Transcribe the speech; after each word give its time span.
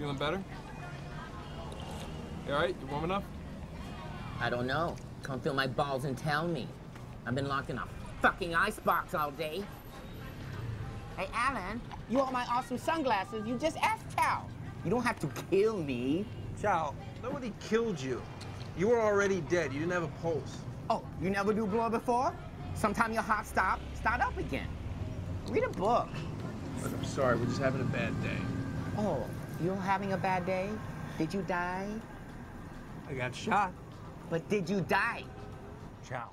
Feeling 0.00 0.16
better? 0.16 0.42
You 2.46 2.54
alright? 2.54 2.74
You 2.80 2.86
warm 2.86 3.04
enough? 3.04 3.22
I 4.40 4.48
don't 4.48 4.66
know. 4.66 4.96
Come 5.22 5.40
feel 5.40 5.52
my 5.52 5.66
balls 5.66 6.06
and 6.06 6.16
tell 6.16 6.48
me. 6.48 6.66
I've 7.26 7.34
been 7.34 7.48
locked 7.48 7.68
in 7.68 7.76
a 7.76 7.84
fucking 8.22 8.54
icebox 8.54 9.12
all 9.12 9.30
day. 9.30 9.62
Hey, 11.18 11.28
Alan, 11.34 11.82
you 12.08 12.16
want 12.16 12.32
my 12.32 12.46
awesome 12.46 12.78
sunglasses? 12.78 13.46
You 13.46 13.58
just 13.58 13.76
asked 13.82 14.16
Chow. 14.16 14.46
You 14.86 14.90
don't 14.90 15.02
have 15.02 15.20
to 15.20 15.26
kill 15.50 15.76
me. 15.76 16.24
Chow, 16.62 16.94
nobody 17.22 17.52
killed 17.60 18.00
you. 18.00 18.22
You 18.78 18.88
were 18.88 19.02
already 19.02 19.42
dead. 19.42 19.70
You 19.70 19.80
didn't 19.80 19.92
have 19.92 20.04
a 20.04 20.22
pulse. 20.22 20.56
Oh, 20.88 21.02
you 21.20 21.28
never 21.28 21.52
do 21.52 21.66
blow 21.66 21.90
before? 21.90 22.32
Sometime 22.72 23.12
your 23.12 23.22
heart 23.22 23.44
stop, 23.44 23.78
start 23.92 24.22
up 24.22 24.38
again. 24.38 24.68
Read 25.50 25.64
a 25.64 25.68
book. 25.68 26.08
Look, 26.82 26.90
I'm 26.90 27.04
sorry. 27.04 27.36
We're 27.36 27.44
just 27.44 27.60
having 27.60 27.82
a 27.82 27.84
bad 27.84 28.18
day. 28.22 28.38
Oh, 28.96 29.26
you're 29.62 29.76
having 29.76 30.12
a 30.12 30.16
bad 30.16 30.46
day? 30.46 30.70
Did 31.18 31.34
you 31.34 31.42
die? 31.42 31.88
I 33.08 33.14
got 33.14 33.34
shot. 33.34 33.72
But 34.30 34.48
did 34.48 34.70
you 34.70 34.80
die? 34.82 35.24
Chow. 36.08 36.30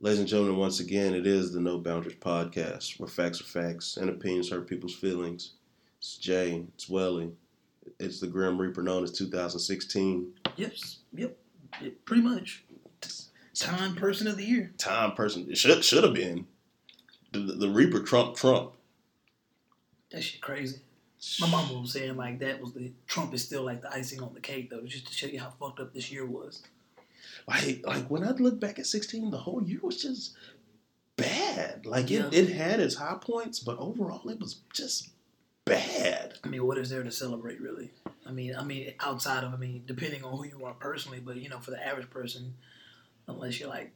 Ladies 0.00 0.20
and 0.20 0.28
gentlemen, 0.28 0.56
once 0.56 0.78
again, 0.78 1.12
it 1.14 1.26
is 1.26 1.52
the 1.52 1.60
No 1.60 1.78
Boundaries 1.78 2.16
podcast, 2.20 3.00
where 3.00 3.08
facts 3.08 3.40
are 3.40 3.44
facts 3.44 3.96
and 3.96 4.08
opinions 4.08 4.48
hurt 4.48 4.68
people's 4.68 4.94
feelings. 4.94 5.54
It's 5.98 6.16
Jay, 6.16 6.64
it's 6.74 6.88
Welly, 6.88 7.32
it's 7.98 8.20
the 8.20 8.28
Grim 8.28 8.60
Reaper 8.60 8.82
known 8.82 9.02
as 9.02 9.10
2016. 9.10 10.32
Yep, 10.54 10.72
yep, 11.14 11.36
yep, 11.82 11.92
pretty 12.04 12.22
much. 12.22 12.62
Time 13.58 13.94
person 13.96 14.26
of 14.28 14.36
the 14.36 14.44
year. 14.44 14.72
Time 14.78 15.12
person, 15.12 15.46
it 15.50 15.58
should 15.58 15.84
should 15.84 16.04
have 16.04 16.14
been 16.14 16.46
the, 17.32 17.38
the 17.40 17.68
Reaper 17.68 18.00
Trump 18.00 18.36
Trump. 18.36 18.72
That 20.10 20.22
shit 20.22 20.40
crazy. 20.40 20.78
My 21.40 21.48
mama 21.50 21.80
was 21.80 21.92
saying 21.92 22.16
like 22.16 22.38
that 22.38 22.60
was 22.60 22.72
the 22.72 22.92
Trump 23.06 23.34
is 23.34 23.44
still 23.44 23.64
like 23.64 23.82
the 23.82 23.92
icing 23.92 24.22
on 24.22 24.32
the 24.34 24.40
cake 24.40 24.70
though, 24.70 24.82
just 24.82 25.08
to 25.08 25.12
show 25.12 25.26
you 25.26 25.40
how 25.40 25.50
fucked 25.58 25.80
up 25.80 25.92
this 25.92 26.12
year 26.12 26.24
was. 26.24 26.62
Like 27.46 27.80
like 27.84 28.08
when 28.10 28.22
I 28.22 28.30
look 28.30 28.60
back 28.60 28.78
at 28.78 28.86
16, 28.86 29.30
the 29.30 29.38
whole 29.38 29.62
year 29.62 29.80
was 29.82 30.00
just 30.00 30.34
bad. 31.16 31.84
Like 31.84 32.10
Yeah. 32.10 32.26
it, 32.28 32.34
it 32.34 32.48
had 32.50 32.78
its 32.80 32.94
high 32.94 33.18
points, 33.20 33.58
but 33.58 33.78
overall 33.78 34.28
it 34.28 34.38
was 34.38 34.60
just 34.72 35.08
bad. 35.64 36.34
I 36.44 36.48
mean, 36.48 36.64
what 36.64 36.78
is 36.78 36.90
there 36.90 37.02
to 37.02 37.10
celebrate 37.10 37.60
really? 37.60 37.90
I 38.24 38.30
mean, 38.30 38.54
I 38.54 38.62
mean, 38.62 38.92
outside 39.00 39.42
of 39.44 39.52
I 39.52 39.56
mean, 39.56 39.82
depending 39.86 40.22
on 40.24 40.36
who 40.36 40.44
you 40.46 40.64
are 40.64 40.74
personally, 40.74 41.20
but 41.20 41.36
you 41.36 41.48
know, 41.48 41.58
for 41.58 41.72
the 41.72 41.84
average 41.84 42.10
person, 42.10 42.54
unless 43.28 43.60
you're 43.60 43.68
like 43.68 43.92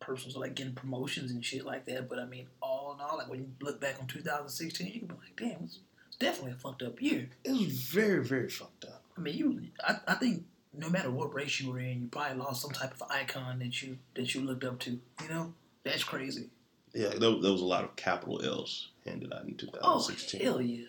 persons 0.00 0.36
are 0.36 0.40
like 0.40 0.54
getting 0.54 0.74
promotions 0.74 1.30
and 1.30 1.44
shit 1.44 1.64
like 1.64 1.86
that. 1.86 2.08
But 2.08 2.18
I 2.18 2.26
mean, 2.26 2.46
all 2.62 2.94
in 2.94 3.00
all, 3.00 3.18
like 3.18 3.28
when 3.28 3.40
you 3.40 3.48
look 3.60 3.80
back 3.80 3.96
on 4.00 4.06
2016, 4.06 4.86
you 4.86 5.00
can 5.00 5.08
be 5.08 5.14
like, 5.14 5.36
damn, 5.36 5.64
it's 5.64 5.80
definitely 6.18 6.52
a 6.52 6.56
fucked 6.56 6.82
up 6.82 7.00
year. 7.02 7.28
It 7.44 7.52
was 7.52 7.72
very, 7.72 8.22
very 8.24 8.48
fucked 8.48 8.84
up. 8.84 9.02
I 9.16 9.20
mean, 9.20 9.34
you. 9.34 9.62
I, 9.82 9.96
I 10.06 10.14
think 10.14 10.44
no 10.72 10.88
matter 10.88 11.10
what 11.10 11.34
race 11.34 11.60
you 11.60 11.72
were 11.72 11.80
in, 11.80 12.02
you 12.02 12.08
probably 12.08 12.38
lost 12.38 12.62
some 12.62 12.70
type 12.70 12.92
of 13.00 13.10
icon 13.10 13.58
that 13.60 13.82
you 13.82 13.98
that 14.14 14.34
you 14.34 14.42
looked 14.42 14.64
up 14.64 14.78
to. 14.80 14.90
You 14.90 15.28
know, 15.28 15.54
that's 15.84 16.04
crazy. 16.04 16.50
Yeah, 16.92 17.08
there, 17.10 17.40
there 17.40 17.52
was 17.52 17.60
a 17.60 17.66
lot 17.66 17.84
of 17.84 17.96
capital 17.96 18.40
L's 18.42 18.90
handed 19.04 19.32
out 19.32 19.44
in 19.44 19.56
2016. 19.56 19.80
Oh 19.82 19.98
2016. 19.98 20.40
hell 20.40 20.60
yeah, 20.60 20.86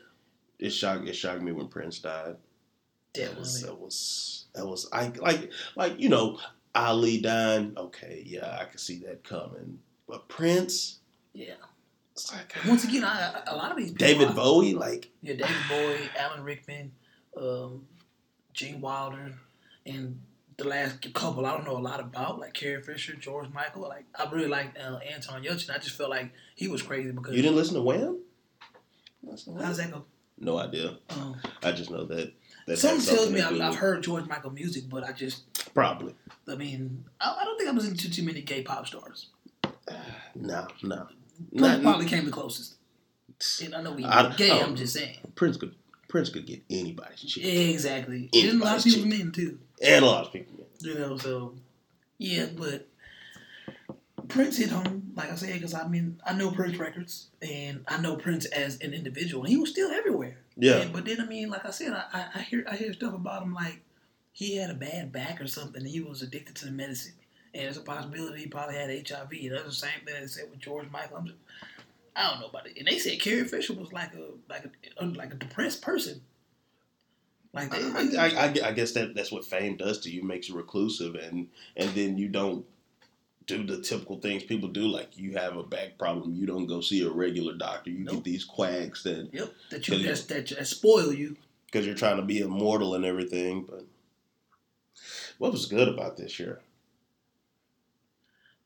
it 0.60 0.70
shocked 0.72 1.08
it 1.08 1.14
shocked 1.16 1.42
me 1.42 1.52
when 1.52 1.68
Prince 1.68 2.00
died. 2.00 2.36
That 3.14 3.38
was 3.38 3.62
definitely. 3.62 3.78
that 3.78 3.84
was 3.84 4.46
that 4.54 4.68
was 4.68 4.90
I 4.92 5.12
like 5.20 5.52
like 5.76 6.00
you 6.00 6.10
know 6.10 6.40
Ali 6.78 7.20
dying. 7.20 7.74
Okay, 7.78 8.24
yeah, 8.26 8.58
I 8.62 8.66
can 8.66 8.78
see 8.78 9.00
that 9.00 9.24
coming. 9.24 9.80
But 10.08 10.28
Prince, 10.30 11.00
Yeah. 11.34 11.56
it's 12.14 12.32
like 12.34 12.54
Once 12.68 12.84
again, 12.84 13.04
I, 13.04 13.42
I- 13.46 13.52
a 13.52 13.56
lot 13.56 13.72
of 13.72 13.78
these 13.78 13.92
people, 13.92 14.08
David 14.08 14.28
I- 14.30 14.34
Bowie, 14.34 14.74
like 14.74 15.10
Yeah, 15.22 15.34
David 15.36 15.56
Bowie, 15.70 16.10
Alan 16.18 16.44
Rickman, 16.44 16.92
um, 17.36 17.86
Gene 18.54 18.80
Wilder, 18.82 19.34
and 19.86 20.20
the 20.58 20.68
last 20.68 21.14
couple 21.14 21.46
I 21.46 21.52
don't 21.52 21.66
know 21.66 21.78
a 21.78 21.80
lot 21.80 22.00
about, 22.00 22.40
like 22.40 22.54
Carrie 22.54 22.82
Fisher, 22.82 23.14
George 23.16 23.50
Michael. 23.54 23.84
Like 23.84 24.06
I 24.16 24.30
really 24.32 24.48
like 24.48 24.76
uh, 24.80 24.98
Anton 24.98 25.44
Yelchin. 25.44 25.70
I 25.70 25.78
just 25.78 25.96
felt 25.96 26.10
like 26.10 26.32
he 26.56 26.68
was 26.68 26.82
crazy 26.82 27.12
because 27.12 27.36
you 27.36 27.42
didn't 27.44 27.58
listen 27.58 27.76
to 27.76 27.82
Wham. 27.82 28.20
How 29.26 29.32
does 29.68 29.78
that 29.78 29.92
go? 29.92 30.06
No 30.40 30.58
idea. 30.58 30.98
Um, 31.10 31.36
I 31.64 31.72
just 31.72 31.90
know 31.92 32.06
that 32.06 32.34
that 32.68 32.78
Something 32.78 33.16
tells 33.16 33.30
me 33.32 33.42
I've, 33.42 33.60
I've 33.60 33.76
heard 33.76 34.04
George 34.04 34.26
Michael 34.28 34.52
music, 34.52 34.84
but 34.90 35.04
I 35.04 35.12
just, 35.12 35.44
probably 35.78 36.16
I 36.48 36.56
mean, 36.56 37.04
I, 37.22 37.38
I 37.42 37.46
don't 37.46 37.58
think 37.58 37.70
I 37.70 37.74
was 37.74 37.88
into 37.88 38.10
too 38.10 38.24
many 38.24 38.42
gay 38.42 38.64
pop 38.64 38.88
stars. 38.88 39.28
no 40.36 40.68
no. 40.82 41.08
Prince 41.52 41.52
Not, 41.52 41.82
probably 41.84 42.06
came 42.08 42.26
the 42.26 42.32
closest. 42.32 42.76
And 43.64 43.76
I 43.76 43.82
know 43.84 43.94
he's 43.96 44.08
I- 44.08 44.34
gay. 44.36 44.50
oh. 44.52 44.62
I'm 44.64 44.76
just 44.76 44.94
saying. 44.96 45.18
Oh, 45.24 45.30
Prince 45.36 45.58
could 45.58 45.76
Prince 46.08 46.30
could 46.30 46.48
get 46.48 46.62
anybody's 46.70 47.20
chick 47.22 47.44
Exactly. 47.46 48.30
And 48.34 48.62
a 48.62 48.66
lot 48.66 48.78
of 48.78 48.86
Anybody's 48.86 48.96
people 48.96 49.10
chick. 49.12 49.20
men 49.20 49.32
too. 49.32 49.60
and 49.84 50.04
a 50.04 50.08
lot 50.08 50.26
of 50.26 50.34
people. 50.34 50.54
You 50.80 50.96
know, 50.96 51.18
so 51.18 51.54
yeah, 52.18 52.48
but 52.58 52.88
Prince 54.30 54.58
hit 54.58 54.70
home, 54.70 55.12
like 55.16 55.32
I 55.32 55.36
said, 55.36 55.54
because 55.54 55.74
I 55.76 55.88
mean, 55.88 56.20
I 56.26 56.34
know 56.34 56.50
Prince 56.52 56.78
records 56.78 57.28
and 57.42 57.84
I 57.88 58.00
know 58.02 58.16
Prince 58.16 58.46
as 58.48 58.80
an 58.80 58.94
individual, 58.94 59.44
and 59.44 59.50
he 59.52 59.58
was 59.58 59.70
still 59.70 59.92
everywhere. 59.92 60.38
Yeah, 60.58 60.78
And- 60.78 60.94
but 60.94 61.06
then 61.06 61.22
I 61.22 61.26
mean, 61.26 61.50
like 61.50 61.66
I 61.66 61.70
said, 61.72 61.94
I, 61.94 62.04
I, 62.14 62.26
I 62.36 62.42
hear 62.42 62.66
I 62.70 62.76
hear 62.76 62.94
stuff 62.94 63.14
about 63.14 63.44
him 63.44 63.54
like 63.54 63.82
he 64.38 64.56
had 64.58 64.70
a 64.70 64.76
bad 64.76 65.12
back 65.12 65.42
or 65.42 65.48
something, 65.48 65.82
and 65.82 65.90
he 65.90 66.00
was 66.00 66.22
addicted 66.22 66.56
to 66.58 66.66
the 66.66 66.72
medicine, 66.72 67.14
and 67.56 67.64
there's 67.64 67.78
a 67.78 67.82
possibility 67.82 68.42
he 68.42 68.48
probably 68.48 68.76
had 68.76 68.90
HIV. 69.10 69.32
And 69.32 69.52
that's 69.54 69.64
the 69.66 69.72
same 69.72 70.06
thing 70.06 70.14
they 70.22 70.28
said 70.28 70.52
with 70.52 70.60
George 70.60 70.92
Michael. 70.92 71.22
Just, 71.24 71.38
I 72.16 72.30
don't 72.30 72.42
know 72.42 72.48
about 72.48 72.68
it. 72.68 72.78
And 72.78 72.88
they 72.88 73.00
said 73.00 73.20
Carrie 73.20 73.46
Fisher 73.46 73.74
was 73.74 73.92
like 73.92 74.14
a 74.14 74.28
like 74.48 74.66
a 74.98 75.06
like 75.06 75.32
a 75.34 75.38
depressed 75.38 75.82
person. 75.82 76.22
Like 77.52 77.72
they, 77.72 78.18
I, 78.18 78.26
I, 78.28 78.28
I, 78.46 78.68
I 78.68 78.72
guess 78.74 78.92
that 78.92 79.16
that's 79.16 79.32
what 79.32 79.44
fame 79.44 79.76
does 79.76 80.02
to 80.02 80.12
you, 80.12 80.22
makes 80.24 80.50
you 80.50 80.56
reclusive, 80.56 81.16
and 81.16 81.48
and 81.76 81.90
then 81.96 82.16
you 82.20 82.28
don't 82.28 82.64
do 83.48 83.66
the 83.66 83.82
typical 83.82 84.20
things 84.20 84.44
people 84.44 84.70
do. 84.70 84.88
Like 84.88 85.18
you 85.18 85.34
have 85.34 85.58
a 85.58 85.64
back 85.64 85.98
problem, 85.98 86.36
you 86.36 86.46
don't 86.46 86.68
go 86.68 86.80
see 86.82 87.02
a 87.04 87.10
regular 87.10 87.56
doctor. 87.56 87.90
You 87.90 88.04
Nope. 88.04 88.16
get 88.16 88.24
these 88.26 88.46
quacks 88.46 89.02
that 89.02 89.30
Yep, 89.34 89.54
that 89.72 89.88
you 89.88 89.98
that, 90.04 90.28
that 90.50 90.68
spoil 90.68 91.12
you. 91.12 91.38
because 91.66 91.88
you're 91.88 91.96
trying 91.96 92.18
to 92.18 92.24
be 92.24 92.38
immortal 92.42 92.94
and 92.94 93.04
everything. 93.04 93.64
But 93.64 93.86
what 95.38 95.52
was 95.52 95.66
good 95.66 95.88
about 95.88 96.18
this 96.18 96.40
year? 96.40 96.62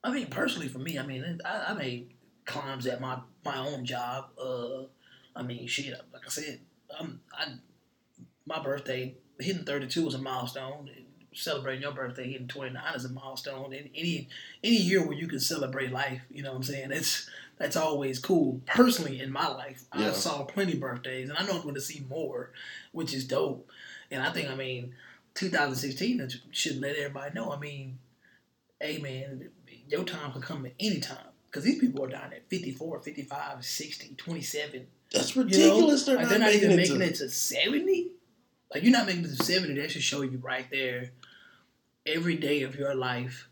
I 0.04 0.12
mean, 0.12 0.28
personally 0.28 0.68
for 0.68 0.80
me, 0.80 0.98
I 0.98 1.06
mean, 1.06 1.40
I, 1.46 1.66
I 1.70 1.74
made 1.74 2.12
climbs 2.46 2.88
at 2.88 3.02
my 3.02 3.20
my 3.46 3.58
own 3.58 3.86
job. 3.86 4.30
Uh, 4.38 4.84
I 5.36 5.44
mean, 5.44 5.68
shit, 5.68 5.94
like 6.14 6.24
I 6.26 6.30
said, 6.30 6.60
I'm 7.00 7.22
I 7.34 7.54
my 8.46 8.62
birthday 8.62 9.16
hitting 9.40 9.64
32 9.66 10.08
is 10.08 10.14
a 10.16 10.18
milestone. 10.18 10.90
Celebrating 11.34 11.82
your 11.82 11.94
birthday 11.94 12.30
hitting 12.30 12.50
29 12.50 12.84
is 12.94 13.06
a 13.06 13.10
milestone. 13.10 13.74
And 13.74 13.90
any 13.96 14.28
any 14.64 14.76
year 14.76 15.06
where 15.06 15.18
you 15.18 15.28
can 15.28 15.40
celebrate 15.40 15.92
life, 15.92 16.22
you 16.30 16.44
know 16.44 16.52
what 16.52 16.58
I'm 16.58 16.64
saying? 16.64 16.90
That's 16.90 17.30
that's 17.58 17.76
always 17.78 18.18
cool. 18.20 18.60
Personally, 18.66 19.20
in 19.20 19.32
my 19.32 19.48
life, 19.48 19.84
I 19.92 20.12
saw 20.12 20.44
plenty 20.44 20.76
birthdays, 20.76 21.30
and 21.30 21.38
I 21.38 21.46
know 21.46 21.58
I'm 21.58 21.62
going 21.62 21.76
to 21.76 21.82
see 21.82 22.04
more, 22.10 22.52
which 22.92 23.14
is 23.14 23.24
dope. 23.24 23.70
And 24.10 24.24
I 24.24 24.32
think, 24.32 24.50
I 24.50 24.56
mean, 24.56 24.96
2016 25.36 26.18
that 26.18 26.34
should 26.52 26.80
let 26.82 26.96
everybody 26.96 27.34
know. 27.34 27.52
I 27.52 27.60
mean, 27.60 28.00
hey 28.80 28.98
man, 29.00 29.50
your 29.88 30.04
time 30.04 30.32
can 30.32 30.42
come 30.42 30.66
at 30.66 30.74
any 30.80 31.00
time. 31.00 31.18
Because 31.50 31.66
these 31.66 31.80
people 31.80 32.06
are 32.06 32.08
dying 32.08 32.32
at 32.32 32.50
54, 32.50 33.02
55, 33.02 33.66
60, 33.66 34.16
27. 34.16 34.88
That's 35.12 35.36
You 35.36 35.42
know? 35.42 35.46
ridiculous. 35.48 36.08
Like, 36.08 36.18
They're, 36.20 36.28
they're 36.28 36.40
not 36.40 36.46
not 36.46 36.54
even 36.56 36.76
making 36.78 37.02
it 37.02 37.16
to 37.16 37.30
70. 37.30 38.12
Like, 38.74 38.84
you're 38.84 38.92
not 38.94 39.06
making 39.06 39.26
it 39.26 39.36
to 39.36 39.44
70. 39.44 39.74
That 39.82 39.92
should 39.92 40.02
show 40.02 40.22
you 40.22 40.40
right 40.42 40.66
there. 40.72 41.12
Every 42.06 42.38
day 42.38 42.64
of 42.64 42.76
your 42.76 42.96
life, 42.96 43.50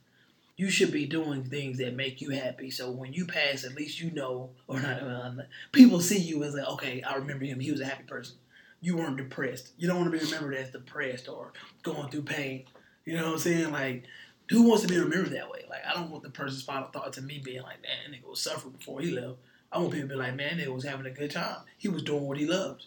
you 0.56 0.70
should 0.70 0.92
be 0.94 1.06
doing 1.08 1.44
things 1.44 1.78
that 1.80 1.94
make 1.94 2.22
you 2.22 2.30
happy. 2.32 2.72
So 2.72 2.90
when 2.90 3.12
you 3.12 3.26
pass, 3.26 3.66
at 3.66 3.76
least 3.76 4.00
you 4.00 4.12
know, 4.12 4.52
or 4.68 4.80
not, 4.80 5.02
uh, 5.04 5.32
people 5.74 6.00
see 6.00 6.20
you 6.20 6.42
as 6.46 6.54
like, 6.54 6.68
okay, 6.70 7.04
I 7.04 7.16
remember 7.16 7.44
him. 7.46 7.60
He 7.60 7.70
was 7.72 7.82
a 7.82 7.86
happy 7.86 8.04
person. 8.04 8.38
You 8.82 8.98
weren't 8.98 9.18
depressed. 9.18 9.72
You 9.78 9.88
don't 9.88 9.98
want 10.00 10.12
to 10.12 10.18
be 10.18 10.24
remembered 10.24 10.56
as 10.56 10.70
depressed 10.72 11.28
or 11.28 11.52
going 11.84 12.10
through 12.10 12.24
pain. 12.24 12.66
You 13.06 13.18
know 13.18 13.26
what 13.26 13.34
I'm 13.34 13.40
saying? 13.40 13.72
Like, 13.72 14.06
who 14.50 14.64
wants 14.64 14.84
to 14.84 14.88
be 14.90 14.98
remembered 14.98 15.32
that 15.34 15.50
way? 15.50 15.66
Like, 15.70 15.82
I 15.86 15.94
don't 15.94 16.10
want 16.10 16.24
the 16.24 16.30
person's 16.30 16.64
final 16.64 16.88
thought 16.90 17.14
to 17.14 17.22
me 17.22 17.40
being 17.44 17.62
like, 17.64 17.82
man, 17.82 18.14
nigga 18.14 18.30
was 18.30 18.42
suffering 18.42 18.74
before 18.74 19.02
he 19.02 19.12
left. 19.12 19.38
I 19.72 19.78
want 19.80 19.92
people 19.94 20.10
to 20.10 20.16
be 20.16 20.20
like, 20.20 20.36
man, 20.36 20.58
nigga 20.58 20.74
was 20.74 20.84
having 20.86 21.06
a 21.06 21.12
good 21.12 21.32
time. 21.32 21.58
He 21.78 21.88
was 21.90 22.04
doing 22.04 22.24
what 22.26 22.38
he 22.38 22.46
loved. 22.46 22.86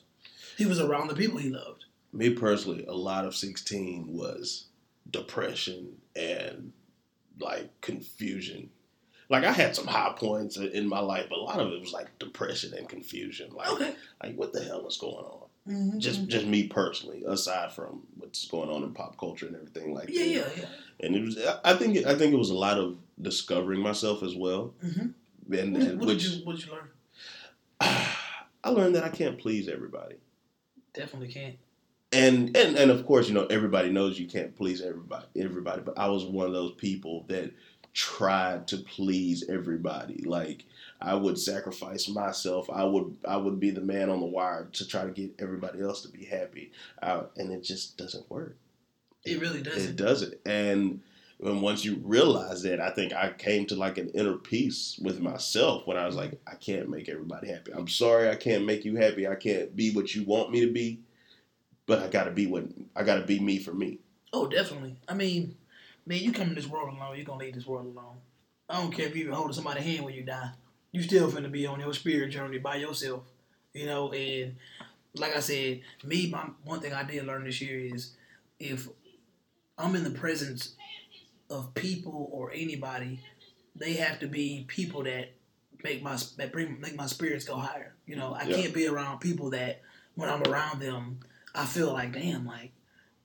He 0.57 0.67
was 0.67 0.81
around 0.81 1.09
the 1.09 1.15
people 1.15 1.39
he 1.39 1.51
loved. 1.51 1.85
Me 2.13 2.31
personally, 2.31 2.85
a 2.87 2.93
lot 2.95 3.25
of 3.25 3.35
16 3.37 4.07
was 4.09 4.67
depression 5.11 5.89
and 6.17 6.73
like 7.41 7.71
confusion. 7.81 8.71
Like 9.29 9.45
I 9.45 9.53
had 9.53 9.75
some 9.75 9.87
high 9.87 10.13
points 10.17 10.57
in 10.57 10.89
my 10.89 10.99
life, 11.01 11.27
but 11.31 11.39
a 11.39 11.43
lot 11.43 11.61
of 11.61 11.73
it 11.73 11.81
was 11.81 11.93
like 11.93 12.19
depression 12.19 12.75
and 12.75 12.89
confusion. 12.89 13.51
Like, 13.55 13.71
Okay. 13.73 13.95
like 14.23 14.35
what 14.37 14.53
the 14.53 14.63
hell 14.63 14.87
is 14.87 14.97
going 14.99 15.15
on? 15.15 15.49
Mhm. 15.69 15.99
Just 15.99 16.27
just 16.27 16.47
me 16.47 16.67
personally, 16.67 17.23
aside 17.27 17.73
from 17.73 18.03
what's 18.17 18.47
going 18.49 18.69
on 18.69 18.83
in 18.83 18.93
pop 18.93 19.17
culture 19.17 19.47
and 19.47 19.55
everything 19.55 19.95
like 19.95 20.09
yeah, 20.09 20.25
that. 20.25 20.57
yeah, 20.57 20.63
yeah. 20.63 21.07
And 21.07 21.15
it 21.17 21.23
was 21.23 21.39
I 21.65 21.75
think 21.75 21.97
it, 21.97 22.07
I 22.07 22.17
think 22.17 22.33
it 22.33 22.37
was 22.39 22.51
a 22.51 22.55
lot 22.55 22.79
of 22.79 22.97
discovering 23.21 23.81
myself 23.81 24.23
as 24.25 24.35
well. 24.35 24.75
Mhm. 24.85 25.15
And, 25.53 25.73
What, 25.75 25.83
and 25.83 25.99
what 26.01 26.09
which 26.09 26.23
did 26.25 26.33
you 26.33 26.45
what 26.45 26.57
did 26.57 26.67
you 26.67 26.73
learn? 26.73 26.89
I 28.65 28.71
learned 28.71 28.95
that 28.97 29.05
I 29.05 29.09
can't 29.09 29.39
please 29.39 29.69
everybody. 29.69 30.17
Definitely 30.95 31.29
can't. 31.33 31.57
and 32.13 32.57
and 32.57 32.77
and 32.77 32.91
of 32.91 33.07
course, 33.07 33.29
you 33.29 33.35
know, 33.35 33.47
everybody 33.47 33.91
knows 33.91 34.19
you 34.19 34.27
can't 34.27 34.55
please 34.57 34.83
everybody. 34.83 35.27
Everybody, 35.37 35.83
but 35.83 35.97
I 35.99 36.09
was 36.09 36.25
one 36.25 36.47
of 36.49 36.53
those 36.53 36.73
people 36.75 37.25
that 37.29 37.53
tried 37.93 38.67
to 38.69 38.79
please 38.79 39.45
everybody. 39.49 40.23
Like 40.25 40.65
I 41.01 41.15
would 41.15 41.39
sacrifice 41.39 42.09
myself. 42.09 42.69
I 42.71 42.85
would 42.85 43.17
I 43.27 43.37
would 43.37 43.61
be 43.61 43.71
the 43.71 43.81
man 43.81 44.09
on 44.09 44.21
the 44.21 44.27
wire 44.27 44.69
to 44.73 44.87
try 44.87 45.05
to 45.05 45.11
get 45.11 45.35
everybody 45.39 45.81
else 45.81 46.03
to 46.03 46.09
be 46.09 46.25
happy. 46.25 46.73
Uh, 47.03 47.25
and 47.37 47.53
it 47.53 47.63
just 47.63 47.97
doesn't 47.97 48.31
work. 48.31 48.57
It 49.25 49.41
really 49.41 49.63
doesn't. 49.63 49.91
It 49.91 49.97
doesn't. 49.97 50.35
And 50.47 51.01
when 51.39 51.61
once 51.61 51.85
you 51.85 52.01
realize 52.05 52.63
that, 52.63 52.81
I 52.81 52.91
think 52.91 53.13
I 53.13 53.31
came 53.31 53.67
to 53.67 53.75
like 53.75 53.99
an 53.99 54.11
inner 54.11 54.37
peace 54.37 54.99
with 55.03 55.21
myself 55.21 55.87
when 55.87 55.97
I 55.97 56.07
was 56.07 56.15
like, 56.15 56.41
I 56.47 56.55
can't 56.55 56.89
make 56.89 57.09
everybody 57.09 57.49
happy. 57.49 57.73
I'm 57.73 57.89
sorry, 57.89 58.31
I 58.31 58.37
can't 58.37 58.65
make 58.65 58.85
you 58.85 58.97
happy. 58.97 59.27
I 59.27 59.35
can't 59.35 59.75
be 59.75 59.93
what 59.93 60.15
you 60.15 60.25
want 60.25 60.51
me 60.51 60.61
to 60.61 60.73
be, 60.73 61.01
but 61.87 61.99
I 62.01 62.09
gotta 62.09 62.31
be 62.31 62.47
what 62.47 62.65
I 62.97 63.03
gotta 63.03 63.23
be 63.23 63.41
me 63.41 63.59
for 63.59 63.75
me. 63.75 63.99
Oh, 64.33 64.47
definitely. 64.47 64.97
I 65.09 65.15
mean, 65.15 65.57
man, 66.07 66.19
you 66.19 66.33
come 66.33 66.49
in 66.49 66.55
this 66.55 66.67
world 66.67 66.95
alone, 66.95 67.17
you're 67.17 67.25
gonna 67.25 67.41
leave 67.45 67.55
this 67.55 67.67
world 67.67 67.87
alone. 67.87 68.17
I 68.69 68.81
don't 68.81 68.93
care 68.93 69.07
if 69.07 69.15
you 69.15 69.23
even 69.23 69.35
holding 69.35 69.53
somebody's 69.55 69.85
hand 69.85 70.05
when 70.05 70.15
you 70.15 70.23
die. 70.23 70.51
You 70.93 71.03
still 71.03 71.31
finna 71.31 71.51
be 71.51 71.67
on 71.67 71.81
your 71.81 71.95
spirit 71.95 72.31
journey 72.31 72.59
by 72.59 72.77
yourself. 72.77 73.23
You 73.75 73.87
know, 73.87 74.13
and 74.13 74.57
like 75.17 75.37
I 75.37 75.41
said, 75.41 75.81
me, 76.05 76.29
my 76.31 76.47
one 76.65 76.81
thing 76.81 76.93
I 76.93 77.03
did 77.03 77.25
learn 77.27 77.45
this 77.45 77.61
year 77.61 77.79
is 77.95 78.13
if 78.59 78.89
I'm 79.79 79.95
in 79.95 80.05
the 80.05 80.11
presence 80.11 80.75
of 81.51 81.75
people 81.75 82.29
or 82.33 82.51
anybody, 82.55 83.21
they 83.77 83.95
have 83.95 84.21
to 84.21 84.27
be 84.27 84.65
people 84.69 85.03
that 85.05 85.33
make 85.83 86.03
my 86.03 86.17
that 86.37 86.53
bring 86.53 86.81
make 86.81 86.95
my 86.95 87.07
spirits 87.07 87.45
go 87.45 87.57
higher. 87.57 87.95
You 88.07 88.17
know, 88.17 88.35
I 88.35 88.45
Yeah. 88.45 88.57
can't 88.57 88.75
be 88.75 88.87
around 88.87 89.21
people 89.21 89.51
that 89.51 89.81
when 90.15 90.29
I'm 90.29 90.43
around 90.45 90.81
them, 90.81 91.21
I 91.55 91.65
feel 91.67 91.93
like 91.93 92.13
damn, 92.13 92.47
like 92.47 92.73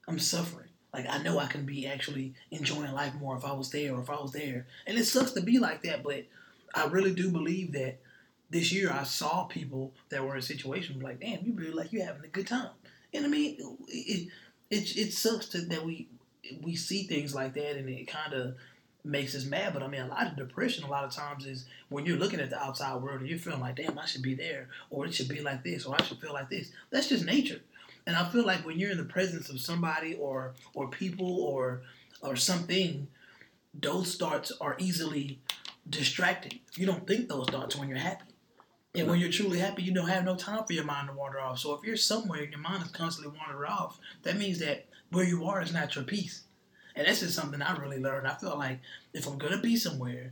I'm 0.07 0.19
suffering. 0.19 0.66
Like 0.97 1.07
I 1.07 1.19
know 1.19 1.37
I 1.37 1.45
can 1.45 1.63
be 1.63 1.85
actually 1.85 2.33
enjoying 2.49 2.91
life 2.91 3.13
more 3.13 3.37
if 3.37 3.45
I 3.45 3.53
was 3.53 3.69
there 3.69 3.93
or 3.93 4.01
if 4.01 4.09
I 4.09 4.19
was 4.19 4.31
there. 4.31 4.65
And 4.87 4.97
it 4.97 5.05
sucks 5.05 5.31
to 5.33 5.41
be 5.41 5.59
like 5.59 5.83
that, 5.83 6.01
but 6.01 6.25
I 6.73 6.87
really 6.87 7.13
do 7.13 7.29
believe 7.29 7.73
that 7.73 7.99
this 8.49 8.71
year 8.71 8.91
I 8.91 9.03
saw 9.03 9.43
people 9.43 9.93
that 10.09 10.25
were 10.25 10.35
in 10.35 10.41
situations 10.41 11.03
like, 11.03 11.19
damn, 11.19 11.45
you 11.45 11.53
really 11.53 11.71
like 11.71 11.93
you 11.93 12.01
having 12.01 12.23
a 12.23 12.29
good 12.29 12.47
time. 12.47 12.71
And 13.13 13.25
I 13.25 13.27
mean, 13.27 13.57
it 13.87 14.29
it 14.71 14.97
it 14.97 15.13
sucks 15.13 15.49
to, 15.49 15.61
that 15.61 15.85
we 15.85 16.07
we 16.63 16.75
see 16.75 17.03
things 17.03 17.35
like 17.35 17.53
that 17.53 17.75
and 17.75 17.87
it 17.89 18.07
kind 18.07 18.33
of 18.33 18.55
makes 19.03 19.35
us 19.35 19.45
mad. 19.45 19.73
But 19.73 19.83
I 19.83 19.87
mean, 19.89 20.01
a 20.01 20.07
lot 20.07 20.25
of 20.25 20.35
depression 20.35 20.83
a 20.83 20.89
lot 20.89 21.03
of 21.03 21.11
times 21.11 21.45
is 21.45 21.65
when 21.89 22.07
you're 22.07 22.17
looking 22.17 22.39
at 22.39 22.49
the 22.49 22.59
outside 22.59 23.03
world 23.03 23.19
and 23.19 23.29
you're 23.29 23.37
feeling 23.37 23.59
like, 23.59 23.75
damn, 23.75 23.99
I 23.99 24.05
should 24.07 24.23
be 24.23 24.33
there, 24.33 24.69
or 24.89 25.05
it 25.05 25.13
should 25.13 25.29
be 25.29 25.41
like 25.41 25.63
this, 25.63 25.85
or 25.85 25.93
I 25.93 26.03
should 26.03 26.17
feel 26.17 26.33
like 26.33 26.49
this. 26.49 26.71
That's 26.89 27.07
just 27.09 27.23
nature. 27.23 27.61
And 28.07 28.15
I 28.15 28.27
feel 28.29 28.45
like 28.45 28.65
when 28.65 28.79
you're 28.79 28.89
in 28.89 28.97
the 28.97 29.03
presence 29.03 29.49
of 29.49 29.59
somebody 29.59 30.15
or 30.15 30.53
or 30.73 30.87
people 30.87 31.41
or 31.41 31.81
or 32.21 32.37
something, 32.37 33.09
those 33.73 34.15
thoughts 34.15 34.51
are 34.61 34.77
easily 34.79 35.41
distracted. 35.87 36.57
You 36.75 36.85
don't 36.85 37.05
think 37.05 37.27
those 37.27 37.47
thoughts 37.49 37.75
when 37.75 37.89
you're 37.89 37.97
happy. 37.97 38.23
And 38.95 39.07
when 39.07 39.19
you're 39.19 39.29
truly 39.29 39.59
happy, 39.59 39.83
you 39.83 39.93
don't 39.93 40.07
have 40.07 40.23
no 40.23 40.35
time 40.35 40.63
for 40.63 40.73
your 40.73 40.85
mind 40.85 41.09
to 41.09 41.13
wander 41.13 41.39
off. 41.39 41.59
So 41.59 41.75
if 41.75 41.83
you're 41.83 41.97
somewhere 41.97 42.41
and 42.41 42.51
your 42.51 42.61
mind 42.61 42.81
is 42.83 42.91
constantly 42.91 43.37
wandering 43.37 43.69
off, 43.69 43.99
that 44.23 44.37
means 44.37 44.59
that 44.59 44.85
where 45.11 45.25
you 45.25 45.45
are 45.45 45.61
is 45.61 45.73
not 45.73 45.93
your 45.93 46.05
peace. 46.05 46.43
And 46.95 47.05
that's 47.05 47.19
just 47.19 47.35
something 47.35 47.61
I 47.61 47.77
really 47.77 47.99
learned. 47.99 48.25
I 48.25 48.35
feel 48.35 48.57
like 48.57 48.79
if 49.13 49.27
I'm 49.27 49.37
gonna 49.37 49.59
be 49.59 49.75
somewhere, 49.75 50.31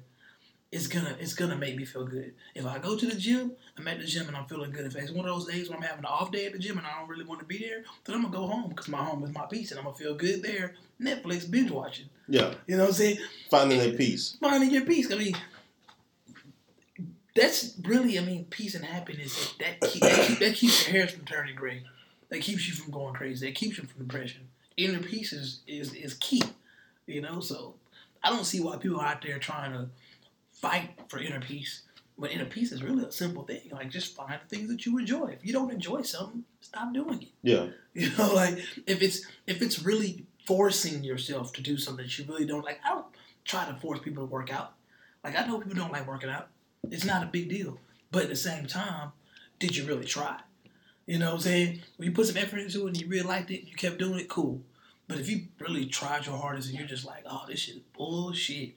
it's 0.76 0.88
gonna 0.88 1.16
it's 1.22 1.34
gonna 1.34 1.56
make 1.56 1.78
me 1.78 1.86
feel 1.86 2.06
good. 2.06 2.34
If 2.54 2.66
I 2.66 2.80
go 2.80 2.98
to 2.98 3.06
the 3.06 3.16
gym, 3.16 3.54
I'm 3.78 3.88
at 3.88 3.98
the 4.00 4.06
gym 4.06 4.28
and 4.28 4.36
I'm 4.36 4.46
feeling 4.46 4.72
good. 4.72 4.86
If 4.86 4.96
it's 4.98 5.10
one 5.12 5.26
of 5.26 5.34
those 5.34 5.48
days 5.48 5.70
when 5.70 5.78
I'm 5.78 5.84
having 5.84 6.00
an 6.00 6.06
off 6.06 6.32
day 6.32 6.46
at 6.48 6.52
the 6.52 6.60
gym 6.60 6.78
and 6.78 6.86
I 6.86 7.00
don't 7.00 7.08
really 7.08 7.24
want 7.24 7.40
to 7.40 7.46
be 7.46 7.58
there, 7.60 7.84
then 8.04 8.16
I'm 8.16 8.24
gonna 8.24 8.36
go 8.36 8.46
home 8.46 8.68
because 8.68 8.90
my 8.90 8.98
home 8.98 9.24
is 9.24 9.32
my 9.34 9.46
peace 9.46 9.72
and 9.72 9.80
I'm 9.80 9.86
gonna 9.86 9.96
feel 9.96 10.16
good 10.16 10.44
there. 10.44 10.76
Netflix 11.02 11.50
binge 11.50 11.72
watching. 11.72 12.08
Yeah, 12.28 12.54
You 12.68 12.76
know 12.76 12.84
what 12.84 12.90
I'm 12.90 12.94
saying? 12.96 13.18
finding 13.50 13.80
that 13.80 13.98
peace. 13.98 14.36
finding 14.42 14.72
your 14.72 14.84
peace. 14.84 15.12
I 15.12 15.16
mean, 15.16 15.36
that's 17.36 17.76
really, 17.84 18.18
I 18.20 18.22
mean, 18.24 18.46
peace 18.46 18.76
and 18.76 18.84
happiness. 18.84 19.54
That 19.60 19.80
keep, 19.82 20.02
that, 20.02 20.28
keep, 20.28 20.40
that 20.40 20.56
keeps 20.56 20.88
your 20.88 20.98
hairs 20.98 21.12
from 21.12 21.26
turning 21.26 21.56
gray. 21.56 21.84
That 22.30 22.42
keeps 22.42 22.68
you 22.68 22.74
from 22.74 22.92
going 22.92 23.14
crazy. 23.14 23.46
That 23.48 23.56
keeps 23.56 23.78
you 23.78 23.84
from 23.86 24.06
depression. 24.08 24.48
Inner 24.78 25.00
peace 25.00 25.32
is, 25.32 25.60
is, 25.68 25.94
is 25.94 26.16
key. 26.16 26.42
You 27.08 27.22
know, 27.22 27.40
so 27.40 27.76
I 28.24 28.30
don't 28.30 28.46
see 28.46 28.60
why 28.60 28.78
people 28.78 29.00
are 29.00 29.06
out 29.08 29.22
there 29.22 29.38
trying 29.38 29.72
to 29.74 29.90
fight 30.66 30.90
for 31.08 31.20
inner 31.20 31.40
peace. 31.40 31.84
But 32.18 32.32
inner 32.32 32.46
peace 32.46 32.72
is 32.72 32.82
really 32.82 33.04
a 33.04 33.12
simple 33.12 33.44
thing. 33.44 33.62
Like 33.72 33.90
just 33.90 34.16
find 34.16 34.40
the 34.42 34.56
things 34.56 34.70
that 34.70 34.86
you 34.86 34.98
enjoy. 34.98 35.28
If 35.28 35.46
you 35.46 35.52
don't 35.52 35.72
enjoy 35.72 36.02
something, 36.04 36.44
stop 36.62 36.94
doing 36.94 37.24
it. 37.24 37.28
Yeah, 37.42 37.68
You 37.94 38.10
know, 38.18 38.34
like 38.34 38.58
if 38.88 39.02
it's 39.02 39.26
if 39.48 39.62
it's 39.62 39.84
really 39.84 40.26
forcing 40.46 41.04
yourself 41.04 41.52
to 41.54 41.62
do 41.62 41.78
something 41.78 42.06
that 42.06 42.18
you 42.18 42.26
really 42.26 42.46
don't 42.46 42.64
like. 42.64 42.80
I 42.86 42.90
don't 42.90 43.06
try 43.44 43.66
to 43.66 43.76
force 43.76 44.00
people 44.00 44.26
to 44.26 44.32
work 44.32 44.54
out. 44.54 44.74
Like 45.24 45.38
I 45.38 45.46
know 45.46 45.60
people 45.60 45.76
don't 45.76 45.92
like 45.92 46.08
working 46.08 46.30
out. 46.30 46.48
It's 46.90 47.06
not 47.06 47.24
a 47.24 47.28
big 47.28 47.50
deal. 47.50 47.80
But 48.12 48.24
at 48.24 48.30
the 48.30 48.36
same 48.36 48.66
time, 48.66 49.12
did 49.60 49.76
you 49.76 49.86
really 49.86 50.06
try? 50.06 50.40
You 51.06 51.20
know 51.20 51.28
what 51.28 51.36
I'm 51.36 51.42
saying? 51.42 51.82
When 51.98 52.08
you 52.08 52.16
put 52.16 52.28
some 52.28 52.38
effort 52.38 52.60
into 52.60 52.86
it 52.86 52.88
and 52.88 53.02
you 53.02 53.08
really 53.08 53.28
liked 53.28 53.52
it, 53.52 53.68
you 53.68 53.76
kept 53.76 54.00
doing 54.00 54.20
it, 54.20 54.30
cool. 54.30 54.62
But 55.08 55.20
if 55.20 55.30
you 55.30 55.48
really 55.60 55.86
tried 55.86 56.26
your 56.26 56.38
hardest 56.38 56.70
and 56.70 56.78
you're 56.78 56.88
just 56.88 57.06
like, 57.06 57.24
oh, 57.30 57.44
this 57.48 57.60
shit 57.60 57.76
is 57.76 57.82
bullshit, 57.96 58.72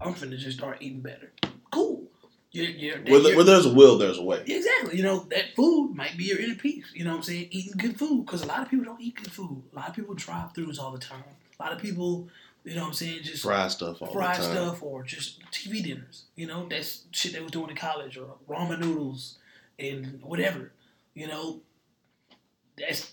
I'm 0.00 0.14
finna 0.14 0.38
just 0.38 0.58
start 0.58 0.78
eating 0.80 1.00
better. 1.00 1.32
Cool. 1.70 2.04
You're, 2.52 2.66
you're, 2.70 2.98
where, 2.98 3.20
you're- 3.20 3.36
where 3.36 3.44
there's 3.44 3.66
a 3.66 3.72
will, 3.72 3.98
there's 3.98 4.18
a 4.18 4.22
way. 4.22 4.42
exactly. 4.46 4.96
You 4.96 5.02
know, 5.02 5.20
that 5.30 5.54
food 5.54 5.94
might 5.94 6.16
be 6.16 6.24
your 6.24 6.38
inner 6.38 6.54
peace. 6.54 6.86
You 6.94 7.04
know 7.04 7.10
what 7.10 7.16
I'm 7.18 7.22
saying? 7.22 7.48
Eating 7.50 7.74
good 7.76 7.98
food. 7.98 8.24
Because 8.24 8.42
a 8.42 8.46
lot 8.46 8.60
of 8.62 8.70
people 8.70 8.84
don't 8.86 9.00
eat 9.00 9.16
good 9.16 9.30
food. 9.32 9.62
A 9.72 9.76
lot 9.76 9.88
of 9.90 9.94
people 9.94 10.14
drive 10.14 10.54
throughs 10.54 10.78
all 10.78 10.90
the 10.92 10.98
time. 10.98 11.24
A 11.58 11.62
lot 11.62 11.72
of 11.72 11.78
people, 11.80 12.28
you 12.64 12.74
know 12.74 12.82
what 12.82 12.88
I'm 12.88 12.94
saying, 12.94 13.22
just 13.24 13.42
Fry 13.42 13.68
stuff 13.68 14.00
all 14.00 14.12
time. 14.14 14.34
stuff 14.42 14.82
or 14.82 15.02
just 15.02 15.40
TV 15.50 15.82
dinners. 15.82 16.24
You 16.34 16.46
know, 16.46 16.66
that's 16.68 17.02
shit 17.10 17.32
they 17.32 17.40
was 17.40 17.52
doing 17.52 17.70
in 17.70 17.76
college 17.76 18.16
or 18.16 18.34
ramen 18.48 18.80
noodles 18.80 19.36
and 19.78 20.20
whatever. 20.22 20.72
You 21.14 21.26
know, 21.28 21.60
that's 22.78 23.12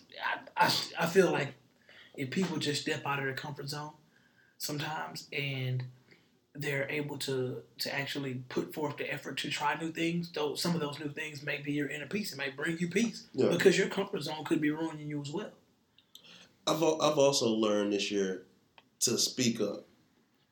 I, 0.57 0.65
I, 0.68 0.74
I 1.00 1.06
feel 1.07 1.31
like 1.31 1.53
if 2.15 2.29
people 2.29 2.57
just 2.57 2.81
step 2.83 3.01
out 3.06 3.19
of 3.19 3.25
their 3.25 3.33
comfort 3.33 3.69
zone 3.69 3.91
sometimes 4.57 5.27
and 5.33 5.84
they're 6.55 6.88
able 6.89 7.17
to 7.17 7.63
to 7.79 7.93
actually 7.93 8.36
put 8.50 8.74
forth 8.74 8.98
the 8.98 9.12
effort 9.12 9.38
to 9.39 9.50
try 9.50 9.75
new 9.79 9.91
things, 9.91 10.31
though 10.33 10.53
some 10.55 10.75
of 10.75 10.81
those 10.81 11.00
new 11.00 11.10
things 11.10 11.41
may 11.43 11.57
be 11.57 11.72
your 11.72 11.89
inner 11.89 12.05
peace. 12.05 12.31
It 12.31 12.38
may 12.38 12.50
bring 12.50 12.77
you 12.77 12.88
peace 12.89 13.25
Yeah. 13.33 13.50
because 13.50 13.77
your 13.77 13.88
comfort 13.88 14.22
zone 14.22 14.43
could 14.45 14.62
be 14.62 14.69
ruining 14.69 15.10
you 15.10 15.22
as 15.22 15.31
well. 15.31 15.51
I've 16.67 16.81
I've 16.83 17.17
also 17.17 17.50
learned 17.50 17.93
this 17.93 18.12
year 18.12 18.43
to 19.01 19.17
speak 19.17 19.60
up. 19.60 19.86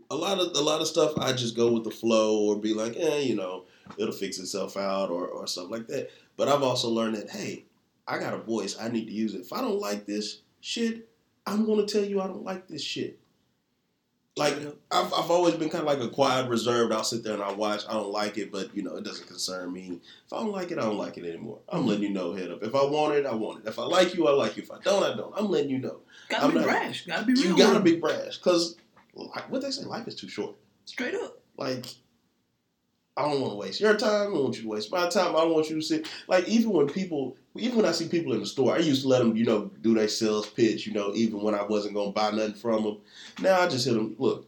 A 0.10 0.15
lot 0.15 0.39
of 0.39 0.55
a 0.58 0.62
lot 0.62 0.81
of 0.81 0.88
stuff 0.88 1.13
I 1.17 1.31
just 1.34 1.55
go 1.55 1.72
with 1.72 1.84
the 1.86 1.91
flow 1.91 2.41
or 2.41 2.58
be 2.58 2.74
like, 2.74 2.98
eh, 2.98 3.20
you 3.20 3.36
know, 3.36 3.65
it'll 3.98 4.12
fix 4.13 4.39
itself 4.39 4.75
out 4.75 5.10
or 5.10 5.27
or 5.27 5.48
stuff 5.48 5.70
like 5.70 5.88
that. 5.88 6.10
But 6.36 6.48
I've 6.48 6.63
also 6.63 6.89
learned 6.89 7.15
that 7.15 7.29
hey, 7.29 7.65
I 8.08 8.17
got 8.17 8.34
a 8.34 8.38
voice. 8.39 8.75
I 8.79 8.89
need 8.89 9.05
to 9.05 9.13
use 9.13 9.36
it. 9.36 9.41
If 9.41 9.53
I 9.53 9.62
don't 9.62 9.79
like 9.79 10.05
this 10.05 10.39
shit, 10.60 11.08
I'm 11.46 11.65
gonna 11.65 11.86
tell 11.86 12.03
you 12.03 12.20
I 12.20 12.27
don't 12.27 12.43
like 12.43 12.67
this 12.67 12.81
shit. 12.84 13.20
Like 14.38 14.56
I've 14.90 15.14
I've 15.14 15.30
always 15.30 15.56
been 15.56 15.70
kind 15.70 15.82
of 15.82 15.88
like 15.88 16.00
a 16.00 16.10
quiet, 16.10 16.48
reserved. 16.48 16.94
I'll 16.94 17.04
sit 17.04 17.22
there 17.22 17.34
and 17.34 17.44
I'll 17.44 17.56
watch. 17.58 17.84
I 17.90 17.94
don't 17.94 18.12
like 18.12 18.38
it, 18.38 18.50
but 18.50 18.74
you 18.74 18.82
know 18.82 18.96
it 18.96 19.04
doesn't 19.04 19.28
concern 19.28 19.74
me. 19.74 20.00
If 20.26 20.32
I 20.32 20.38
don't 20.38 20.54
like 20.54 20.72
it, 20.72 20.78
I 20.78 20.84
don't 20.84 20.98
like 20.98 21.18
it 21.18 21.26
anymore. 21.26 21.60
I'm 21.68 21.80
mm-hmm. 21.80 21.90
letting 21.90 22.04
you 22.04 22.10
know 22.12 22.34
head 22.34 22.50
up. 22.50 22.64
If 22.64 22.74
I 22.74 22.84
want 22.86 23.16
it, 23.16 23.26
I 23.26 23.34
want 23.36 23.66
it. 23.66 23.68
If 23.68 23.78
I 23.78 23.84
like 23.84 24.16
you, 24.16 24.28
I 24.28 24.32
like 24.32 24.56
you. 24.56 24.64
If 24.64 24.72
I 24.72 24.80
don't, 24.80 25.04
I 25.04 25.18
don't. 25.18 25.34
I'm 25.36 25.50
letting 25.50 25.70
you 25.70 25.80
know. 25.80 26.00
Gotta 26.30 26.46
I'm 26.46 26.52
be 26.52 26.60
not- 26.60 26.64
brash. 26.64 27.06
Gotta 27.06 27.26
be 27.26 27.34
real. 27.34 27.46
You 27.46 27.58
gotta 27.58 27.82
be 27.82 27.98
brash, 27.98 28.38
cause 28.38 28.78
like 29.14 29.52
what 29.52 29.62
they 29.62 29.72
say, 29.72 29.84
life 29.84 30.08
is 30.08 30.16
too 30.16 30.30
short. 30.30 30.56
straight 30.86 31.16
up. 31.16 31.38
Like 31.58 31.88
I 33.18 33.24
don't 33.24 33.41
want 33.41 33.53
to 33.53 33.58
waste 33.58 33.82
your 33.82 33.96
time. 33.98 34.10
I 34.22 34.24
don't 34.34 34.44
want 34.44 34.56
you 34.56 34.63
to 34.63 34.68
waste 34.70 34.91
my 34.91 35.10
time. 35.10 35.36
I 35.36 35.41
don't 35.41 35.53
want 35.53 35.70
you 35.70 35.75
to 35.75 35.82
sit 35.82 36.08
like 36.27 36.48
even 36.48 36.72
when 36.72 36.88
people, 36.88 37.36
even 37.56 37.77
when 37.77 37.86
I 37.86 37.91
see 37.91 38.08
people 38.08 38.34
in 38.34 38.39
the 38.39 38.46
store, 38.46 38.74
I 38.74 38.80
used 38.80 39.01
to 39.01 39.10
let 39.10 39.20
them, 39.20 39.36
you 39.36 39.46
know, 39.46 39.70
do 39.82 39.94
their 39.94 40.08
sales 40.08 40.48
pitch. 40.48 40.88
You 40.88 40.94
know, 40.94 41.13
even 41.13 41.41
when 41.41 41.53
I 41.53 41.63
wasn't 41.63 41.94
gonna 41.96 42.12
buy 42.12 42.32
nothing 42.32 42.53
from 42.53 42.84
them. 42.84 42.98
Now 43.41 43.60
I 43.62 43.68
just 43.68 43.86
hit 43.86 43.96
them. 43.96 44.15
Look, 44.18 44.48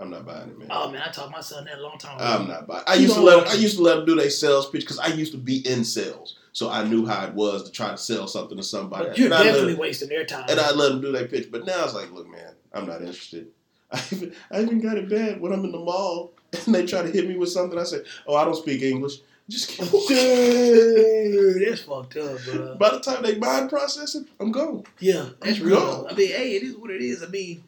I'm 0.00 0.08
not 0.10 0.24
buying 0.24 0.48
it, 0.48 0.58
man. 0.58 0.68
Oh 0.70 0.90
man, 0.90 1.02
I 1.06 1.10
taught 1.10 1.30
my 1.30 1.40
son 1.42 1.64
that 1.66 1.78
a 1.78 1.82
long 1.82 1.98
time 1.98 2.16
ago. 2.16 2.24
I'm 2.24 2.48
not 2.48 2.66
buying. 2.66 2.84
I 2.86 2.94
used 2.94 3.14
to 3.14 3.20
let 3.20 3.36
want 3.36 3.48
I 3.50 3.54
used 3.54 3.76
to 3.76 3.82
let 3.82 3.96
them 3.96 4.06
do 4.06 4.14
their 4.16 4.30
sales 4.30 4.70
pitch 4.70 4.82
because 4.82 4.98
I 4.98 5.08
used 5.08 5.32
to 5.32 5.38
be 5.38 5.58
in 5.68 5.84
sales, 5.84 6.38
so 6.52 6.70
I 6.70 6.84
knew 6.84 7.04
how 7.04 7.26
it 7.26 7.34
was 7.34 7.64
to 7.64 7.70
try 7.70 7.90
to 7.90 7.98
sell 7.98 8.26
something 8.28 8.56
to 8.56 8.62
somebody. 8.62 9.08
but 9.08 9.18
you're 9.18 9.30
And 9.32 9.44
definitely 9.44 9.72
them- 9.72 9.80
wasting 9.80 10.08
their 10.08 10.24
time. 10.24 10.46
and 10.48 10.58
I 10.58 10.70
let 10.72 10.88
them 10.88 11.02
do 11.02 11.12
their 11.12 11.26
pitch. 11.28 11.50
But 11.52 11.66
now 11.66 11.84
it's 11.84 11.94
like, 11.94 12.10
look, 12.12 12.28
man, 12.30 12.54
I'm 12.72 12.86
not 12.86 13.02
interested. 13.02 13.48
I 13.92 14.02
even, 14.12 14.34
I 14.50 14.62
even 14.62 14.80
got 14.80 14.96
it 14.96 15.08
bad 15.10 15.40
when 15.40 15.52
I'm 15.52 15.64
in 15.66 15.72
the 15.72 15.78
mall 15.78 16.32
and 16.66 16.74
they 16.74 16.86
try 16.86 17.02
to 17.02 17.10
hit 17.10 17.28
me 17.28 17.36
with 17.36 17.50
something. 17.50 17.78
I 17.78 17.84
say, 17.84 18.02
oh, 18.26 18.36
I 18.36 18.44
don't 18.44 18.56
speak 18.56 18.82
English. 18.82 19.20
Just 19.48 19.70
keep 19.70 19.90
Dude, 20.08 21.68
that's 21.68 21.80
fucked 21.82 22.16
up, 22.18 22.38
bro. 22.44 22.76
By 22.76 22.90
the 22.90 23.00
time 23.00 23.22
they 23.22 23.38
mind 23.38 23.70
process 23.70 24.14
it, 24.14 24.26
I'm 24.38 24.52
gone. 24.52 24.84
Yeah, 25.00 25.30
that's 25.40 25.58
I'm 25.60 25.66
real. 25.66 25.80
gone. 25.80 26.06
I 26.10 26.14
mean, 26.14 26.28
hey, 26.28 26.56
it 26.56 26.62
is 26.62 26.76
what 26.76 26.90
it 26.90 27.00
is. 27.00 27.22
I 27.22 27.28
mean, 27.28 27.64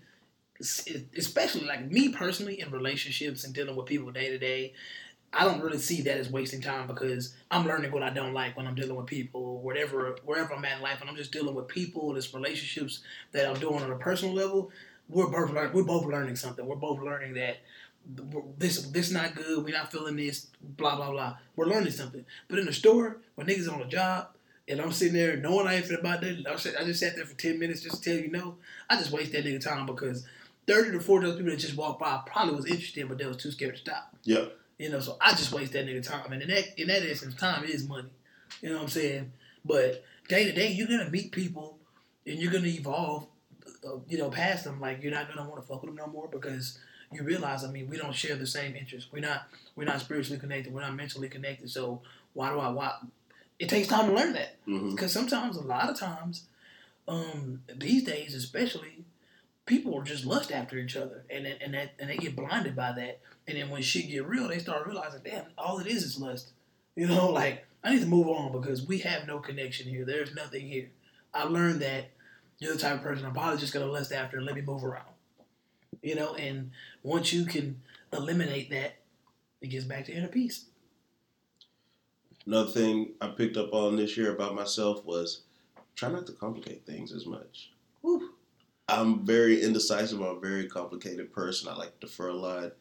especially 0.61 1.65
like 1.65 1.91
me 1.91 2.11
personally 2.11 2.61
in 2.61 2.71
relationships 2.71 3.45
and 3.45 3.55
dealing 3.55 3.77
with 3.77 3.87
people 3.87 4.11
day 4.11 4.29
to 4.29 4.39
day, 4.39 4.75
I 5.33 5.45
don't 5.45 5.63
really 5.63 5.79
see 5.79 6.03
that 6.03 6.19
as 6.19 6.31
wasting 6.31 6.61
time 6.61 6.87
because 6.87 7.35
I'm 7.51 7.67
learning 7.67 7.93
what 7.93 8.03
I 8.03 8.11
don't 8.11 8.35
like 8.35 8.57
when 8.57 8.67
I'm 8.67 8.75
dealing 8.75 8.97
with 8.97 9.07
people, 9.07 9.63
whatever, 9.63 10.17
wherever 10.25 10.53
I'm 10.53 10.65
at 10.65 10.79
in 10.79 10.83
life, 10.83 11.01
and 11.01 11.09
I'm 11.09 11.17
just 11.17 11.33
dealing 11.33 11.55
with 11.55 11.69
people, 11.69 12.13
this 12.13 12.35
relationships 12.35 13.01
that 13.33 13.49
I'm 13.49 13.59
doing 13.59 13.83
on 13.83 13.91
a 13.91 13.97
personal 13.97 14.35
level. 14.35 14.71
We're 15.09 15.29
both 15.29 15.51
learn, 15.51 15.73
we're 15.73 15.85
both 15.85 16.05
learning 16.05 16.37
something. 16.37 16.67
We're 16.67 16.77
both 16.77 17.01
learning 17.01 17.35
that 17.35 17.59
this 18.59 18.83
this 18.89 19.11
not 19.11 19.35
good. 19.35 19.65
We're 19.65 19.77
not 19.77 19.93
feeling 19.93 20.17
this. 20.17 20.49
Blah 20.63 20.97
blah 20.97 21.11
blah. 21.11 21.37
We're 21.57 21.67
learning 21.67 21.93
something. 21.93 22.25
But 22.49 22.59
in 22.59 22.67
the 22.67 22.73
store, 22.73 23.19
when 23.35 23.47
niggas 23.47 23.73
on 23.73 23.83
a 23.83 23.87
job 23.87 24.29
and 24.69 24.81
I'm 24.81 24.93
sitting 24.93 25.15
there 25.15 25.37
knowing 25.37 25.67
I 25.67 25.77
ain't 25.77 25.87
fit 25.87 26.01
about 26.01 26.21
that, 26.23 26.47
I, 26.49 26.85
just 26.85 27.01
sat 27.01 27.17
there 27.17 27.25
for 27.25 27.37
ten 27.37 27.59
minutes 27.59 27.83
just 27.83 28.03
to 28.03 28.11
tell 28.11 28.23
you 28.23 28.31
no. 28.31 28.57
I 28.89 28.97
just 28.97 29.11
waste 29.11 29.33
that 29.33 29.45
nigga 29.45 29.63
time 29.63 29.87
because 29.87 30.27
thirty 30.67 30.93
to 30.93 31.01
forty 31.01 31.27
of 31.27 31.33
those 31.33 31.41
people 31.41 31.53
that 31.53 31.61
just 31.61 31.77
walked 31.77 32.01
by 32.01 32.21
probably 32.27 32.55
was 32.55 32.67
interested, 32.67 33.09
but 33.09 33.19
they 33.19 33.27
was 33.27 33.37
too 33.37 33.51
scared 33.51 33.75
to 33.75 33.81
stop. 33.81 34.17
Yeah. 34.25 34.47
You 34.79 34.89
know, 34.89 35.01
so 35.01 35.17
I 35.21 35.33
just 35.33 35.53
waste 35.53 35.73
that 35.75 35.87
nigga 35.87 36.07
time. 36.07 36.33
And 36.33 36.43
in 36.43 36.49
that 36.49 36.81
in 36.81 36.89
that 36.89 37.03
instance, 37.03 37.35
time 37.35 37.65
is 37.65 37.87
money. 37.87 38.11
You 38.63 38.71
know 38.71 38.77
what 38.77 38.85
I'm 38.85 38.89
saying? 38.89 39.33
But 39.65 40.05
day 40.29 40.45
to 40.45 40.53
day, 40.53 40.73
you're 40.73 40.89
gonna 40.89 41.11
meet 41.11 41.33
people 41.33 41.79
and 42.27 42.39
you're 42.39 42.53
gonna 42.53 42.67
evolve. 42.67 43.27
Uh, 43.87 43.99
you 44.09 44.19
know, 44.19 44.31
past 44.31 44.65
them. 44.65 44.81
Like 44.81 45.03
you're 45.03 45.13
not 45.13 45.29
gonna 45.29 45.49
want 45.49 45.61
to 45.61 45.67
fuck 45.67 45.83
with 45.83 45.91
them 45.91 45.97
no 45.97 46.07
more 46.07 46.29
because 46.29 46.79
you 47.13 47.23
realize. 47.23 47.65
I 47.65 47.71
mean, 47.71 47.89
we 47.89 47.97
don't 47.97 48.15
share 48.15 48.37
the 48.37 48.47
same 48.47 48.77
interests. 48.77 49.11
We're 49.13 49.21
not 49.21 49.43
we're 49.77 49.85
not 49.85 50.01
spiritually 50.01 50.39
connected. 50.39 50.73
We're 50.73 50.83
not 50.83 50.95
mentally 50.95 51.29
connected. 51.29 51.71
So 51.71 52.03
why 52.35 52.51
do 52.51 52.59
I 52.59 52.69
why? 52.71 52.95
It 53.59 53.69
takes 53.69 53.89
time 53.89 54.07
to 54.09 54.15
learn 54.15 54.33
that 54.35 54.57
hmm 54.65 54.91
because 54.91 55.13
sometimes, 55.13 55.57
a 55.57 55.63
lot 55.63 55.91
of 55.91 55.99
times, 55.99 56.45
um, 57.09 57.63
these 57.77 58.05
days 58.05 58.35
especially, 58.35 59.05
people 59.67 59.99
are 59.99 60.03
just 60.05 60.25
lust 60.25 60.53
after 60.53 60.79
each 60.79 60.97
other, 60.97 61.25
and 61.31 61.47
and 61.47 61.75
that 61.75 61.95
and 61.99 62.11
they 62.11 62.17
get 62.17 62.37
blinded 62.37 62.77
by 62.77 62.93
that. 62.93 63.21
And 63.47 63.59
then 63.59 63.71
when 63.71 63.83
shit 63.83 64.09
get 64.09 64.27
real, 64.27 64.49
they 64.49 64.59
start 64.59 64.87
realizing, 64.87 65.21
damn, 65.25 65.47
all 65.59 65.79
it 65.81 65.87
is 65.87 66.05
is 66.05 66.21
lust. 66.21 66.53
You 66.97 67.07
know, 67.09 67.31
like 67.33 67.67
I 67.83 67.93
need 67.95 68.01
to 68.01 68.07
move 68.07 68.29
on 68.29 68.53
because 68.53 68.87
we 68.87 68.99
have 68.99 69.27
no 69.27 69.39
connection 69.39 69.89
here. 69.89 70.05
There's 70.05 70.35
nothing 70.35 70.67
here. 70.69 70.91
I 71.35 71.45
learned 71.45 71.81
that 71.81 72.11
you're 72.59 72.75
the 72.75 72.79
type 72.79 72.97
of 72.97 73.03
person 73.03 73.27
I'm 73.27 73.33
probably 73.33 73.59
just 73.59 73.73
gonna 73.73 73.87
lust 73.87 74.13
after 74.13 74.37
and 74.37 74.47
let 74.47 74.55
me 74.55 74.61
move 74.63 74.85
around. 74.85 75.10
You 76.03 76.15
know, 76.15 76.35
and 76.35 76.71
once 77.03 77.33
you 77.33 77.45
can 77.45 77.81
eliminate 78.13 78.71
that, 78.71 78.97
it 79.61 79.69
gets 79.69 79.85
back 79.85 80.07
to 80.07 80.13
inner 80.13 80.29
peace. 80.29 80.67
Another 82.47 82.71
thing 82.71 83.13
I 83.21 83.29
picked 83.29 83.57
up 83.57 83.73
on 83.75 83.97
this 83.97 84.17
year 84.17 84.35
about 84.35 84.55
myself 84.55 85.05
was 85.05 85.43
try 85.95 86.11
not 86.11 86.27
to 86.27 86.33
complicate 86.33 86.87
things 86.87 87.13
as 87.13 87.27
much. 87.27 87.71
I'm 88.89 89.25
very 89.25 89.63
indecisive. 89.63 90.21
I'm 90.21 90.37
a 90.37 90.41
very 90.41 90.67
complicated 90.67 91.33
person. 91.33 91.69
I 91.69 91.77
like 91.77 92.01
to 92.01 92.07
defer 92.07 92.29
a 92.29 92.35
lot. 92.35 92.73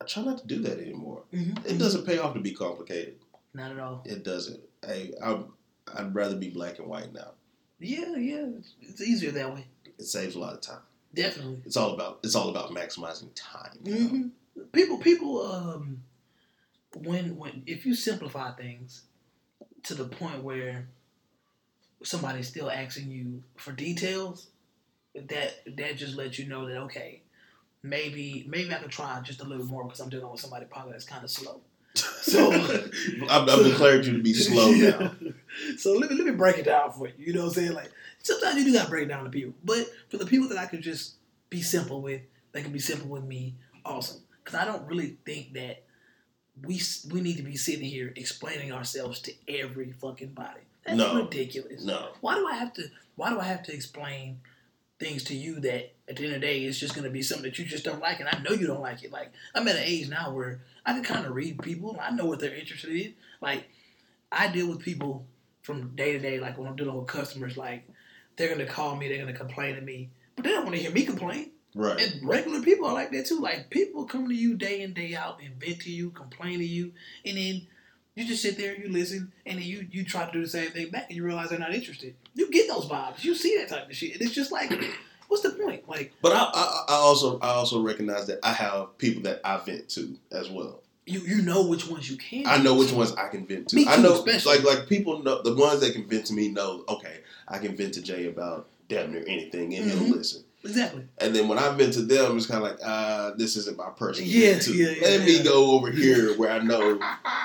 I 0.00 0.04
try 0.06 0.24
not 0.24 0.38
to 0.38 0.46
do 0.46 0.60
that 0.62 0.80
anymore. 0.80 1.22
Mm-hmm. 1.32 1.66
It 1.66 1.78
doesn't 1.78 2.06
pay 2.06 2.18
off 2.18 2.34
to 2.34 2.40
be 2.40 2.52
complicated. 2.52 3.16
Not 3.52 3.72
at 3.72 3.78
all. 3.78 4.02
It 4.04 4.24
doesn't. 4.24 4.60
Hey, 4.84 5.12
I'm, 5.22 5.52
I'd 5.94 6.14
rather 6.14 6.36
be 6.36 6.48
black 6.48 6.78
and 6.78 6.88
white 6.88 7.12
now. 7.12 7.32
Yeah, 7.78 8.16
yeah, 8.16 8.46
it's 8.80 9.00
easier 9.00 9.30
that 9.32 9.54
way. 9.54 9.66
It 9.98 10.06
saves 10.06 10.34
a 10.34 10.38
lot 10.38 10.54
of 10.54 10.60
time. 10.60 10.80
Definitely. 11.14 11.62
It's 11.64 11.76
all 11.76 11.94
about 11.94 12.20
it's 12.22 12.34
all 12.34 12.48
about 12.48 12.70
maximizing 12.70 13.30
time. 13.34 13.78
you 13.84 13.94
know? 13.94 14.08
hmm 14.08 14.28
People, 14.72 14.98
people, 14.98 15.42
um, 15.46 16.02
when 16.94 17.36
when 17.36 17.62
if 17.66 17.86
you 17.86 17.94
simplify 17.94 18.52
things 18.52 19.02
to 19.84 19.94
the 19.94 20.04
point 20.04 20.42
where 20.42 20.88
somebody's 22.02 22.48
still 22.48 22.70
asking 22.70 23.10
you 23.10 23.42
for 23.56 23.72
details, 23.72 24.48
that 25.14 25.62
that 25.76 25.96
just 25.96 26.16
lets 26.16 26.38
you 26.38 26.46
know 26.48 26.66
that 26.66 26.76
okay, 26.82 27.22
maybe 27.82 28.44
maybe 28.48 28.72
I 28.74 28.78
can 28.78 28.88
try 28.90 29.20
just 29.22 29.40
a 29.40 29.44
little 29.44 29.66
more 29.66 29.84
because 29.84 30.00
I'm 30.00 30.10
dealing 30.10 30.30
with 30.30 30.40
somebody 30.40 30.66
probably 30.66 30.92
that's 30.92 31.04
kind 31.04 31.24
of 31.24 31.30
slow. 31.30 31.60
So 32.22 32.52
I've, 32.52 33.48
I've 33.48 33.64
declared 33.64 34.04
you 34.04 34.12
to 34.18 34.22
be 34.22 34.34
slow 34.34 34.70
now. 34.72 35.12
so 35.76 35.92
let 35.94 36.10
me 36.10 36.16
let 36.16 36.26
me 36.26 36.32
break 36.32 36.58
it 36.58 36.64
down 36.66 36.92
for 36.92 37.08
you. 37.08 37.14
You 37.18 37.32
know 37.32 37.40
what 37.40 37.48
I'm 37.48 37.54
saying? 37.54 37.72
Like 37.72 37.90
sometimes 38.22 38.56
you 38.56 38.64
do 38.64 38.72
gotta 38.72 38.90
break 38.90 39.04
it 39.04 39.08
down 39.08 39.24
to 39.24 39.30
people, 39.30 39.54
but 39.64 39.86
for 40.08 40.16
the 40.16 40.26
people 40.26 40.48
that 40.48 40.58
I 40.58 40.66
can 40.66 40.82
just 40.82 41.14
be 41.48 41.62
simple 41.62 42.00
with, 42.02 42.22
they 42.52 42.62
can 42.62 42.72
be 42.72 42.78
simple 42.78 43.08
with 43.08 43.24
me. 43.24 43.54
Awesome, 43.84 44.20
because 44.44 44.58
I 44.58 44.64
don't 44.64 44.86
really 44.86 45.16
think 45.24 45.54
that 45.54 45.82
we 46.62 46.80
we 47.10 47.20
need 47.20 47.36
to 47.38 47.42
be 47.42 47.56
sitting 47.56 47.84
here 47.86 48.12
explaining 48.16 48.72
ourselves 48.72 49.20
to 49.20 49.32
every 49.48 49.92
fucking 49.92 50.34
body. 50.34 50.60
That's 50.84 50.96
No. 50.98 51.22
ridiculous. 51.24 51.84
No. 51.84 52.10
Why 52.20 52.34
do 52.34 52.46
I 52.46 52.54
have 52.54 52.72
to? 52.74 52.84
Why 53.16 53.30
do 53.30 53.38
I 53.40 53.44
have 53.44 53.62
to 53.64 53.74
explain 53.74 54.40
things 54.98 55.24
to 55.24 55.34
you 55.34 55.60
that 55.60 55.92
at 56.08 56.16
the 56.16 56.24
end 56.26 56.34
of 56.34 56.40
the 56.42 56.46
day 56.46 56.62
it's 56.64 56.78
just 56.78 56.94
gonna 56.94 57.08
be 57.10 57.22
something 57.22 57.44
that 57.44 57.58
you 57.58 57.64
just 57.64 57.84
don't 57.84 58.00
like, 58.00 58.20
and 58.20 58.28
I 58.28 58.38
know 58.42 58.50
you 58.54 58.66
don't 58.66 58.82
like 58.82 59.02
it. 59.02 59.10
Like 59.10 59.32
I'm 59.54 59.66
at 59.68 59.76
an 59.76 59.82
age 59.84 60.08
now 60.08 60.30
where 60.32 60.60
I 60.84 60.92
can 60.92 61.02
kind 61.02 61.24
of 61.26 61.34
read 61.34 61.62
people. 61.62 61.98
I 62.00 62.10
know 62.10 62.26
what 62.26 62.38
they're 62.40 62.54
interested 62.54 62.90
in. 62.94 63.14
Like 63.40 63.64
I 64.30 64.48
deal 64.48 64.68
with 64.68 64.80
people 64.80 65.26
from 65.62 65.94
day 65.96 66.12
to 66.12 66.18
day. 66.18 66.40
Like 66.40 66.58
when 66.58 66.68
I'm 66.68 66.76
dealing 66.76 66.96
with 66.96 67.06
customers, 67.06 67.56
like 67.56 67.88
they're 68.36 68.48
gonna 68.48 68.66
call 68.66 68.96
me, 68.96 69.08
they're 69.08 69.18
gonna 69.18 69.36
complain 69.36 69.76
to 69.76 69.80
me, 69.80 70.10
but 70.36 70.44
they 70.44 70.50
don't 70.50 70.64
want 70.64 70.76
to 70.76 70.82
hear 70.82 70.90
me 70.90 71.04
complain. 71.04 71.50
Right. 71.74 72.00
And 72.00 72.28
regular 72.28 72.62
people 72.62 72.86
are 72.86 72.94
like 72.94 73.12
that 73.12 73.26
too. 73.26 73.40
Like 73.40 73.70
people 73.70 74.04
come 74.04 74.28
to 74.28 74.34
you 74.34 74.56
day 74.56 74.82
in 74.82 74.92
day 74.92 75.14
out 75.14 75.40
and 75.42 75.54
vent 75.54 75.80
to 75.82 75.90
you, 75.90 76.10
complain 76.10 76.58
to 76.58 76.64
you, 76.64 76.92
and 77.24 77.36
then 77.36 77.66
you 78.16 78.26
just 78.26 78.42
sit 78.42 78.58
there, 78.58 78.76
you 78.76 78.90
listen, 78.90 79.32
and 79.46 79.58
then 79.58 79.64
you 79.64 79.86
you 79.90 80.04
try 80.04 80.26
to 80.26 80.32
do 80.32 80.42
the 80.42 80.48
same 80.48 80.70
thing 80.70 80.90
back, 80.90 81.06
and 81.08 81.16
you 81.16 81.24
realize 81.24 81.50
they're 81.50 81.58
not 81.58 81.74
interested. 81.74 82.14
You 82.34 82.50
get 82.50 82.68
those 82.68 82.86
vibes. 82.86 83.22
You 83.24 83.34
see 83.34 83.56
that 83.58 83.68
type 83.68 83.88
of 83.88 83.94
shit, 83.94 84.14
and 84.14 84.22
it's 84.22 84.32
just 84.32 84.50
like, 84.50 84.72
what's 85.28 85.42
the 85.42 85.50
point? 85.50 85.88
Like 85.88 86.12
But 86.20 86.32
I, 86.32 86.50
I, 86.52 86.84
I 86.88 86.94
also 86.94 87.38
I 87.38 87.50
also 87.50 87.80
recognize 87.82 88.26
that 88.26 88.40
I 88.42 88.52
have 88.52 88.98
people 88.98 89.22
that 89.22 89.40
I 89.44 89.58
vent 89.58 89.88
to 89.90 90.16
as 90.32 90.50
well. 90.50 90.82
You 91.10 91.20
you 91.20 91.42
know 91.42 91.66
which 91.66 91.86
ones 91.88 92.10
you 92.10 92.16
can. 92.16 92.46
I 92.46 92.58
know 92.58 92.74
which 92.74 92.92
ones 92.92 93.12
I 93.12 93.28
can 93.28 93.46
vent 93.46 93.68
to. 93.68 93.76
Me 93.76 93.86
I 93.88 93.96
too, 93.96 94.02
know 94.02 94.14
especially. 94.14 94.58
like 94.58 94.64
like 94.78 94.88
people 94.88 95.22
know 95.22 95.42
the 95.42 95.54
ones 95.54 95.80
that 95.80 95.92
can 95.92 96.06
vent 96.06 96.26
to 96.26 96.32
me 96.34 96.48
know. 96.48 96.84
Okay, 96.88 97.20
I 97.48 97.58
can 97.58 97.76
vent 97.76 97.94
to 97.94 98.02
Jay 98.02 98.26
about 98.26 98.68
damn 98.88 99.12
near 99.12 99.24
anything, 99.26 99.74
and 99.74 99.90
Mhm. 99.90 99.98
he'll 100.06 100.16
listen. 100.16 100.44
exactly. 100.64 101.04
And 101.18 101.34
then 101.34 101.48
when 101.48 101.58
I 101.58 101.68
vent 101.74 101.92
to 101.94 102.02
them, 102.02 102.36
it's 102.36 102.44
kind 102.46 102.62
of 102.62 102.70
like, 102.70 102.80
uh, 102.84 103.30
this 103.36 103.56
isn't 103.56 103.76
my 103.78 103.88
personal 103.90 104.28
Yeah, 104.30 104.60
yeah, 104.66 104.90
yeah, 104.90 105.02
Let 105.02 105.20
yeah. 105.20 105.26
me 105.26 105.42
go 105.44 105.70
over 105.72 105.90
here 105.90 106.36
where 106.36 106.50
I 106.50 106.58
know 106.58 106.98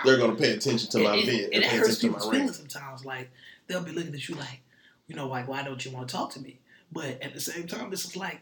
they're 0.04 0.18
gonna 0.18 0.36
pay 0.36 0.52
attention 0.54 0.90
to 0.90 1.00
my 1.00 1.16
and, 1.16 1.26
vent 1.26 1.44
and, 1.46 1.54
and, 1.54 1.64
pay 1.64 1.78
attention 1.78 2.14
to 2.14 2.18
my 2.20 2.32
rant. 2.40 2.56
sometimes. 2.56 3.06
Like 3.06 3.30
they'll 3.68 3.84
be 3.84 3.92
looking 3.92 4.14
at 4.14 4.28
you 4.28 4.36
like, 4.36 4.62
you 5.08 5.16
know, 5.16 5.28
like 5.28 5.48
why 5.48 5.64
don't 5.64 5.84
you 5.86 5.92
want 5.92 6.10
to 6.10 6.16
talk 6.16 6.32
to 6.32 6.42
me? 6.42 6.60
But 6.92 7.22
at 7.22 7.34
the 7.34 7.40
same 7.40 7.68
time, 7.68 7.90
this 7.90 8.06
is 8.06 8.16
like 8.18 8.42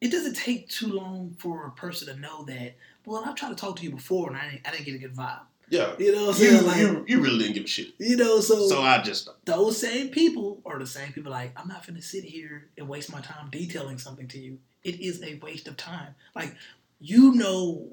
it 0.00 0.10
doesn't 0.10 0.34
take 0.34 0.68
too 0.68 0.88
long 0.88 1.34
for 1.38 1.64
a 1.66 1.70
person 1.70 2.12
to 2.12 2.20
know 2.20 2.42
that. 2.44 2.74
Well, 3.04 3.22
I've 3.24 3.34
tried 3.34 3.50
to 3.50 3.54
talk 3.56 3.76
to 3.76 3.82
you 3.82 3.90
before 3.90 4.28
and 4.28 4.36
I 4.36 4.50
didn't, 4.50 4.66
I 4.66 4.70
didn't 4.70 4.86
get 4.86 4.94
a 4.94 4.98
good 4.98 5.14
vibe. 5.16 5.40
Yeah, 5.68 5.94
You 5.98 6.12
know 6.14 6.26
what 6.26 6.36
I'm 6.36 6.42
you, 6.42 6.48
saying? 6.50 6.66
Like, 6.66 6.76
you, 6.78 7.04
you 7.08 7.20
really 7.22 7.38
didn't 7.38 7.54
give 7.54 7.64
a 7.64 7.66
shit. 7.66 7.88
you 7.98 8.16
know, 8.16 8.40
so, 8.40 8.68
So 8.68 8.82
I 8.82 9.00
just 9.00 9.28
those 9.46 9.80
same 9.80 10.08
people 10.10 10.60
are 10.66 10.78
the 10.78 10.86
same 10.86 11.12
people 11.12 11.32
like 11.32 11.52
I'm 11.58 11.66
not 11.68 11.86
gonna 11.86 12.02
sit 12.02 12.24
here 12.24 12.68
and 12.76 12.88
waste 12.88 13.10
my 13.10 13.20
time 13.20 13.48
detailing 13.50 13.96
something 13.98 14.28
to 14.28 14.38
you. 14.38 14.58
It 14.84 15.00
is 15.00 15.22
a 15.22 15.36
waste 15.36 15.68
of 15.68 15.76
time. 15.78 16.14
Like 16.34 16.54
you 17.00 17.32
know 17.34 17.88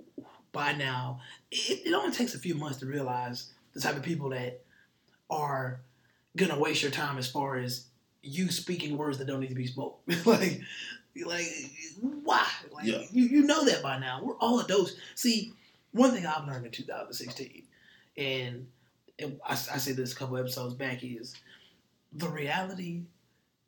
by 0.51 0.73
now, 0.73 1.21
it, 1.51 1.87
it 1.87 1.93
only 1.93 2.11
takes 2.13 2.35
a 2.35 2.39
few 2.39 2.55
months 2.55 2.79
to 2.79 2.85
realize 2.85 3.49
the 3.73 3.79
type 3.79 3.95
of 3.95 4.03
people 4.03 4.29
that 4.31 4.61
are 5.29 5.79
gonna 6.35 6.59
waste 6.59 6.81
your 6.81 6.91
time 6.91 7.17
as 7.17 7.29
far 7.31 7.57
as 7.57 7.85
you 8.21 8.51
speaking 8.51 8.97
words 8.97 9.17
that 9.17 9.27
don't 9.27 9.39
need 9.39 9.49
to 9.49 9.55
be 9.55 9.67
spoke. 9.67 10.01
like, 10.25 10.61
like 11.25 11.45
why? 12.01 12.45
Like 12.71 12.85
Yeah. 12.85 13.01
you, 13.11 13.25
you 13.25 13.43
know 13.43 13.65
that 13.65 13.81
by 13.81 13.99
now. 13.99 14.21
We're 14.23 14.37
all 14.37 14.59
adults. 14.59 14.93
See, 15.15 15.53
one 15.91 16.11
thing 16.11 16.25
I've 16.25 16.47
learned 16.47 16.65
in 16.65 16.71
2016, 16.71 17.63
and 18.17 18.67
and 19.17 19.39
I, 19.45 19.51
I 19.53 19.55
said 19.55 19.95
this 19.97 20.13
a 20.13 20.15
couple 20.15 20.37
episodes 20.37 20.73
back 20.73 21.03
is 21.03 21.35
the 22.13 22.27
reality, 22.29 23.01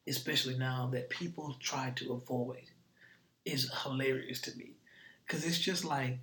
especially 0.08 0.58
now 0.58 0.90
that 0.94 1.10
people 1.10 1.56
try 1.60 1.92
to 1.98 2.14
avoid, 2.14 2.64
is 3.46 3.72
hilarious 3.84 4.40
to 4.42 4.56
me, 4.58 4.72
because 5.26 5.46
it's 5.46 5.60
just 5.60 5.84
like, 5.86 6.20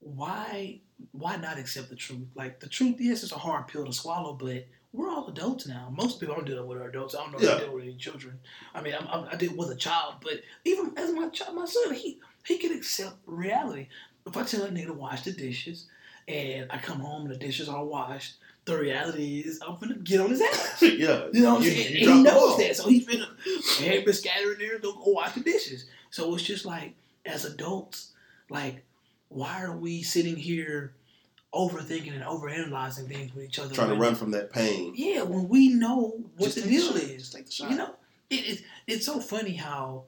why 0.00 0.80
why 1.12 1.36
not 1.36 1.58
accept 1.58 1.90
the 1.90 1.96
truth? 1.96 2.28
Like 2.34 2.60
the 2.60 2.68
truth, 2.68 2.96
yes, 3.00 3.22
it's 3.22 3.32
a 3.32 3.38
hard 3.38 3.68
pill 3.68 3.84
to 3.86 3.92
swallow, 3.92 4.34
but 4.34 4.66
we're 4.92 5.08
all 5.08 5.26
adults 5.28 5.66
now. 5.66 5.92
Most 5.96 6.20
people 6.20 6.34
I'm 6.36 6.44
dealing 6.44 6.66
with 6.66 6.78
are 6.78 6.88
adults. 6.88 7.14
I 7.14 7.18
don't 7.22 7.32
know 7.32 7.38
if 7.38 7.44
Yeah. 7.44 7.54
I 7.54 7.58
deal 7.60 7.74
with 7.74 7.84
any 7.84 7.94
children. 7.96 8.38
I 8.74 8.82
mean, 8.82 8.94
I'm, 8.98 9.06
I'm, 9.08 9.28
I 9.32 9.36
deal 9.36 9.54
with 9.56 9.70
a 9.70 9.74
child, 9.76 10.16
but 10.22 10.40
even 10.64 10.92
as 10.96 11.12
my 11.12 11.28
child, 11.30 11.54
my 11.56 11.64
son, 11.64 11.94
he 11.94 12.18
he 12.44 12.58
can 12.58 12.72
accept 12.76 13.16
reality. 13.26 13.88
If 14.26 14.36
I 14.36 14.42
tell 14.44 14.62
a 14.64 14.68
nigga 14.68 14.86
to 14.86 14.92
wash 14.92 15.22
the 15.22 15.32
dishes, 15.32 15.86
and 16.28 16.66
I 16.70 16.78
come 16.78 17.00
home 17.00 17.22
and 17.22 17.30
the 17.30 17.38
dishes 17.38 17.68
are 17.68 17.84
washed, 17.84 18.34
the 18.64 18.76
reality 18.78 19.40
is 19.40 19.60
I'm 19.66 19.76
gonna 19.80 19.94
get 19.96 20.20
on 20.20 20.30
his 20.30 20.40
ass. 20.52 20.82
yeah. 20.82 21.26
You 21.32 21.42
know 21.42 21.54
what 21.54 21.58
I'm 21.60 21.62
You- 21.64 21.70
saying? 21.70 21.96
you 21.96 22.08
and 22.10 22.18
he 22.18 22.22
knows 22.22 22.58
that, 22.58 22.76
so 22.76 22.88
he's 22.88 23.06
been 23.06 23.24
hair 23.78 24.02
been 24.02 24.12
scattered 24.14 24.58
there. 24.60 24.78
Go 24.78 24.92
go 24.92 25.10
wash 25.12 25.32
the 25.34 25.40
dishes. 25.40 25.86
So 26.10 26.34
it's 26.34 26.44
just 26.44 26.64
like 26.66 26.94
as 27.24 27.44
adults, 27.44 28.10
like 28.50 28.84
why 29.28 29.62
are 29.62 29.74
we 29.76 30.02
sitting 30.02 30.36
here 30.36 30.92
overthinking 31.54 32.14
and 32.14 32.22
overanalyzing 32.22 33.08
things 33.08 33.34
with 33.34 33.44
each 33.44 33.58
other. 33.58 33.74
Trying 33.74 33.90
to 33.90 33.96
run 33.96 34.14
from 34.14 34.30
that 34.32 34.52
pain. 34.52 34.92
Yeah, 34.96 35.22
when 35.22 35.48
we 35.48 35.68
know 35.68 36.18
what 36.36 36.46
Just 36.46 36.62
the 36.62 36.68
deal 36.70 36.92
the 36.92 37.00
is. 37.00 37.30
The. 37.30 37.66
You 37.68 37.76
know, 37.76 37.94
it, 38.30 38.34
it, 38.34 38.62
it's 38.86 39.06
so 39.06 39.20
funny 39.20 39.54
how 39.54 40.04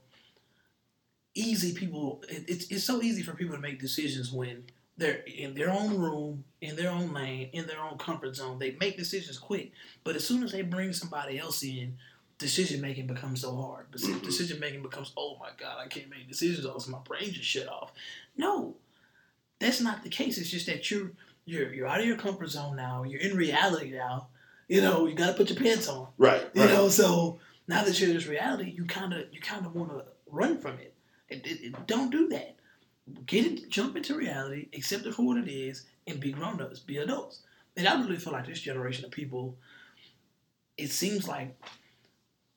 easy 1.35 1.75
people. 1.75 2.23
It, 2.29 2.45
it's 2.49 2.67
it's 2.69 2.85
so 2.85 3.03
easy 3.03 3.23
for 3.23 3.35
people 3.35 3.55
to 3.55 3.61
make 3.61 3.81
decisions 3.81 4.33
when 4.33 4.65
they're 4.97 5.23
in 5.27 5.55
their 5.55 5.71
own 5.71 5.99
room, 5.99 6.45
in 6.61 6.77
their 6.77 6.91
own 6.91 7.13
lane, 7.13 7.51
in 7.53 7.67
their 7.67 7.81
own 7.81 7.99
comfort 7.99 8.37
zone. 8.37 8.59
They 8.59 8.77
make 8.81 8.97
decisions 8.97 9.39
quick, 9.39 9.73
but 10.03 10.17
as 10.17 10.27
soon 10.27 10.43
as 10.43 10.53
they 10.53 10.63
bring 10.63 10.93
somebody 10.93 11.39
else 11.39 11.63
in, 11.63 11.99
decision 12.39 12.81
making 12.81 13.07
becomes 13.07 13.43
so 13.43 13.55
hard. 13.55 13.91
Mhm. 13.91 14.23
Decision 14.23 14.61
making 14.61 14.83
becomes, 14.83 15.13
oh 15.17 15.37
my 15.39 15.51
god, 15.59 15.79
I 15.79 15.89
can't 15.89 16.09
make 16.09 16.29
decisions. 16.29 16.65
Else 16.65 16.89
my 16.89 17.01
brain 17.01 17.33
just 17.33 17.49
shut 17.49 17.69
off. 17.69 17.93
No, 18.37 18.77
that's 19.59 19.81
not 19.81 20.03
the 20.03 20.09
case. 20.11 20.39
It's 20.39 20.51
just 20.51 20.67
that 20.67 20.91
you're 20.91 21.11
you're 21.45 21.73
you're 21.73 21.87
out 21.87 22.01
of 22.01 22.07
your 22.07 22.17
comfort 22.17 22.49
zone 22.51 22.77
now. 22.77 23.03
You're 23.05 23.21
in 23.21 23.37
reality 23.37 23.91
now. 23.91 24.29
You 24.69 24.81
know, 24.81 25.07
you 25.07 25.15
got 25.15 25.27
to 25.29 25.35
put 25.35 25.51
your 25.51 25.59
pants 25.59 25.89
on. 25.89 26.09
Right. 26.17 26.43
You 26.55 26.63
right. 26.63 26.71
know, 26.71 26.89
so 26.89 27.39
now 27.69 27.85
that 27.85 27.99
you're 28.01 28.09
in 28.11 28.17
this 28.17 28.27
reality, 28.27 28.71
you 28.71 28.85
kind 28.87 29.13
of 29.13 29.25
you 29.33 29.41
kind 29.41 29.67
of 29.67 29.75
want 29.75 29.91
to 29.91 30.05
run 30.31 30.59
from 30.59 30.79
it. 30.79 30.95
It, 31.29 31.47
it, 31.47 31.61
it- 31.67 31.87
Don't 31.87 32.11
do 32.11 32.29
that. 32.29 32.57
Get 33.27 33.45
it, 33.45 33.69
jump 33.69 33.97
into 33.97 34.15
reality, 34.15 34.69
accept 34.75 35.05
it 35.05 35.15
for 35.15 35.27
what 35.27 35.37
it 35.37 35.51
is, 35.51 35.85
and 36.07 36.19
be 36.19 36.33
grown 36.33 36.63
ups, 36.63 36.79
be 36.81 36.97
adults. 36.97 37.41
And 37.77 37.87
I 37.87 38.01
really 38.01 38.17
feel 38.17 38.33
like 38.33 38.47
this 38.47 38.61
generation 38.61 39.05
of 39.05 39.11
people, 39.11 39.57
it 40.79 40.91
seems 40.91 41.29
like 41.29 41.55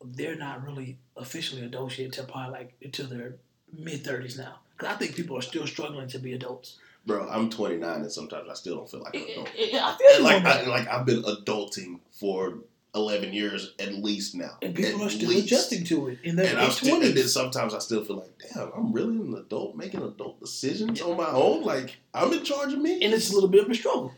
they're 0.04 0.38
not 0.38 0.64
really 0.66 0.98
officially 1.18 1.64
adults 1.66 1.98
yet 2.00 2.06
until 2.06 2.26
probably 2.26 2.52
like 2.54 2.74
until 2.82 3.08
their 3.08 3.36
mid 3.78 4.04
thirties 4.06 4.38
now. 4.38 4.60
Because 4.78 4.94
I 4.96 4.98
think 4.98 5.16
people 5.16 5.38
are 5.38 5.42
still 5.42 5.68
struggling 5.68 6.08
to 6.10 6.20
be 6.20 6.34
adults. 6.34 6.78
Bro, 7.08 7.30
I'm 7.30 7.50
29 7.50 8.02
and 8.02 8.12
sometimes 8.12 8.50
I 8.50 8.54
still 8.54 8.76
don't 8.78 8.90
feel 8.92 9.00
like 9.02 9.16
an 9.16 9.24
adult. 9.32 9.48
I 9.58 9.96
feel 9.98 10.18
you 10.18 10.24
like 10.24 10.38
I, 10.38 10.42
that. 10.42 10.68
like 10.68 10.88
I've 10.88 11.06
been 11.06 11.24
adulting 11.24 12.00
for 12.12 12.60
11 12.94 13.32
years 13.34 13.74
at 13.80 13.94
least 13.94 14.36
now. 14.36 14.58
and 14.62 14.76
people 14.76 15.02
At 15.02 15.08
are 15.08 15.10
still 15.10 15.30
least. 15.30 15.46
adjusting 15.48 15.84
to 15.86 16.08
it 16.10 16.20
in 16.24 16.36
their 16.36 16.48
And 16.48 16.58
I'm 16.58 16.66
mid 16.66 16.74
still, 16.74 17.02
and 17.02 17.16
then 17.16 17.28
sometimes 17.28 17.74
I 17.74 17.80
still 17.80 18.04
feel 18.04 18.18
like, 18.18 18.54
damn, 18.54 18.72
I'm 18.76 18.92
really 18.92 19.16
an 19.16 19.34
adult 19.36 19.76
making 19.76 20.02
adult 20.04 20.40
decisions 20.40 21.02
on 21.02 21.16
my 21.18 21.28
own. 21.30 21.64
Like 21.64 21.96
I'm 22.14 22.34
in 22.34 22.44
charge 22.44 22.74
of 22.74 22.80
me. 22.80 23.02
And 23.04 23.14
it's 23.14 23.30
a 23.32 23.34
little 23.34 23.50
bit 23.50 23.64
of 23.66 23.72
a 23.72 23.76
struggle. 23.76 24.14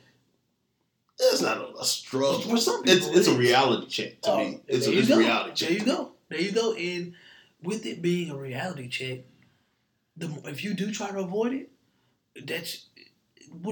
It's 1.19 1.41
not 1.41 1.57
a, 1.57 1.77
a 1.79 1.85
struggle. 1.85 2.39
For 2.41 2.57
some 2.57 2.81
It's 2.85 3.05
people, 3.05 3.19
it's 3.19 3.27
a 3.27 3.37
reality 3.37 3.87
check 3.87 4.21
to 4.21 4.31
Oh, 4.31 4.37
me. 4.37 4.61
It's 4.67 4.87
a, 4.87 4.97
it's 4.97 5.09
a 5.09 5.17
reality 5.17 5.53
check. 5.53 5.69
There 5.69 5.77
you 5.79 5.85
go. 5.85 6.11
There 6.29 6.41
you 6.41 6.51
go. 6.53 6.73
And 6.73 7.13
with 7.61 7.85
it 7.85 8.01
being 8.01 8.31
a 8.31 8.37
reality 8.37 8.87
check, 8.87 9.19
the 10.15 10.27
if 10.45 10.63
you 10.63 10.73
do 10.73 10.91
try 10.91 11.11
to 11.11 11.19
avoid 11.19 11.53
it, 11.53 11.69
that's 12.45 12.85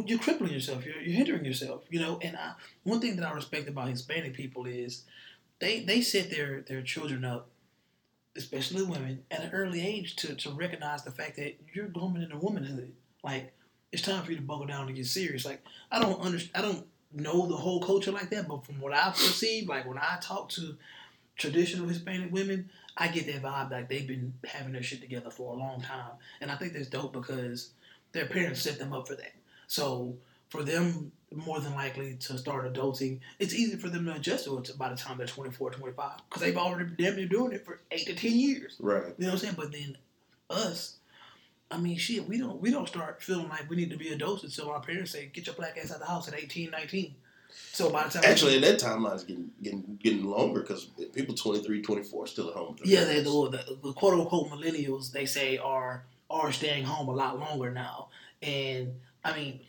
you're 0.05 0.19
crippling 0.19 0.53
yourself. 0.53 0.85
You're, 0.85 0.99
you're 1.01 1.15
hindering 1.15 1.45
yourself. 1.45 1.83
You 1.89 1.99
know. 1.99 2.19
And 2.21 2.35
I, 2.35 2.53
one 2.83 2.99
thing 2.99 3.15
that 3.17 3.27
I 3.27 3.33
respect 3.33 3.67
about 3.67 3.89
Hispanic 3.89 4.33
people 4.33 4.65
is 4.65 5.03
they 5.59 5.81
they 5.81 6.01
set 6.01 6.29
their 6.29 6.61
their 6.61 6.81
children 6.81 7.23
up, 7.25 7.49
especially 8.35 8.83
women, 8.83 9.23
at 9.31 9.43
an 9.43 9.51
early 9.51 9.85
age 9.85 10.15
to 10.17 10.35
to 10.35 10.51
recognize 10.51 11.03
the 11.03 11.11
fact 11.11 11.35
that 11.37 11.57
you're 11.73 11.87
growing 11.87 12.21
into 12.21 12.37
womanhood. 12.37 12.93
Like 13.23 13.53
it's 13.91 14.01
time 14.01 14.23
for 14.23 14.31
you 14.31 14.37
to 14.37 14.43
buckle 14.43 14.65
down 14.65 14.87
and 14.87 14.95
get 14.95 15.05
serious. 15.05 15.45
Like 15.45 15.63
I 15.91 15.99
don't 15.99 16.21
understand. 16.21 16.65
I 16.65 16.67
don't 16.67 16.85
know 17.13 17.47
the 17.47 17.55
whole 17.55 17.81
culture 17.81 18.11
like 18.11 18.29
that, 18.31 18.47
but 18.47 18.65
from 18.65 18.79
what 18.79 18.93
I've 18.93 19.13
perceived, 19.13 19.69
like 19.69 19.87
when 19.87 19.97
I 19.97 20.17
talk 20.21 20.49
to 20.49 20.75
traditional 21.37 21.87
Hispanic 21.87 22.31
women, 22.31 22.69
I 22.97 23.07
get 23.07 23.27
that 23.27 23.43
vibe 23.43 23.71
like 23.71 23.89
they've 23.89 24.07
been 24.07 24.33
having 24.45 24.73
their 24.73 24.83
shit 24.83 25.01
together 25.01 25.29
for 25.29 25.53
a 25.53 25.57
long 25.57 25.81
time, 25.81 26.11
and 26.41 26.51
I 26.51 26.55
think 26.55 26.73
that's 26.73 26.87
dope 26.87 27.13
because 27.13 27.71
their 28.11 28.25
parents 28.25 28.61
set 28.61 28.79
them 28.79 28.93
up 28.93 29.07
for 29.07 29.15
that. 29.15 29.33
So 29.67 30.15
for 30.49 30.63
them, 30.63 31.11
more 31.35 31.59
than 31.59 31.73
likely 31.73 32.15
to 32.15 32.37
start 32.37 32.71
adulting, 32.73 33.19
it's 33.39 33.53
easy 33.53 33.75
for 33.75 33.89
them 33.89 34.05
to 34.05 34.13
adjust 34.15 34.45
to 34.45 34.57
it 34.57 34.71
by 34.77 34.89
the 34.89 34.95
time 34.95 35.17
they're 35.17 35.27
24, 35.27 35.71
25, 35.71 36.11
because 36.29 36.41
they've 36.41 36.57
already 36.57 36.89
damn 36.97 37.15
near 37.17 37.27
doing 37.27 37.51
it 37.51 37.65
for 37.65 37.81
eight 37.91 38.05
to 38.07 38.15
ten 38.15 38.31
years. 38.37 38.77
Right. 38.79 39.03
You 39.17 39.25
know 39.25 39.27
what 39.27 39.31
I'm 39.33 39.37
saying? 39.39 39.55
But 39.57 39.71
then 39.73 39.97
us, 40.49 40.95
I 41.69 41.77
mean, 41.77 41.97
shit, 41.97 42.27
we 42.27 42.37
don't 42.37 42.61
we 42.61 42.71
don't 42.71 42.87
start 42.87 43.21
feeling 43.21 43.49
like 43.49 43.69
we 43.69 43.75
need 43.75 43.89
to 43.91 43.97
be 43.97 44.09
adults 44.09 44.43
until 44.43 44.69
our 44.69 44.79
parents 44.79 45.11
say, 45.11 45.29
"Get 45.33 45.47
your 45.47 45.55
black 45.55 45.77
ass 45.77 45.91
out 45.91 45.99
the 45.99 46.05
house 46.05 46.29
at 46.29 46.39
18, 46.39 46.71
19. 46.71 47.13
So 47.73 47.89
by 47.89 48.03
the 48.03 48.09
time 48.09 48.23
Actually, 48.25 48.59
that 48.59 48.79
timeline 48.79 49.15
is 49.15 49.23
getting 49.23 49.51
getting 49.61 49.99
getting 50.01 50.23
longer 50.25 50.61
because 50.61 50.85
people 51.13 51.35
23, 51.35 51.81
24 51.81 52.23
are 52.23 52.27
still 52.27 52.49
at 52.49 52.55
home. 52.55 52.77
yeah, 52.85 53.03
they, 53.03 53.19
the, 53.21 53.29
the, 53.51 53.77
the 53.83 53.93
quote 53.93 54.13
unquote 54.13 54.49
millennials 54.49 55.11
they 55.11 55.25
say 55.25 55.57
are 55.57 56.03
are 56.29 56.51
staying 56.51 56.83
home 56.83 57.07
a 57.07 57.13
lot 57.13 57.39
longer 57.39 57.71
now, 57.71 58.09
and 58.41 58.95
I 59.23 59.35
mean, 59.35 59.59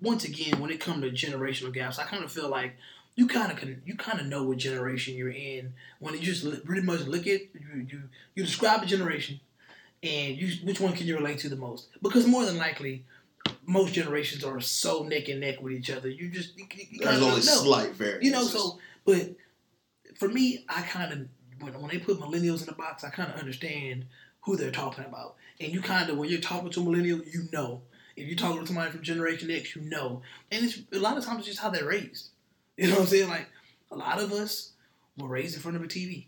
once 0.00 0.24
again, 0.24 0.60
when 0.60 0.70
it 0.70 0.80
comes 0.80 1.02
to 1.02 1.10
generational 1.10 1.72
gaps, 1.72 1.98
I 1.98 2.04
kind 2.04 2.24
of 2.24 2.32
feel 2.32 2.48
like 2.48 2.76
you 3.14 3.26
kind 3.26 3.50
of 3.50 3.58
can 3.58 3.82
you 3.86 3.96
kind 3.96 4.20
of 4.20 4.26
know 4.26 4.44
what 4.44 4.58
generation 4.58 5.16
you're 5.16 5.30
in 5.30 5.72
when 6.00 6.14
you 6.14 6.20
just 6.20 6.64
pretty 6.64 6.82
much 6.82 7.00
look 7.06 7.26
at 7.26 7.40
you 7.54 7.86
you, 7.90 8.02
you 8.34 8.44
describe 8.44 8.82
a 8.82 8.86
generation 8.86 9.40
and 10.02 10.36
you 10.36 10.54
which 10.66 10.80
one 10.80 10.92
can 10.92 11.06
you 11.06 11.16
relate 11.16 11.38
to 11.38 11.48
the 11.48 11.56
most 11.56 11.88
because 12.02 12.26
more 12.26 12.44
than 12.44 12.58
likely 12.58 13.04
most 13.64 13.94
generations 13.94 14.44
are 14.44 14.60
so 14.60 15.02
neck 15.02 15.28
and 15.28 15.40
neck 15.40 15.62
with 15.62 15.72
each 15.72 15.90
other 15.90 16.10
you 16.10 16.28
just 16.28 16.58
you, 16.58 16.66
you 16.90 17.00
There's 17.00 17.22
only 17.22 17.36
know. 17.36 17.40
slight 17.40 17.92
variances. 17.92 18.26
You 18.26 18.32
know, 18.32 18.44
so 18.44 18.78
but 19.06 19.30
for 20.16 20.28
me, 20.28 20.64
I 20.68 20.82
kind 20.82 21.12
of 21.12 21.18
when 21.60 21.80
when 21.80 21.90
they 21.90 21.98
put 21.98 22.20
millennials 22.20 22.60
in 22.60 22.66
the 22.66 22.72
box, 22.72 23.04
I 23.04 23.10
kind 23.10 23.32
of 23.32 23.38
understand 23.38 24.06
who 24.46 24.56
they're 24.56 24.70
talking 24.70 25.04
about. 25.04 25.34
And 25.60 25.72
you 25.72 25.82
kind 25.82 26.08
of 26.08 26.16
when 26.16 26.30
you're 26.30 26.40
talking 26.40 26.70
to 26.70 26.80
a 26.80 26.84
millennial, 26.84 27.18
you 27.18 27.48
know. 27.52 27.82
If 28.16 28.26
you're 28.26 28.36
talking 28.36 28.62
to 28.62 28.66
somebody 28.66 28.90
from 28.90 29.02
Generation 29.02 29.50
X, 29.50 29.76
you 29.76 29.82
know. 29.82 30.22
And 30.50 30.64
it's 30.64 30.80
a 30.92 30.98
lot 30.98 31.18
of 31.18 31.24
times 31.24 31.40
it's 31.40 31.48
just 31.48 31.60
how 31.60 31.68
they're 31.68 31.86
raised. 31.86 32.28
You 32.78 32.88
know 32.88 32.96
what 32.96 33.00
I'm 33.02 33.06
saying? 33.06 33.30
Like 33.30 33.48
a 33.90 33.96
lot 33.96 34.20
of 34.20 34.32
us 34.32 34.72
were 35.16 35.28
raised 35.28 35.54
in 35.54 35.62
front 35.62 35.78
of 35.78 35.82
a 35.82 35.86
TV. 35.86 36.26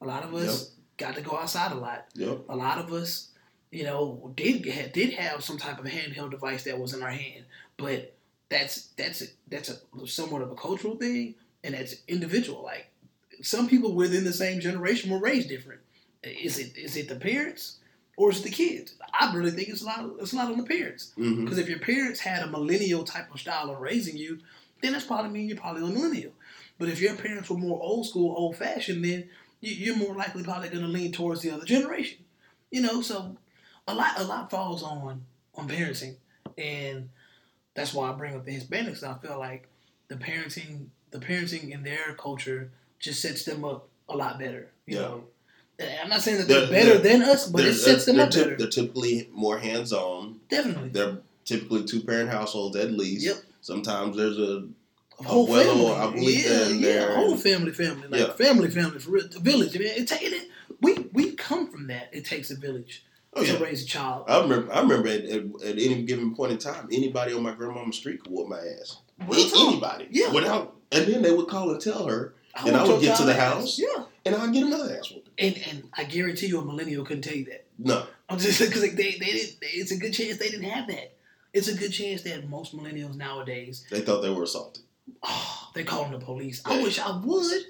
A 0.00 0.06
lot 0.06 0.22
of 0.22 0.32
us 0.32 0.70
got 0.96 1.16
to 1.16 1.20
go 1.20 1.36
outside 1.36 1.72
a 1.72 1.74
lot. 1.74 2.06
Yep. 2.14 2.42
A 2.48 2.54
lot 2.54 2.78
of 2.78 2.92
us, 2.92 3.30
you 3.72 3.82
know, 3.82 4.32
did 4.36 4.62
did 4.92 5.14
have 5.14 5.42
some 5.42 5.58
type 5.58 5.80
of 5.80 5.86
handheld 5.86 6.30
device 6.30 6.62
that 6.62 6.78
was 6.78 6.94
in 6.94 7.02
our 7.02 7.10
hand, 7.10 7.44
but 7.76 8.14
that's 8.48 8.90
that's 8.96 9.22
a, 9.22 9.24
that's 9.48 9.68
a 9.68 10.06
somewhat 10.06 10.42
of 10.42 10.52
a 10.52 10.54
cultural 10.54 10.94
thing, 10.94 11.34
and 11.64 11.74
that's 11.74 11.96
individual. 12.06 12.62
Like 12.62 12.86
some 13.42 13.68
people 13.68 13.92
within 13.92 14.22
the 14.22 14.32
same 14.32 14.60
generation 14.60 15.10
were 15.10 15.18
raised 15.18 15.48
different. 15.48 15.80
Is 16.22 16.58
it 16.58 16.76
is 16.76 16.96
it 16.96 17.08
the 17.08 17.16
parents 17.16 17.78
or 18.16 18.30
is 18.30 18.40
it 18.40 18.44
the 18.44 18.50
kids? 18.50 18.94
I 19.18 19.34
really 19.34 19.50
think 19.50 19.68
it's 19.68 19.82
a 19.82 19.86
lot. 19.86 20.10
It's 20.20 20.32
a 20.32 20.36
lot 20.36 20.50
on 20.52 20.58
the 20.58 20.64
parents 20.64 21.12
hmm 21.16 21.44
because 21.44 21.58
if 21.58 21.68
your 21.68 21.78
parents 21.78 22.20
had 22.20 22.42
a 22.42 22.46
millennial 22.46 23.04
type 23.04 23.32
of 23.32 23.40
style 23.40 23.70
of 23.70 23.80
raising 23.80 24.16
you, 24.16 24.38
then 24.82 24.92
that's 24.92 25.06
probably 25.06 25.30
mean 25.30 25.48
you're 25.48 25.56
probably 25.58 25.82
a 25.82 25.86
millennial. 25.86 26.32
But 26.78 26.88
if 26.88 27.00
your 27.00 27.14
parents 27.14 27.48
were 27.50 27.56
more 27.58 27.80
old 27.82 28.06
school, 28.06 28.34
old 28.36 28.56
fashioned, 28.56 29.04
then 29.04 29.28
you- 29.60 29.74
you're 29.74 29.96
more 29.96 30.14
likely 30.14 30.42
probably 30.42 30.68
going 30.70 30.82
to 30.82 30.88
lean 30.88 31.12
towards 31.12 31.42
the 31.42 31.50
other 31.50 31.66
generation. 31.66 32.24
You 32.70 32.80
know, 32.82 33.00
so 33.02 33.36
a 33.88 33.94
lot 33.94 34.18
a 34.18 34.24
lot 34.24 34.50
falls 34.50 34.82
on 34.82 35.24
on 35.54 35.68
parenting, 35.68 36.16
and 36.58 37.08
that's 37.74 37.92
why 37.94 38.10
I 38.10 38.12
bring 38.12 38.34
up 38.34 38.44
the 38.44 38.56
Hispanics. 38.58 39.02
I 39.02 39.18
feel 39.26 39.38
like 39.38 39.68
the 40.08 40.16
parenting 40.16 40.86
the 41.10 41.18
parenting 41.18 41.70
in 41.70 41.82
their 41.82 42.14
culture 42.14 42.70
just 43.00 43.20
sets 43.22 43.44
them 43.44 43.64
up 43.64 43.88
a 44.08 44.16
lot 44.16 44.38
better. 44.38 44.70
You 44.86 44.96
Yeah. 44.96 45.02
know, 45.02 45.24
I'm 46.02 46.08
not 46.08 46.20
saying 46.22 46.38
that 46.38 46.48
they're, 46.48 46.66
They're- 46.66 46.70
better 46.70 46.98
they're- 46.98 47.18
than 47.18 47.22
us, 47.22 47.48
but 47.48 47.64
it 47.64 47.74
sets 47.74 48.04
them 48.04 48.18
up 48.20 48.30
better. 48.30 48.56
they're 48.56 48.68
typically 48.68 49.28
more 49.32 49.58
hands 49.58 49.92
on. 49.92 50.40
Definitely, 50.48 50.90
They're 50.90 51.18
typically 51.44 51.84
two 51.84 52.00
parent 52.02 52.30
households 52.30 52.76
at 52.76 52.92
least. 52.92 53.24
Yep. 53.26 53.36
Sometimes 53.62 54.16
there's 54.16 54.38
a 54.38 54.64
A 55.20 55.22
whole 55.24 55.46
family. 55.46 55.86
I 55.92 56.10
believe 56.10 56.44
yeah, 56.44 56.50
that 56.58 56.70
in 56.70 56.78
yeah, 56.80 57.14
whole 57.14 57.36
family, 57.36 57.72
family, 57.72 58.08
like 58.08 58.20
Yeah. 58.20 58.32
family, 58.32 58.70
family 58.70 58.98
for 58.98 59.10
real. 59.10 59.28
The 59.28 59.38
village. 59.38 59.76
I 59.76 59.78
mean, 59.80 59.88
it, 59.96 60.08
ta- 60.08 60.16
it, 60.20 60.48
we 60.80 60.94
we 61.12 61.32
come 61.32 61.70
from 61.70 61.86
that. 61.88 62.08
It 62.12 62.24
takes 62.24 62.50
a 62.50 62.56
village 62.56 63.04
oh 63.34 63.44
to 63.44 63.58
raise 63.58 63.82
a 63.82 63.86
child. 63.86 64.24
I 64.28 64.40
remember. 64.40 64.72
I 64.72 64.80
remember 64.80 65.08
at, 65.08 65.24
at, 65.24 65.42
at 65.62 65.78
any 65.78 66.02
given 66.04 66.34
point 66.34 66.52
in 66.52 66.58
time, 66.58 66.88
anybody 66.90 67.34
on 67.34 67.42
my 67.42 67.52
grandmama's 67.52 67.96
street 67.96 68.22
could 68.22 68.32
whoop 68.32 68.48
my 68.48 68.58
ass. 68.80 68.96
Anybody. 69.28 70.08
Yeah. 70.10 70.30
Without, 70.32 70.74
and 70.92 71.06
then 71.06 71.20
they 71.22 71.30
would 71.32 71.48
call 71.48 71.70
and 71.70 71.80
tell 71.80 72.06
her, 72.06 72.34
I 72.54 72.66
and 72.66 72.76
I 72.76 72.86
would 72.86 73.00
get 73.00 73.16
to 73.18 73.24
the 73.24 73.34
house. 73.34 73.78
Yeah, 73.78 74.04
and 74.24 74.34
I'd 74.34 74.52
get 74.52 74.64
another 74.64 74.96
ass 74.96 75.10
whooping. 75.10 75.32
and 75.38 75.58
and 75.70 75.88
I 75.94 76.04
guarantee 76.04 76.46
you, 76.46 76.60
a 76.60 76.64
millennial 76.64 77.04
couldn't 77.04 77.22
tell 77.22 77.36
you 77.36 77.46
that. 77.46 77.66
No. 77.78 78.04
I'm 78.28 78.38
just 78.38 78.60
because 78.66 78.82
they 78.82 78.88
they 78.94 79.18
didn't. 79.18 79.56
It's 79.62 79.92
a 79.92 79.96
good 79.96 80.12
chance 80.12 80.38
they 80.38 80.48
didn't 80.50 80.70
have 80.70 80.88
that. 80.88 81.14
It's 81.52 81.68
a 81.68 81.74
good 81.74 81.90
chance 81.90 82.22
that 82.22 82.48
most 82.48 82.76
millennials 82.76 83.16
nowadays, 83.16 83.84
They 83.90 84.00
thought 84.00 84.20
they 84.20 84.30
were 84.30 84.44
assaulted. 84.44 84.84
oh, 85.22 85.70
they 85.74 85.82
calling 85.82 86.12
the 86.12 86.24
police. 86.24 86.62
I 86.64 86.80
wish 86.82 87.00
I 87.00 87.16
would. 87.16 87.62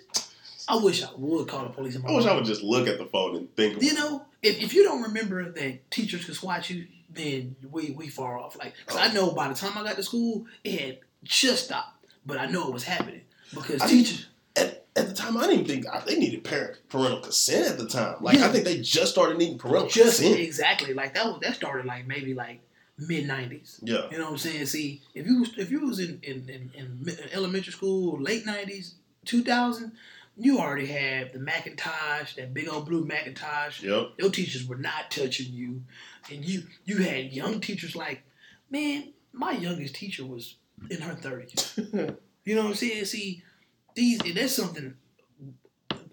I 0.69 0.77
wish 0.77 1.03
I 1.03 1.09
would 1.17 1.49
call 1.49 1.65
the 1.65 1.71
police. 1.71 1.97
in 1.97 2.03
my 2.03 2.11
I 2.11 2.13
wish 2.13 2.27
I 2.27 2.35
would 2.35 2.45
just 2.45 2.63
look 2.63 2.87
at 2.87 2.99
the 2.99 3.07
phone 3.07 3.37
and 3.37 3.57
think. 3.57 3.75
About 3.75 3.83
You 3.83 3.95
know, 3.95 4.25
if, 4.43 4.61
if 4.61 4.75
you 4.75 4.85
don't 4.85 5.03
remember 5.03 5.51
that 5.51 5.91
teachers 5.91 6.25
could 6.25 6.35
swat 6.35 6.69
you, 6.71 6.87
then 7.09 7.57
we 7.71 7.91
we 7.91 8.09
far 8.09 8.39
off. 8.39 8.57
Like, 8.59 8.75
cause 8.87 8.99
I 8.99 9.09
oh. 9.09 9.13
know 9.13 9.31
by 9.33 9.49
the 9.49 9.55
time 9.55 9.77
I 9.77 9.83
got 9.83 9.97
to 9.97 10.03
school, 10.03 10.47
it 10.63 10.81
had 10.81 10.99
just 11.25 11.65
stopped, 11.65 12.07
but 12.27 12.39
I 12.39 12.47
know 12.47 12.69
it 12.69 12.73
was 12.73 12.85
happening 12.85 13.23
because 13.55 13.81
I- 13.81 13.89
teachers. 13.89 14.27
At, 14.97 15.09
the 15.09 15.15
time, 15.15 15.37
I 15.37 15.47
didn't 15.47 15.67
think 15.67 15.87
they 16.07 16.17
needed 16.19 16.43
parent 16.43 16.79
parental 16.89 17.21
consent 17.21 17.71
at 17.71 17.79
the 17.79 17.87
time. 17.87 18.17
Like 18.21 18.39
Yeah. 18.39 18.47
I 18.47 18.49
think 18.49 18.65
they 18.65 18.81
just 18.81 19.13
started 19.13 19.39
needing 19.39 19.57
parental 19.59 19.89
Just 19.89 20.21
consent. 20.21 20.41
exactly 20.41 20.95
like 20.95 21.15
that. 21.15 21.27
Was, 21.27 21.41
that 21.43 21.55
started 21.55 21.87
like 21.87 22.07
maybe 22.07 22.35
like 22.35 22.61
mid 22.99 23.27
nineties. 23.27 23.81
Yeah. 23.83 24.09
You 24.11 24.19
know 24.19 24.25
what 24.25 24.33
I'm 24.33 24.39
saying? 24.39 24.67
See, 24.67 25.01
if 25.15 25.27
you 25.27 25.41
was 25.41 25.51
if 25.57 25.71
you 25.71 25.81
was 25.81 26.01
in 26.01 26.19
in, 26.23 26.49
in, 26.49 26.71
in 27.09 27.17
elementary 27.33 27.73
school, 27.73 28.21
late 28.21 28.45
nineties, 28.45 28.97
two 29.25 29.43
thousand, 29.45 29.93
you 30.37 30.59
already 30.59 30.87
had 30.87 31.33
the 31.33 31.39
Macintosh, 31.39 32.35
that 32.37 32.53
big 32.53 32.69
old 32.69 32.87
blue 32.87 33.05
Macintosh. 33.05 33.83
Yep. 33.83 34.13
Your 34.19 34.31
teachers 34.31 34.67
were 34.67 34.77
not 34.77 35.11
touching 35.11 35.53
you, 35.53 35.83
and 36.33 36.45
you 36.45 36.65
you 36.85 36.99
had 36.99 37.33
young 37.33 37.61
teachers 37.61 37.95
like, 37.95 38.23
man, 38.71 39.13
my 39.33 39.53
youngest 39.53 39.95
teacher 39.95 40.27
was 40.27 40.57
in 40.91 41.01
her 41.01 41.15
thirties. 41.15 41.75
you 42.45 42.55
know 42.55 42.63
what 42.63 42.71
I'm 42.71 42.75
saying? 42.75 43.05
See, 43.05 43.43
these 43.95 44.21
and 44.23 44.35
that's 44.35 44.55
something. 44.55 44.95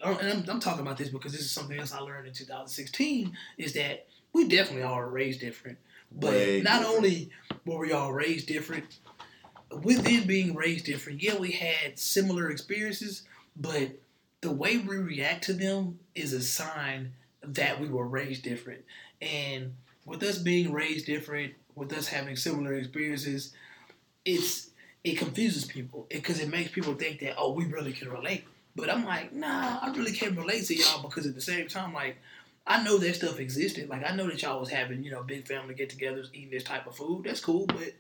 And 0.04 0.30
I'm, 0.30 0.50
I'm 0.50 0.60
talking 0.60 0.82
about 0.82 0.98
this 0.98 1.10
because 1.10 1.32
this 1.32 1.42
is 1.42 1.52
something 1.52 1.80
else 1.80 1.94
I 1.94 2.00
learned 2.00 2.28
in 2.28 2.34
2016 2.34 3.36
is 3.58 3.74
that 3.74 4.06
we 4.34 4.48
definitely 4.48 4.84
all 4.84 4.94
are 4.94 5.10
raised 5.10 5.40
different. 5.40 5.78
But 6.12 6.32
Way 6.32 6.62
not 6.62 6.80
different. 6.80 6.98
only 6.98 7.30
were 7.66 7.80
we 7.80 7.92
all 7.92 8.14
raised 8.14 8.48
different, 8.48 9.00
within 9.84 10.28
being 10.28 10.56
raised 10.56 10.86
different, 10.86 11.22
yeah, 11.22 11.38
we 11.38 11.52
had 11.52 12.00
similar 12.00 12.50
experiences, 12.50 13.24
but 13.56 13.90
the 14.42 14.52
way 14.52 14.78
we 14.78 14.98
react 14.98 15.46
to 15.46 15.54
them 15.54 16.00
is 16.16 16.34
a 16.34 16.42
sign 16.42 17.14
that 17.44 17.80
we 17.80 17.90
were 17.90 18.08
raised 18.08 18.44
different. 18.44 18.84
And 19.22 19.76
with 20.06 20.24
us 20.24 20.38
being 20.38 20.72
raised 20.72 21.06
different, 21.06 21.54
with 21.76 21.92
us 21.94 22.08
having 22.08 22.36
similar 22.36 22.74
experiences, 22.74 23.54
it's 24.26 24.67
it 25.12 25.18
confuses 25.18 25.66
people 25.66 26.08
because 26.10 26.40
it 26.40 26.50
makes 26.50 26.72
people 26.72 26.94
think 26.94 27.20
that 27.22 27.36
oh 27.38 27.52
we 27.54 27.66
really 27.66 27.94
can 27.94 28.10
relate. 28.10 28.44
But 28.76 28.90
I'm 28.92 29.06
like, 29.06 29.34
nah, 29.34 29.80
I 29.82 29.92
really 29.96 30.12
can't 30.12 30.38
relate 30.38 30.66
to 30.66 30.76
y'all 30.76 31.02
because 31.02 31.26
at 31.26 31.34
the 31.36 31.42
same 31.42 31.68
time, 31.68 31.94
like 31.94 32.18
I 32.66 32.84
know 32.84 32.98
that 32.98 33.16
stuff 33.16 33.40
existed. 33.40 33.90
Like 33.90 34.04
I 34.10 34.16
know 34.16 34.28
that 34.28 34.42
y'all 34.42 34.60
was 34.60 34.70
having 34.70 35.04
you 35.04 35.12
know 35.12 35.24
big 35.24 35.48
family 35.48 35.74
get-togethers, 35.74 36.30
eating 36.34 36.52
this 36.52 36.64
type 36.64 36.86
of 36.88 36.96
food. 36.96 37.24
That's 37.26 37.40
cool, 37.40 37.66
but 37.66 37.94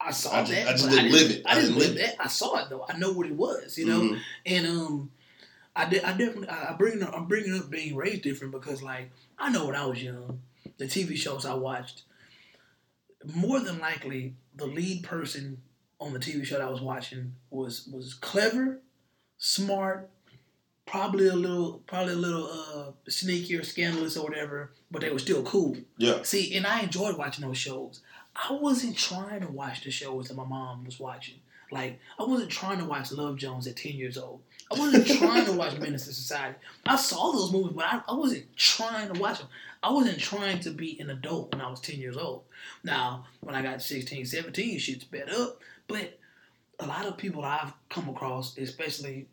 I 0.00 0.10
saw 0.10 0.36
I 0.36 0.40
just- 0.44 0.52
that. 0.52 0.68
I 0.68 0.72
just 0.72 0.90
didn't 0.90 1.12
live 1.12 1.30
it. 1.30 1.42
I 1.46 1.52
I 1.52 1.54
didn't 1.54 1.70
didn't 1.70 1.78
live 1.80 1.88
live 1.96 1.98
that. 2.16 2.24
I 2.24 2.28
saw 2.28 2.56
it 2.62 2.68
though. 2.70 2.84
I 2.88 2.96
know 2.98 3.12
what 3.12 3.26
it 3.26 3.34
was. 3.34 3.78
You 3.78 3.86
know, 3.86 4.00
Mhm. 4.02 4.20
and 4.46 4.66
um, 4.66 5.10
I 5.74 5.88
did. 5.88 6.04
I 6.04 6.10
definitely. 6.12 6.48
I 6.48 6.70
I 6.70 6.72
bring. 6.74 7.02
up- 7.02 7.14
I'm 7.16 7.26
bringing 7.26 7.54
up 7.58 7.70
being 7.70 7.96
raised 7.96 8.22
different 8.22 8.52
because, 8.52 8.82
like, 8.82 9.10
I 9.38 9.50
know 9.50 9.66
when 9.66 9.74
I 9.76 9.86
was 9.86 10.02
young, 10.02 10.40
the 10.78 10.84
TV 10.86 11.16
shows 11.16 11.44
I 11.46 11.54
watched, 11.54 12.02
more 13.34 13.60
than 13.60 13.78
likely, 13.78 14.34
the 14.54 14.66
lead 14.66 15.02
person 15.04 15.62
on 16.00 16.12
the 16.12 16.18
TV 16.18 16.44
show 16.44 16.58
that 16.58 16.66
I 16.66 16.70
was 16.70 16.80
watching 16.80 17.34
was 17.50 17.88
was 17.92 18.14
clever, 18.14 18.80
smart, 19.38 20.10
probably 20.86 21.28
a 21.28 21.34
little, 21.34 21.82
probably 21.86 22.14
a 22.14 22.16
little 22.16 22.46
uh 22.46 23.10
sneaky 23.10 23.56
or 23.56 23.62
scandalous 23.62 24.16
or 24.16 24.28
whatever, 24.28 24.72
but 24.90 25.02
they 25.02 25.10
were 25.10 25.18
still 25.18 25.42
cool. 25.42 25.76
Yeah. 25.98 26.22
See, 26.22 26.56
and 26.56 26.66
I 26.66 26.80
enjoyed 26.80 27.16
watching 27.16 27.46
those 27.46 27.58
shows. 27.58 28.00
I 28.36 28.52
wasn't 28.52 28.96
trying 28.96 29.40
to 29.40 29.48
watch 29.48 29.84
the 29.84 29.90
shows 29.90 30.28
that 30.28 30.36
my 30.36 30.44
mom 30.44 30.84
was 30.84 30.98
watching. 30.98 31.36
Like, 31.70 31.98
I 32.18 32.24
wasn't 32.24 32.50
trying 32.50 32.78
to 32.78 32.84
watch 32.84 33.10
Love 33.12 33.36
Jones 33.36 33.66
at 33.66 33.76
10 33.76 33.92
years 33.92 34.18
old. 34.18 34.40
I 34.72 34.78
wasn't 34.78 35.06
trying 35.18 35.44
to 35.46 35.52
watch 35.52 35.78
Menace 35.78 36.06
to 36.06 36.12
Society. 36.12 36.56
I 36.86 36.96
saw 36.96 37.32
those 37.32 37.52
movies, 37.52 37.72
but 37.74 37.84
I, 37.84 38.00
I 38.08 38.14
wasn't 38.14 38.56
trying 38.56 39.12
to 39.12 39.20
watch 39.20 39.38
them. 39.38 39.48
I 39.82 39.90
wasn't 39.90 40.18
trying 40.18 40.60
to 40.60 40.70
be 40.70 40.98
an 41.00 41.10
adult 41.10 41.52
when 41.52 41.60
I 41.60 41.68
was 41.68 41.80
10 41.80 41.98
years 41.98 42.16
old. 42.16 42.44
Now, 42.82 43.26
when 43.40 43.54
I 43.54 43.62
got 43.62 43.82
16, 43.82 44.24
17, 44.24 44.78
shit's 44.78 45.02
sped 45.02 45.30
up. 45.30 45.60
But 45.88 46.18
a 46.80 46.86
lot 46.86 47.06
of 47.06 47.16
people 47.16 47.44
I've 47.44 47.72
come 47.88 48.08
across, 48.08 48.56
especially 48.58 49.26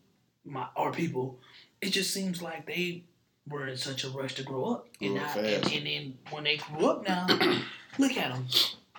my 0.45 0.67
our 0.75 0.91
people, 0.91 1.39
it 1.81 1.89
just 1.91 2.13
seems 2.13 2.41
like 2.41 2.65
they 2.65 3.03
were 3.47 3.67
in 3.67 3.77
such 3.77 4.03
a 4.03 4.09
rush 4.09 4.35
to 4.35 4.43
grow 4.43 4.65
up. 4.65 4.87
And, 5.01 5.19
I, 5.19 5.37
and, 5.37 5.71
and 5.71 5.85
then 5.85 6.17
when 6.29 6.43
they 6.43 6.57
grew 6.57 6.87
up 6.87 7.07
now, 7.07 7.27
look 7.97 8.17
at 8.17 8.31
them. 8.31 8.45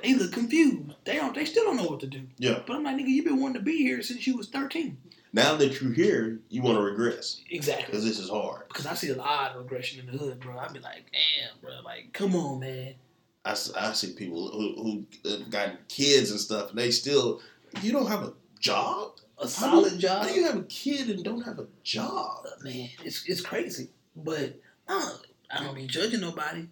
They 0.02 0.14
look 0.14 0.32
confused. 0.32 0.94
They 1.04 1.14
don't. 1.14 1.34
They 1.34 1.44
still 1.44 1.64
don't 1.64 1.76
know 1.76 1.84
what 1.86 2.00
to 2.00 2.08
do. 2.08 2.22
Yeah. 2.38 2.60
But 2.66 2.74
I'm 2.74 2.82
like, 2.82 2.96
nigga, 2.96 3.06
you've 3.08 3.24
been 3.24 3.40
wanting 3.40 3.58
to 3.58 3.64
be 3.64 3.78
here 3.78 4.02
since 4.02 4.26
you 4.26 4.36
was 4.36 4.48
13. 4.48 4.96
Now 5.32 5.54
that 5.56 5.80
you're 5.80 5.92
here, 5.92 6.40
you 6.50 6.60
want 6.60 6.76
to 6.76 6.82
regress 6.82 7.40
Exactly. 7.50 7.86
because 7.86 8.04
this 8.04 8.18
is 8.18 8.28
hard. 8.28 8.68
Because 8.68 8.84
I 8.86 8.94
see 8.94 9.10
a 9.10 9.14
lot 9.16 9.52
of 9.52 9.62
regression 9.62 10.00
in 10.00 10.06
the 10.12 10.18
hood, 10.18 10.40
bro. 10.40 10.58
I'd 10.58 10.72
be 10.72 10.80
like, 10.80 11.04
damn, 11.12 11.58
bro. 11.62 11.80
Like, 11.84 12.12
come 12.12 12.34
on, 12.34 12.60
man. 12.60 12.94
I, 13.44 13.50
I 13.76 13.92
see 13.92 14.12
people 14.12 14.48
who, 14.50 14.82
who 14.82 15.30
have 15.30 15.50
got 15.50 15.88
kids 15.88 16.30
and 16.30 16.38
stuff, 16.38 16.70
and 16.70 16.78
they 16.78 16.90
still, 16.90 17.40
you 17.82 17.92
don't 17.92 18.06
have 18.06 18.22
a 18.22 18.32
job? 18.60 19.12
A 19.38 19.48
solid 19.48 19.98
job. 19.98 20.22
How 20.22 20.28
do 20.32 20.34
you 20.38 20.46
have 20.46 20.56
a 20.56 20.62
kid 20.62 21.10
and 21.10 21.24
don't 21.24 21.42
have 21.42 21.58
a 21.58 21.66
job? 21.82 22.46
man, 22.62 22.88
it's 23.04 23.26
it's 23.28 23.40
crazy. 23.40 23.88
But 24.14 24.60
I 24.88 25.00
don't, 25.00 25.26
I 25.50 25.64
don't 25.64 25.74
be 25.74 25.86
judging 25.88 26.20
nobody. 26.20 26.68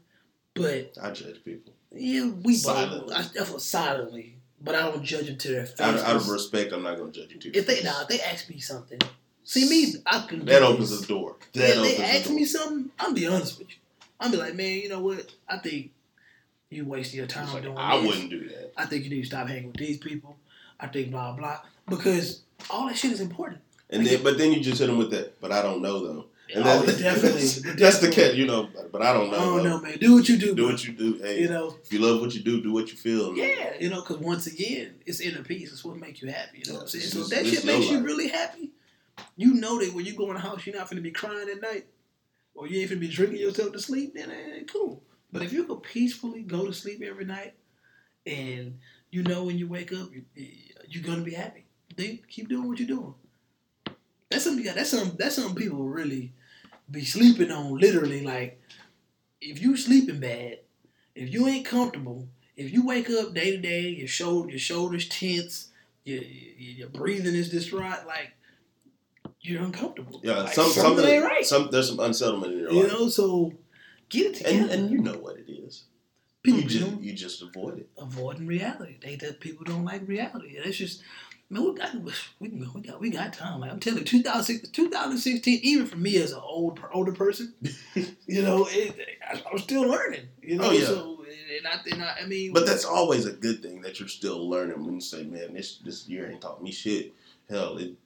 But 0.55 0.97
I 1.03 1.11
judge 1.11 1.43
people. 1.45 1.73
yeah, 1.91 2.31
we 2.45 2.55
Silently. 2.55 3.15
both. 3.15 3.55
I, 3.55 3.59
silently. 3.59 4.37
But 4.63 4.75
I 4.77 4.83
don't 4.83 5.03
judge 5.03 5.27
them 5.27 5.39
to 5.39 5.49
their 5.49 5.67
face. 5.67 5.81
Out, 5.81 5.95
of- 5.95 6.03
out 6.05 6.17
of 6.17 6.29
respect, 6.29 6.73
I'm 6.73 6.83
not 6.83 6.99
going 6.99 7.11
to 7.13 7.21
judge 7.21 7.33
you 7.33 7.41
too. 7.41 7.51
if 7.55 7.67
they 7.67 7.79
if 7.79 8.09
they 8.09 8.21
ask 8.21 8.49
me 8.49 8.61
something, 8.61 9.01
see 9.43 9.69
me, 9.69 9.95
I 10.07 10.25
can. 10.29 10.41
do 10.41 10.45
that 10.45 10.63
opens 10.63 10.91
this. 10.91 11.01
the 11.01 11.07
door. 11.09 11.37
That 11.55 11.71
if 11.71 11.97
they 11.99 12.05
ask 12.05 12.31
me 12.31 12.45
something, 12.45 12.91
I'll 13.01 13.15
be 13.15 13.27
honest 13.27 13.59
with 13.59 13.71
you. 13.71 13.77
I'll 14.21 14.31
be 14.31 14.37
like, 14.37 14.55
man, 14.55 14.79
you 14.79 14.89
know 14.91 15.01
what? 15.01 15.35
I 15.49 15.59
think 15.59 15.91
you 16.71 16.85
wasting 16.85 17.19
your 17.19 17.27
time 17.27 17.53
like, 17.53 17.63
doing 17.65 17.77
I 17.77 17.99
this. 17.99 18.07
wouldn't 18.07 18.31
do 18.31 18.49
that. 18.49 18.73
I 18.77 18.87
think 18.87 19.05
you 19.05 19.11
need 19.11 19.21
to 19.23 19.27
stop 19.27 19.49
hanging 19.49 19.69
with 19.69 19.77
these 19.77 19.99
people. 19.99 20.37
I 20.79 20.87
think 20.87 21.11
blah 21.11 21.33
blah 21.33 21.59
because 21.89 22.43
all 22.71 22.87
that 22.87 22.97
shit 22.97 23.13
is 23.13 23.21
important. 23.21 23.61
And 23.91 24.07
then, 24.07 24.23
but 24.23 24.39
then 24.39 24.53
you 24.53 24.61
just 24.61 24.79
hit 24.79 24.87
them 24.87 24.97
with 24.99 25.11
that. 25.11 25.41
But 25.41 25.51
I 25.53 25.63
don't 25.63 25.83
know 25.83 25.99
though. 26.07 26.25
And 26.55 26.65
Oh, 26.65 26.83
that- 26.83 26.99
definitely, 26.99 27.41
That's, 27.43 27.61
the 27.61 27.75
definitely. 27.75 28.11
catch, 28.17 28.35
you 28.35 28.47
know. 28.47 28.69
But, 28.93 29.03
I 29.03 29.13
don't 29.13 29.31
know. 29.31 29.37
Oh 29.37 29.63
no, 29.63 29.81
man, 29.81 29.99
do 29.99 30.15
what 30.15 30.29
you 30.29 30.37
do. 30.37 30.55
Do 30.55 30.67
what 30.67 30.85
you 30.85 30.93
do. 30.93 31.15
Hey, 31.15 31.41
you 31.43 31.49
know. 31.49 31.77
if 31.83 31.93
you 31.93 31.99
love 32.01 32.21
what 32.21 32.35
you 32.35 32.41
do, 32.43 32.61
do 32.63 32.73
what 32.73 32.91
you 32.91 32.97
feel. 32.97 33.37
Yeah, 33.37 33.75
you 33.81 33.89
know, 33.91 34.01
because 34.01 34.19
once 34.19 34.47
again, 34.47 34.95
it's 35.07 35.21
inner 35.21 35.43
peace. 35.43 35.73
It's 35.73 35.85
what 35.85 35.97
makes 35.97 36.23
you 36.23 36.29
happy. 36.31 36.59
You 36.65 36.73
know 36.73 36.79
what 36.79 36.83
I'm 36.83 36.89
saying? 36.89 37.05
So 37.05 37.21
if 37.21 37.29
that 37.29 37.47
shit 37.47 37.65
makes 37.65 37.89
you 37.91 38.01
really 38.03 38.29
happy, 38.29 38.71
you 39.37 39.55
know 39.55 39.79
that 39.81 39.93
when 39.95 40.07
you 40.07 40.15
go 40.15 40.29
in 40.29 40.35
the 40.35 40.41
house, 40.41 40.67
you're 40.67 40.77
not 40.77 40.89
gonna 40.89 41.03
be 41.03 41.11
crying 41.13 41.49
at 41.49 41.61
night, 41.61 41.87
or 42.55 42.67
you 42.69 42.81
ain't 42.81 42.91
gonna 42.91 43.01
be 43.01 43.09
drinking 43.09 43.39
yourself 43.41 43.73
to 43.73 43.79
sleep. 43.81 44.15
Then 44.15 44.31
it 44.31 44.57
ain't 44.57 44.73
cool. 44.73 45.03
But 45.33 45.43
if 45.43 45.53
you 45.53 45.65
could 45.65 45.83
peacefully 45.83 46.43
go 46.43 46.67
to 46.67 46.73
sleep 46.73 47.03
every 47.03 47.25
night, 47.25 47.55
and 48.27 48.79
you 49.11 49.23
know 49.23 49.45
when 49.45 49.59
you 49.59 49.69
wake 49.69 49.93
up, 49.93 50.09
you, 50.13 50.25
you're 50.89 51.05
gonna 51.05 51.23
be 51.23 51.35
happy. 51.35 51.67
Then 51.97 52.21
keep 52.29 52.49
doing 52.49 52.69
what 52.69 52.79
you're 52.79 52.89
doing. 52.89 53.15
That's 54.31 54.45
something. 54.45 54.65
That's 54.65 54.91
some. 54.91 55.17
That's 55.19 55.37
something 55.37 55.55
people 55.55 55.89
really 55.89 56.33
be 56.91 57.05
sleeping 57.05 57.51
on. 57.51 57.77
Literally, 57.79 58.25
like 58.25 58.61
if 59.41 59.61
you 59.61 59.77
sleeping 59.77 60.21
bad, 60.21 60.59
if 61.15 61.33
you 61.33 61.47
ain't 61.49 61.67
comfortable, 61.67 62.29
if 62.57 62.73
you 62.73 62.87
wake 62.87 63.11
up 63.11 63.35
day 63.35 63.53
to 63.53 63.57
day, 63.57 63.89
your 63.89 64.09
shoulder, 64.09 64.51
your 64.51 64.59
shoulders 64.59 65.09
tense, 65.09 65.69
your, 66.05 66.23
your 66.23 66.89
breathing 66.89 67.35
is 67.35 67.49
distraught, 67.51 68.07
like 68.07 68.33
you're 69.41 69.63
uncomfortable. 69.63 70.21
Yeah, 70.23 70.43
like, 70.43 70.53
some, 70.53 70.67
something 70.67 70.83
something 70.83 71.05
ain't 71.07 71.25
right. 71.25 71.45
Some 71.45 71.69
there's 71.71 71.89
some 71.89 72.01
unsettlement 72.01 72.53
in 72.53 72.59
your 72.61 72.73
you 72.73 72.83
life, 72.83 72.93
know, 72.93 73.09
so 73.09 73.53
get 74.11 74.27
it 74.27 74.35
together. 74.37 74.57
and 74.63 74.71
and 74.71 74.91
you 74.91 74.99
know 74.99 75.15
what 75.15 75.39
it 75.39 75.51
is. 75.51 75.85
people 76.43 76.61
you 76.61 76.69
just 76.69 77.01
you 77.01 77.13
just 77.15 77.43
avoid 77.43 77.79
it. 77.79 77.89
avoiding 77.99 78.47
reality. 78.47 78.97
They 79.03 79.17
that 79.17 79.41
people 79.41 79.65
don't 79.65 79.85
like 79.85 80.07
reality. 80.07 80.57
And 80.57 80.67
it's 80.67 80.77
just 80.79 81.03
man, 81.49 81.65
we 81.65 81.75
got 81.75 81.95
we, 82.39 82.49
we 82.49 82.81
got 82.83 83.01
we 83.01 83.11
got 83.11 83.33
time. 83.33 83.61
Like 83.61 83.71
I'm 83.73 83.81
telling 83.81 84.01
you, 84.01 84.05
2016, 84.05 84.73
2016 84.73 85.61
even 85.63 85.87
for 85.87 85.97
me 85.97 86.17
as 86.17 86.33
an 86.33 86.41
old 86.43 86.81
older 86.93 87.13
person, 87.13 87.55
you 87.95 88.43
know, 88.43 88.67
it, 88.71 88.95
I, 89.27 89.43
I'm 89.51 89.59
still 89.59 89.83
learning. 89.83 90.29
You 90.43 90.57
know, 90.57 90.69
Oh, 90.69 90.73
yeah. 90.73 90.85
so 90.87 91.17
and 91.57 91.67
I, 91.67 91.81
and 91.93 92.03
I, 92.05 92.17
I 92.23 92.27
mean, 92.27 92.53
But 92.53 92.65
that's 92.67 92.85
always 92.85 93.27
a 93.27 93.33
good 93.33 93.61
thing 93.63 93.81
that 93.83 93.99
you're 93.99 94.09
still 94.09 94.49
learning. 94.49 94.85
When 94.85 94.95
you 94.95 95.01
say, 95.01 95.25
"Man, 95.25 95.55
this 95.55 95.79
this 95.79 96.09
year 96.09 96.31
ain't 96.31 96.41
taught 96.41 96.63
me 96.63 96.71
shit." 96.71 97.13
Hell, 97.51 97.79
it 97.79 97.97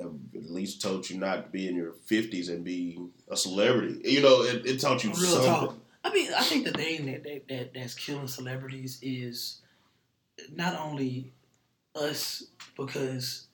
at 0.00 0.50
least 0.50 0.82
taught 0.82 1.10
you 1.10 1.18
not 1.18 1.44
to 1.44 1.50
be 1.50 1.68
in 1.68 1.76
your 1.76 1.92
fifties 1.92 2.48
and 2.48 2.64
be 2.64 2.98
a 3.30 3.36
celebrity. 3.36 4.00
You 4.04 4.22
know, 4.22 4.42
it, 4.42 4.66
it 4.66 4.80
taught 4.80 5.04
you 5.04 5.10
Real 5.10 5.18
something. 5.18 5.50
talk. 5.50 5.76
I 6.02 6.12
mean, 6.12 6.30
I 6.36 6.42
think 6.42 6.64
the 6.64 6.72
thing 6.72 7.06
that, 7.06 7.22
that, 7.24 7.48
that 7.48 7.74
that's 7.74 7.94
killing 7.94 8.26
celebrities 8.26 8.98
is 9.02 9.60
not 10.54 10.78
only 10.78 11.32
us 11.94 12.44
because 12.76 13.46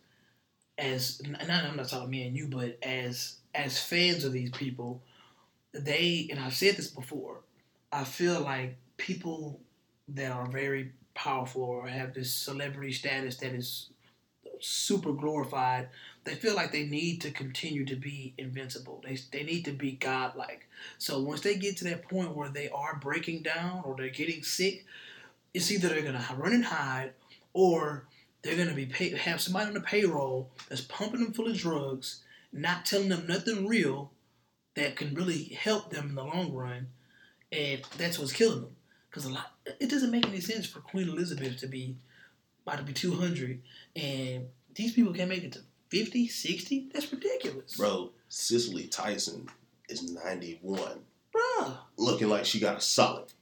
as 0.79 1.21
and 1.25 1.51
I'm 1.51 1.77
not 1.77 1.89
talking 1.89 2.11
me 2.11 2.27
and 2.27 2.37
you, 2.37 2.49
but 2.49 2.79
as 2.83 3.37
as 3.55 3.81
fans 3.81 4.25
of 4.25 4.33
these 4.33 4.51
people, 4.51 5.03
they 5.73 6.29
and 6.31 6.41
I've 6.41 6.55
said 6.55 6.77
this 6.77 6.89
before. 6.89 7.41
I 7.93 8.05
feel 8.05 8.41
like 8.41 8.77
people 8.97 9.61
that 10.09 10.31
are 10.31 10.47
very 10.47 10.93
powerful 11.15 11.63
or 11.63 11.89
have 11.89 12.15
this 12.15 12.33
celebrity 12.33 12.93
status 12.93 13.37
that 13.39 13.53
is 13.55 13.91
super 14.61 15.13
glorified, 15.13 15.89
they 16.25 16.35
feel 16.35 16.55
like 16.55 16.73
they 16.73 16.85
need 16.85 17.21
to 17.23 17.31
continue 17.31 17.85
to 17.85 17.97
be 17.97 18.35
invincible. 18.37 19.03
They, 19.05 19.19
they 19.33 19.45
need 19.45 19.65
to 19.67 19.73
be 19.73 19.93
godlike. 19.93 20.69
So 20.99 21.21
once 21.21 21.41
they 21.41 21.57
get 21.57 21.77
to 21.79 21.85
that 21.85 22.09
point 22.09 22.35
where 22.35 22.49
they 22.49 22.69
are 22.69 22.99
breaking 23.01 23.43
down 23.43 23.83
or 23.85 23.95
they're 23.97 24.09
getting 24.09 24.43
sick, 24.43 24.85
it's 25.55 25.71
either 25.71 25.89
they're 25.89 26.03
gonna 26.03 26.25
run 26.37 26.53
and 26.53 26.65
hide 26.65 27.13
or 27.53 28.07
they're 28.43 28.57
gonna 28.57 28.75
be 28.75 28.87
pay, 28.87 29.11
have 29.11 29.41
somebody 29.41 29.69
on 29.69 29.75
the 29.75 29.81
payroll 29.81 30.51
that's 30.69 30.83
pumping 30.83 31.21
them 31.21 31.33
full 31.33 31.49
of 31.49 31.57
drugs, 31.57 32.23
not 32.53 32.85
telling 32.85 33.09
them 33.09 33.27
nothing 33.27 33.67
real 33.67 34.11
that 34.75 34.97
can 34.97 35.15
really 35.15 35.45
help 35.45 35.91
them 35.91 36.11
in 36.11 36.15
the 36.15 36.25
long 36.25 36.53
run, 36.53 36.89
and 37.51 37.81
that's 37.97 38.19
what's 38.19 38.33
killing 38.33 38.61
them. 38.61 38.77
Because 39.09 39.25
a 39.25 39.33
lot, 39.33 39.53
it 39.81 39.89
doesn't 39.89 40.11
make 40.11 40.27
any 40.29 40.41
sense 40.41 40.67
for 40.67 40.81
Queen 40.81 41.09
Elizabeth 41.09 41.57
to 41.59 41.67
be 41.67 41.97
about 42.67 42.79
to 42.79 42.85
be 42.85 42.93
200 42.93 43.61
and 43.95 44.47
these 44.75 44.93
people 44.93 45.13
can't 45.13 45.29
make 45.29 45.45
it 45.45 45.53
to 45.53 45.61
50, 45.91 46.29
60. 46.29 46.89
That's 46.93 47.11
ridiculous. 47.13 47.77
Bro, 47.77 48.11
Cicely 48.29 48.89
Tyson 48.89 49.49
is 49.89 50.11
91. 50.11 50.81
Bruh. 51.35 51.77
Looking 51.97 52.29
like 52.29 52.45
she 52.45 52.59
got 52.59 52.79
a 52.79 52.81
solid 52.81 53.33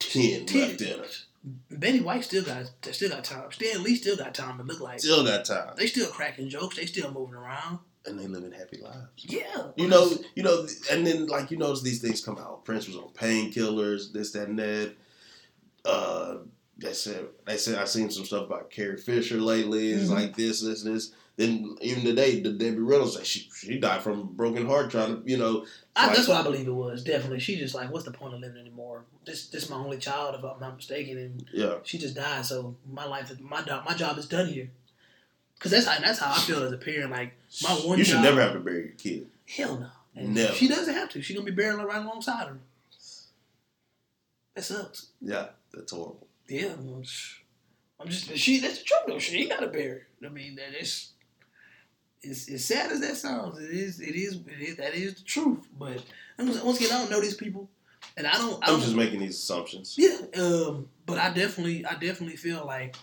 10 0.00 0.46
Ten. 0.46 0.60
left 0.68 0.80
in 0.80 0.98
her. 0.98 1.04
Betty 1.70 2.00
White 2.00 2.22
still 2.24 2.44
got 2.44 2.66
still 2.92 3.08
got 3.08 3.24
time. 3.24 3.50
Stan 3.50 3.82
Lee 3.82 3.96
still 3.96 4.16
got 4.16 4.32
time 4.34 4.58
to 4.58 4.64
look 4.64 4.80
like. 4.80 5.00
Still 5.00 5.24
got 5.24 5.44
time. 5.44 5.74
They 5.76 5.88
still 5.88 6.08
cracking 6.08 6.48
jokes. 6.48 6.76
They 6.76 6.86
still 6.86 7.10
moving 7.10 7.34
around. 7.34 7.80
And 8.06 8.18
they 8.18 8.26
living 8.26 8.52
happy 8.52 8.78
lives. 8.78 9.08
Yeah. 9.16 9.68
You 9.76 9.88
know, 9.88 10.12
you 10.36 10.42
know, 10.42 10.66
and 10.90 11.06
then 11.06 11.26
like 11.26 11.50
you 11.50 11.56
notice 11.56 11.82
these 11.82 12.00
things 12.00 12.24
come 12.24 12.38
out. 12.38 12.64
Prince 12.64 12.86
was 12.86 12.96
on 12.96 13.08
painkillers, 13.14 14.12
this, 14.12 14.32
that, 14.32 14.48
and 14.48 14.58
that. 14.58 14.94
Uh, 15.84 16.36
they 16.82 16.92
said 16.92 17.26
they 17.46 17.56
said 17.56 17.78
I 17.78 17.84
seen 17.84 18.10
some 18.10 18.24
stuff 18.24 18.46
about 18.46 18.70
Carrie 18.70 18.96
Fisher 18.96 19.40
lately. 19.40 19.92
It's 19.92 20.10
Mhm. 20.10 20.14
like 20.14 20.36
this, 20.36 20.60
this, 20.60 20.82
this. 20.82 21.12
Then 21.36 21.76
even 21.80 22.04
today, 22.04 22.40
the 22.40 22.50
Debbie 22.50 22.78
Reynolds 22.80 23.16
like 23.16 23.24
she 23.24 23.48
she 23.54 23.78
died 23.78 24.02
from 24.02 24.20
a 24.20 24.24
broken 24.24 24.66
heart 24.66 24.90
trying 24.90 25.22
to 25.22 25.30
you 25.30 25.38
know. 25.38 25.64
I, 25.96 26.06
like- 26.08 26.16
that's 26.16 26.28
what 26.28 26.36
I 26.38 26.42
believe 26.42 26.66
it 26.68 26.72
was. 26.72 27.02
Definitely, 27.02 27.40
she 27.40 27.56
just 27.56 27.74
like, 27.74 27.90
what's 27.90 28.04
the 28.04 28.10
point 28.10 28.34
of 28.34 28.40
living 28.40 28.60
anymore? 28.60 29.04
This 29.24 29.46
this 29.48 29.70
my 29.70 29.76
only 29.76 29.96
child, 29.98 30.34
if 30.34 30.44
I'm 30.44 30.60
not 30.60 30.76
mistaken, 30.76 31.16
and 31.16 31.44
Yeah, 31.52 31.76
she 31.84 31.96
just 31.98 32.14
died. 32.14 32.44
So 32.44 32.76
my 32.90 33.06
life, 33.06 33.30
is 33.30 33.40
my 33.40 33.62
job, 33.62 33.84
my 33.86 33.94
job 33.94 34.18
is 34.18 34.26
done 34.26 34.48
here. 34.48 34.70
Cause 35.58 35.70
that's 35.70 35.86
how 35.86 35.98
that's 36.00 36.18
how 36.18 36.32
I 36.32 36.38
feel 36.40 36.62
as 36.64 36.72
a 36.72 36.76
parent. 36.76 37.10
Like 37.12 37.32
my 37.62 37.70
one 37.70 37.96
you 37.98 38.04
should 38.04 38.14
job- 38.14 38.24
never 38.24 38.40
have 38.42 38.52
to 38.52 38.58
bury 38.60 38.82
your 38.86 38.92
kid. 38.92 39.28
hell 39.48 39.78
no, 39.78 39.88
and 40.20 40.34
Never. 40.34 40.52
she 40.52 40.68
doesn't 40.68 40.92
have 40.92 41.08
to. 41.10 41.22
She's 41.22 41.36
gonna 41.36 41.46
be 41.48 41.52
buried 41.52 41.82
right 41.82 42.02
alongside 42.04 42.48
her. 42.48 42.58
That 44.54 44.64
sucks. 44.64 45.06
Yeah, 45.20 45.46
that's 45.72 45.92
horrible. 45.92 46.26
Yeah, 46.52 46.74
I'm 47.98 48.08
just 48.08 48.36
she. 48.36 48.60
That's 48.60 48.78
the 48.78 48.84
truth 48.84 49.00
though. 49.06 49.18
She 49.18 49.40
ain't 49.40 49.50
got 49.50 49.62
a 49.62 49.68
bury. 49.68 50.02
I 50.22 50.28
mean, 50.28 50.56
that 50.56 50.78
is. 50.78 51.12
It's 52.20 52.50
as 52.50 52.66
sad 52.66 52.92
as 52.92 53.00
that 53.00 53.16
sounds. 53.16 53.58
It 53.58 53.70
is. 53.70 54.00
It 54.00 54.14
is. 54.14 54.34
It 54.34 54.60
is. 54.60 54.76
That 54.76 54.94
is 54.94 55.14
the 55.14 55.24
truth. 55.24 55.66
But 55.78 56.04
once 56.38 56.78
again, 56.78 56.92
I 56.92 56.98
don't 56.98 57.10
know 57.10 57.22
these 57.22 57.36
people, 57.36 57.70
and 58.18 58.26
I 58.26 58.32
don't. 58.32 58.62
I 58.62 58.70
I'm 58.70 58.80
just 58.80 58.94
making 58.94 59.20
these 59.20 59.36
assumptions. 59.36 59.96
Yeah, 59.96 60.18
um, 60.36 60.90
but 61.06 61.18
I 61.18 61.32
definitely, 61.32 61.86
I 61.86 61.94
definitely 61.94 62.36
feel 62.36 62.66
like 62.66 62.96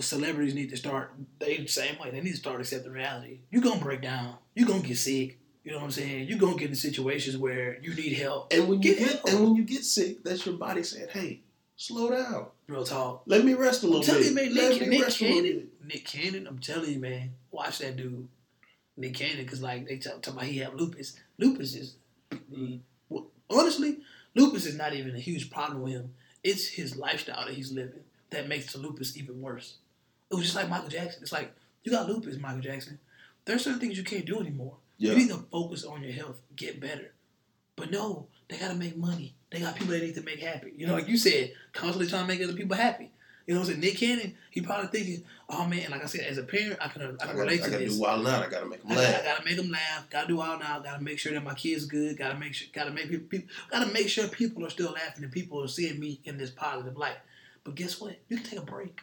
celebrities 0.00 0.56
need 0.56 0.70
to 0.70 0.76
start. 0.76 1.14
They 1.38 1.58
the 1.58 1.68
same 1.68 1.96
way. 2.00 2.10
They 2.10 2.22
need 2.22 2.32
to 2.32 2.38
start 2.38 2.60
accepting 2.60 2.90
reality. 2.90 3.38
You 3.52 3.60
are 3.60 3.62
gonna 3.62 3.80
break 3.80 4.02
down. 4.02 4.34
You 4.56 4.66
are 4.66 4.68
gonna 4.68 4.82
get 4.82 4.98
sick. 4.98 5.38
You 5.64 5.70
know 5.72 5.78
what 5.78 5.84
I'm 5.84 5.90
saying? 5.92 6.28
You're 6.28 6.38
gonna 6.38 6.56
get 6.56 6.68
in 6.68 6.74
situations 6.76 7.36
where 7.38 7.78
you 7.80 7.94
need 7.94 8.12
help. 8.18 8.52
And 8.52 8.68
when 8.68 8.82
you 8.82 8.94
Get 8.94 8.98
get 9.24 9.28
and 9.28 9.42
when 9.44 9.56
you 9.56 9.64
get 9.64 9.82
sick, 9.84 10.22
that's 10.22 10.44
your 10.44 10.56
body 10.56 10.82
saying, 10.82 11.08
"Hey, 11.10 11.40
slow 11.76 12.10
down. 12.10 12.48
Real 12.68 12.84
talk. 12.84 13.22
Let 13.26 13.44
me 13.46 13.54
rest 13.54 13.82
a 13.82 13.86
little 13.86 14.02
I'm 14.14 14.20
bit. 14.20 14.28
you, 14.28 14.34
man. 14.34 14.54
Let 14.54 14.72
Nick, 14.72 14.80
me 14.82 14.86
Nick 14.88 15.02
rest 15.02 15.20
a 15.20 15.24
little 15.24 15.40
Cannon. 15.42 15.58
bit." 15.60 15.84
Nick 15.94 16.04
Cannon. 16.04 16.46
I'm 16.46 16.58
telling 16.58 16.90
you, 16.92 16.98
man. 16.98 17.30
Watch 17.50 17.78
that 17.78 17.96
dude. 17.96 18.28
Nick 18.96 19.14
Cannon, 19.14 19.44
because 19.44 19.62
like 19.62 19.88
they 19.88 19.96
talk, 19.98 20.20
talk 20.22 20.34
about 20.34 20.44
he 20.46 20.58
have 20.58 20.74
lupus. 20.74 21.16
Lupus 21.38 21.74
is 21.74 21.94
he, 22.50 22.80
well, 23.08 23.26
honestly, 23.50 23.98
lupus 24.34 24.66
is 24.66 24.76
not 24.76 24.94
even 24.94 25.16
a 25.16 25.18
huge 25.18 25.50
problem 25.50 25.80
with 25.82 25.92
him. 25.94 26.14
It's 26.42 26.68
his 26.68 26.96
lifestyle 26.96 27.46
that 27.46 27.54
he's 27.54 27.72
living 27.72 28.04
that 28.30 28.48
makes 28.48 28.72
the 28.72 28.78
lupus 28.78 29.16
even 29.16 29.40
worse. 29.40 29.76
It 30.30 30.34
was 30.34 30.44
just 30.44 30.56
like 30.56 30.68
Michael 30.68 30.88
Jackson. 30.90 31.22
It's 31.22 31.32
like 31.32 31.52
you 31.82 31.90
got 31.90 32.06
lupus, 32.08 32.36
Michael 32.38 32.60
Jackson. 32.60 32.98
There's 33.46 33.64
certain 33.64 33.80
things 33.80 33.96
you 33.96 34.04
can't 34.04 34.26
do 34.26 34.38
anymore. 34.40 34.76
Yeah. 34.98 35.12
You 35.12 35.18
need 35.18 35.28
to 35.30 35.44
focus 35.50 35.84
on 35.84 36.02
your 36.02 36.12
health, 36.12 36.40
get 36.56 36.80
better. 36.80 37.12
But 37.76 37.90
no, 37.90 38.28
they 38.48 38.58
gotta 38.58 38.74
make 38.74 38.96
money. 38.96 39.34
They 39.50 39.60
got 39.60 39.74
people 39.76 39.92
they 39.92 40.00
need 40.00 40.14
to 40.14 40.22
make 40.22 40.40
happy. 40.40 40.72
You 40.76 40.86
know, 40.86 40.94
like 40.94 41.08
you 41.08 41.16
said, 41.16 41.52
constantly 41.72 42.06
trying 42.08 42.22
to 42.22 42.28
make 42.28 42.42
other 42.42 42.52
people 42.56 42.76
happy. 42.76 43.10
You 43.46 43.52
know 43.54 43.60
what 43.60 43.66
I'm 43.66 43.72
saying? 43.74 43.80
Nick 43.80 43.98
Cannon, 43.98 44.34
he 44.50 44.62
probably 44.62 44.86
thinking, 44.88 45.22
oh 45.50 45.66
man, 45.66 45.90
like 45.90 46.02
I 46.02 46.06
said, 46.06 46.22
as 46.22 46.38
a 46.38 46.44
parent, 46.44 46.78
I 46.80 46.88
can 46.88 47.02
I 47.02 47.04
I 47.04 47.08
can 47.08 47.16
gotta, 47.18 47.38
relate 47.40 47.60
I 47.62 47.68
gotta 47.68 47.84
this. 47.84 47.94
do 47.96 48.00
wild 48.00 48.26
out. 48.26 48.42
I 48.46 48.48
gotta 48.48 48.66
make 48.66 48.82
them 48.82 48.92
I, 48.92 48.94
gotta- 48.94 49.20
I 49.20 49.24
gotta 49.24 49.44
make 49.44 49.56
them 49.56 49.70
laugh. 49.70 50.08
Gotta 50.10 50.28
do 50.28 50.40
all 50.40 50.58
now. 50.58 50.78
Gotta 50.78 51.02
make 51.02 51.18
sure 51.18 51.32
that 51.34 51.44
my 51.44 51.52
kids 51.54 51.84
good. 51.84 52.16
Gotta 52.16 52.38
make 52.38 52.54
sure. 52.54 52.68
Gotta 52.72 52.90
make 52.90 53.10
people, 53.10 53.26
people. 53.28 53.48
Gotta 53.70 53.92
make 53.92 54.08
sure 54.08 54.28
people 54.28 54.64
are 54.64 54.70
still 54.70 54.92
laughing 54.92 55.24
and 55.24 55.32
people 55.32 55.62
are 55.62 55.68
seeing 55.68 56.00
me 56.00 56.20
in 56.24 56.38
this 56.38 56.50
positive 56.50 56.96
light. 56.96 57.18
But 57.64 57.74
guess 57.74 58.00
what? 58.00 58.18
You 58.28 58.38
can 58.38 58.46
take 58.46 58.58
a 58.60 58.62
break. 58.62 59.00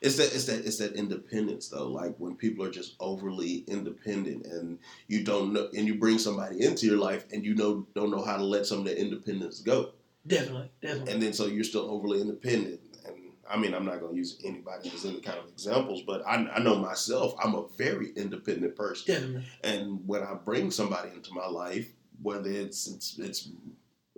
It's 0.00 0.16
that 0.16 0.34
it's 0.34 0.46
that 0.46 0.64
it's 0.64 0.78
that 0.78 0.94
independence 0.94 1.68
though. 1.68 1.88
Like 1.88 2.14
when 2.18 2.34
people 2.34 2.64
are 2.64 2.70
just 2.70 2.94
overly 3.00 3.64
independent 3.68 4.46
and 4.46 4.78
you 5.08 5.22
don't 5.22 5.52
know 5.52 5.68
and 5.76 5.86
you 5.86 5.94
bring 5.96 6.18
somebody 6.18 6.64
into 6.64 6.86
your 6.86 6.96
life 6.98 7.26
and 7.32 7.44
you 7.44 7.54
know 7.54 7.86
don't 7.94 8.10
know 8.10 8.22
how 8.22 8.36
to 8.38 8.44
let 8.44 8.64
some 8.66 8.78
of 8.80 8.84
that 8.86 8.98
independence 8.98 9.60
go. 9.60 9.90
Definitely, 10.26 10.70
definitely. 10.80 11.12
And 11.12 11.22
then 11.22 11.32
so 11.34 11.46
you're 11.46 11.64
still 11.64 11.90
overly 11.90 12.20
independent. 12.22 12.80
And 13.06 13.14
I 13.48 13.58
mean 13.58 13.74
I'm 13.74 13.84
not 13.84 14.00
gonna 14.00 14.14
use 14.16 14.38
anybody 14.42 14.90
as 14.94 15.04
any 15.04 15.20
kind 15.20 15.38
of 15.38 15.48
examples, 15.48 16.00
but 16.06 16.26
I, 16.26 16.36
I 16.36 16.60
know 16.60 16.76
myself, 16.76 17.34
I'm 17.42 17.54
a 17.54 17.66
very 17.76 18.12
independent 18.16 18.76
person. 18.76 19.14
definitely. 19.14 19.44
And 19.64 20.00
when 20.06 20.22
I 20.22 20.32
bring 20.34 20.70
somebody 20.70 21.10
into 21.10 21.34
my 21.34 21.46
life, 21.46 21.92
whether 22.22 22.50
it's 22.50 22.86
it's 22.86 23.18
it's 23.18 23.48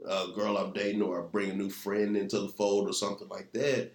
a 0.09 0.29
girl 0.35 0.57
I'm 0.59 0.73
dating 0.73 1.03
or 1.03 1.23
I 1.25 1.27
bring 1.27 1.51
a 1.51 1.55
new 1.55 1.71
friend 1.71 2.17
into 2.17 2.41
the 2.41 2.49
fold 2.49 2.89
or 2.89 2.93
something 2.93 3.29
like 3.29 3.53
that, 3.53 3.93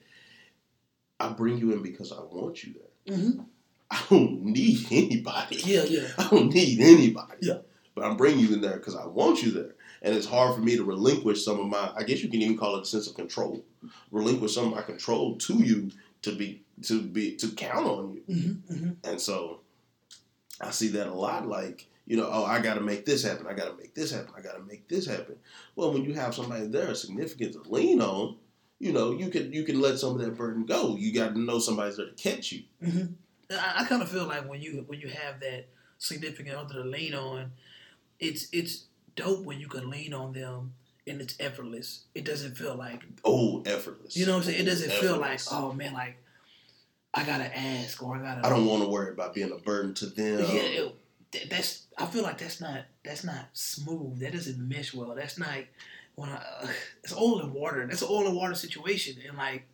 I 1.19 1.30
bring 1.30 1.58
you 1.58 1.71
in 1.73 1.82
because 1.82 2.12
I 2.12 2.19
want 2.19 2.63
you 2.63 2.73
there. 2.73 3.15
hmm 3.17 3.41
I 3.91 4.03
don't 4.10 4.43
need 4.43 4.86
anybody. 4.91 5.58
Yeah, 5.63 5.84
yeah. 5.84 6.08
I 6.17 6.27
don't 6.30 6.53
need 6.53 6.82
anybody. 6.82 7.38
Yeah. 7.41 7.60
But 7.95 8.03
I'm 8.03 8.17
bringing 8.17 8.45
you 8.45 8.53
in 8.53 8.62
there 8.62 8.77
because 8.77 8.95
I 8.95 9.06
want 9.06 9.41
you 9.41 9.51
there. 9.51 9.75
And 10.01 10.13
it's 10.13 10.27
hard 10.27 10.53
for 10.53 10.62
me 10.62 10.75
to 10.75 10.84
relinquish 10.84 11.43
some 11.43 11.60
of 11.60 11.67
my, 11.67 11.91
I 11.95 12.03
guess 12.03 12.21
you 12.21 12.30
can 12.30 12.41
even 12.41 12.58
call 12.58 12.75
it 12.75 12.82
a 12.82 12.86
sense 12.86 13.08
of 13.08 13.15
control. 13.15 13.63
Relinquish 14.12 14.53
some 14.53 14.65
of 14.65 14.71
my 14.75 14.82
control 14.82 15.38
to 15.38 15.56
you 15.56 15.89
to 16.23 16.36
be, 16.36 16.63
to 16.84 17.01
be, 17.01 17.36
to 17.38 17.47
count 17.51 17.88
on 17.88 18.13
you. 18.27 18.62
hmm 18.67 18.73
hmm 18.75 18.89
And 19.06 19.19
so 19.21 19.62
I 20.60 20.71
see 20.71 20.89
that 20.89 21.08
a 21.08 21.13
lot 21.13 21.47
like, 21.47 21.88
you 22.06 22.17
know, 22.17 22.30
oh, 22.32 22.45
I 22.45 22.60
got 22.62 22.75
to 22.75 22.82
make 22.82 23.06
this 23.06 23.23
happen. 23.23 23.47
I 23.47 23.53
got 23.53 23.65
to 23.71 23.77
make 23.77 23.93
this 23.95 24.12
happen. 24.12 24.34
I 24.38 24.41
got 24.41 24.58
to 24.58 24.63
make 24.63 24.88
this 24.88 25.06
happen. 25.06 25.36
Well, 25.75 25.93
when 25.93 26.03
you 26.03 26.13
have 26.13 26.36
somebody 26.36 26.67
there 26.67 26.89
a 26.89 26.95
significant 26.95 27.53
to 27.53 27.69
lean 27.69 28.01
on, 28.01 28.36
you 28.79 28.91
know, 28.93 29.11
you 29.11 29.29
can 29.29 29.51
you 29.53 29.63
can 29.63 29.79
let 29.81 29.97
some 29.99 30.11
of 30.15 30.19
that 30.21 30.35
burden 30.37 30.65
go. 30.65 30.95
You 30.95 31.13
got 31.13 31.33
to 31.33 31.39
know 31.39 31.59
somebody's 31.59 31.97
there 31.97 32.07
to 32.07 32.13
catch 32.13 32.51
you. 32.51 32.63
hmm 32.83 33.05
I, 33.49 33.75
I 33.77 33.85
kind 33.85 34.01
of 34.01 34.09
feel 34.09 34.25
like 34.25 34.47
when 34.49 34.61
you 34.61 34.83
when 34.87 34.99
you 34.99 35.07
have 35.09 35.39
that 35.39 35.67
significant 35.97 36.55
other 36.55 36.75
to 36.75 36.83
lean 36.83 37.13
on, 37.13 37.51
it's 38.19 38.47
it's 38.51 38.83
dope 39.15 39.43
when 39.45 39.59
you 39.59 39.67
can 39.67 39.89
lean 39.89 40.13
on 40.13 40.33
them 40.33 40.73
and 41.07 41.21
it's 41.21 41.35
effortless. 41.39 42.03
It 42.13 42.25
doesn't 42.25 42.57
feel 42.57 42.75
like 42.75 43.03
Oh, 43.23 43.63
effortless. 43.65 44.15
you 44.17 44.25
know 44.25 44.33
what 44.33 44.39
I'm 44.39 44.43
saying. 44.51 44.61
It 44.61 44.65
doesn't 44.65 44.91
feel 44.91 45.17
like 45.17 45.39
oh 45.51 45.71
man, 45.73 45.93
like 45.93 46.17
I 47.13 47.23
gotta 47.23 47.57
ask 47.57 48.03
or 48.03 48.15
I 48.17 48.21
gotta. 48.21 48.45
I 48.45 48.49
don't 48.49 48.65
want 48.65 48.83
to 48.83 48.89
worry 48.89 49.11
about 49.11 49.33
being 49.33 49.51
a 49.51 49.57
burden 49.57 49.93
to 49.95 50.05
them. 50.07 50.39
Yeah, 50.39 50.83
it, 51.33 51.49
that's. 51.49 51.85
I 51.97 52.05
feel 52.05 52.21
like 52.23 52.37
that's 52.37 52.61
not 52.61 52.81
that's 53.03 53.23
not 53.23 53.45
smooth. 53.53 54.19
That 54.19 54.33
doesn't 54.33 54.59
mesh 54.59 54.93
well. 54.93 55.15
That's 55.15 55.39
not 55.39 55.57
when 56.17 56.30
I. 56.30 56.36
Uh, 56.36 56.67
it's 57.03 57.13
all 57.13 57.39
and 57.39 57.53
water. 57.53 57.86
That's 57.88 58.01
an 58.01 58.10
oil 58.12 58.27
and 58.27 58.36
water 58.36 58.53
situation, 58.56 59.15
and 59.27 59.38
like. 59.38 59.65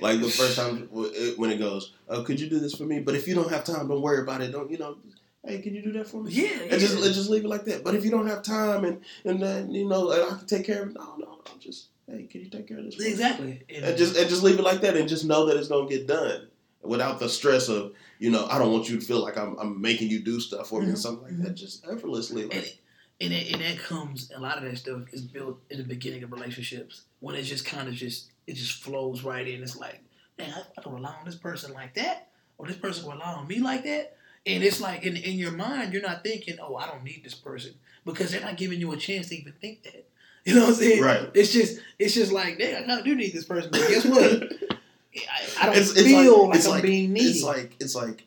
Like 0.00 0.20
the 0.20 0.28
first 0.28 0.56
time 0.56 0.88
when 0.90 1.50
it 1.50 1.58
goes, 1.58 1.92
oh, 2.08 2.22
could 2.22 2.40
you 2.40 2.48
do 2.48 2.58
this 2.58 2.74
for 2.74 2.84
me? 2.84 3.00
But 3.00 3.14
if 3.14 3.28
you 3.28 3.34
don't 3.34 3.50
have 3.50 3.64
time, 3.64 3.86
don't 3.88 4.00
worry 4.00 4.22
about 4.22 4.40
it. 4.40 4.50
Don't 4.52 4.70
you 4.70 4.78
know? 4.78 4.96
Hey, 5.44 5.58
can 5.60 5.74
you 5.74 5.82
do 5.82 5.92
that 5.92 6.08
for 6.08 6.22
me? 6.22 6.32
Yeah, 6.32 6.44
yeah. 6.44 6.72
And 6.72 6.80
just 6.80 6.96
just 7.14 7.28
leave 7.30 7.44
it 7.44 7.48
like 7.48 7.64
that. 7.66 7.84
But 7.84 7.94
if 7.94 8.04
you 8.04 8.10
don't 8.10 8.26
have 8.26 8.42
time 8.42 8.84
and 8.84 9.00
and 9.24 9.40
then 9.42 9.70
you 9.72 9.86
know 9.88 10.10
and 10.10 10.22
I 10.32 10.36
can 10.38 10.46
take 10.46 10.64
care 10.66 10.82
of 10.82 10.90
it, 10.90 10.94
no, 10.94 11.16
no, 11.16 11.26
no. 11.26 11.52
Just 11.60 11.88
hey, 12.08 12.24
can 12.24 12.40
you 12.42 12.48
take 12.50 12.66
care 12.66 12.78
of 12.78 12.84
this? 12.86 12.98
exactly. 13.00 13.62
And- 13.68 13.84
And 13.84 13.98
just 13.98 14.16
and 14.16 14.28
just 14.28 14.42
leave 14.42 14.58
it 14.58 14.62
like 14.62 14.80
that 14.80 14.96
and 14.96 15.08
just 15.08 15.24
know 15.24 15.46
that 15.46 15.56
it's 15.56 15.68
gonna 15.68 15.88
get 15.88 16.06
done 16.06 16.48
without 16.82 17.18
the 17.20 17.28
stress 17.28 17.68
of 17.68 17.92
you 18.18 18.30
know 18.30 18.46
I 18.50 18.58
don't 18.58 18.72
want 18.72 18.88
you 18.88 18.98
to 18.98 19.04
feel 19.04 19.20
like 19.22 19.36
I'm, 19.38 19.56
I'm 19.58 19.80
making 19.80 20.08
you 20.10 20.20
do 20.20 20.40
stuff 20.40 20.68
for 20.70 20.80
me 20.82 20.88
or 20.88 20.92
Mhm, 20.94 20.98
something 20.98 21.24
like 21.24 21.42
that. 21.44 21.54
Just 21.54 21.86
effortlessly. 21.86 22.46
Like, 22.46 22.78
and, 23.20 23.32
that, 23.32 23.52
and 23.52 23.60
that 23.62 23.78
comes 23.78 24.30
a 24.34 24.40
lot 24.40 24.58
of 24.58 24.64
that 24.64 24.78
stuff 24.78 25.02
is 25.12 25.22
built 25.22 25.58
in 25.70 25.78
the 25.78 25.84
beginning 25.84 26.22
of 26.22 26.32
relationships 26.32 27.02
when 27.20 27.34
it 27.34 27.42
just 27.42 27.64
kind 27.64 27.88
of 27.88 27.94
just 27.94 28.30
it 28.46 28.54
just 28.54 28.82
flows 28.82 29.22
right 29.22 29.46
in. 29.46 29.62
It's 29.62 29.76
like, 29.76 30.00
man, 30.38 30.52
I, 30.54 30.62
I 30.78 30.82
can 30.82 30.94
rely 30.94 31.14
on 31.18 31.24
this 31.24 31.34
person 31.36 31.72
like 31.72 31.94
that, 31.94 32.28
or 32.58 32.66
this 32.66 32.76
person 32.76 33.04
will 33.04 33.12
rely 33.12 33.32
on 33.34 33.46
me 33.48 33.58
like 33.58 33.84
that. 33.84 34.16
And 34.46 34.62
it's 34.62 34.80
like 34.80 35.02
in 35.04 35.16
in 35.16 35.34
your 35.38 35.50
mind, 35.52 35.92
you're 35.92 36.02
not 36.02 36.22
thinking, 36.22 36.56
oh, 36.62 36.76
I 36.76 36.86
don't 36.86 37.04
need 37.04 37.22
this 37.24 37.34
person 37.34 37.72
because 38.04 38.30
they're 38.30 38.40
not 38.40 38.56
giving 38.56 38.80
you 38.80 38.92
a 38.92 38.96
chance 38.96 39.28
to 39.28 39.36
even 39.36 39.52
think 39.60 39.82
that. 39.84 40.04
You 40.44 40.54
know 40.54 40.60
what 40.62 40.68
I'm 40.70 40.74
saying? 40.76 41.02
Right. 41.02 41.28
It's 41.34 41.52
just 41.52 41.78
it's 41.98 42.14
just 42.14 42.32
like, 42.32 42.58
dang, 42.58 42.74
I 42.76 42.86
kind 42.86 43.00
of 43.00 43.04
do 43.04 43.14
need 43.14 43.34
this 43.34 43.44
person, 43.44 43.70
but 43.70 43.86
guess 43.86 44.06
what? 44.06 44.20
I, 44.30 45.60
I 45.60 45.66
don't 45.66 45.74
It's- 45.74 45.90
it's 45.90 46.02
feel 46.02 46.48
like- 46.48 46.64
I'm 46.64 46.70
like- 46.70 46.82
being 46.82 47.12
needy. 47.12 47.26
it's 47.30 47.42
like 47.42 47.76
it's 47.80 47.94
like 47.94 48.26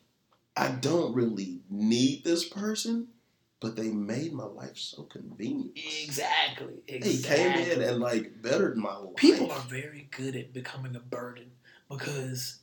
I 0.56 0.68
don't 0.68 1.16
really 1.16 1.62
need 1.70 2.24
this 2.24 2.48
person, 2.48 3.08
but 3.62 3.76
they 3.78 3.90
made 3.90 4.34
my 4.34 4.44
life 4.44 4.76
so 4.78 5.04
convenient. 5.04 5.78
exactly. 6.04 6.74
They 6.90 6.96
Exactly. 6.96 7.64
came 7.64 7.72
in 7.72 7.82
and 7.88 8.00
like 8.02 8.42
bettered 8.42 8.76
my 8.76 8.96
life. 8.98 9.16
people 9.16 9.52
are 9.52 9.60
very 9.62 10.08
good 10.12 10.36
at 10.36 10.52
becoming 10.52 10.96
a 10.96 11.00
burden 11.00 11.52
because 11.90 12.58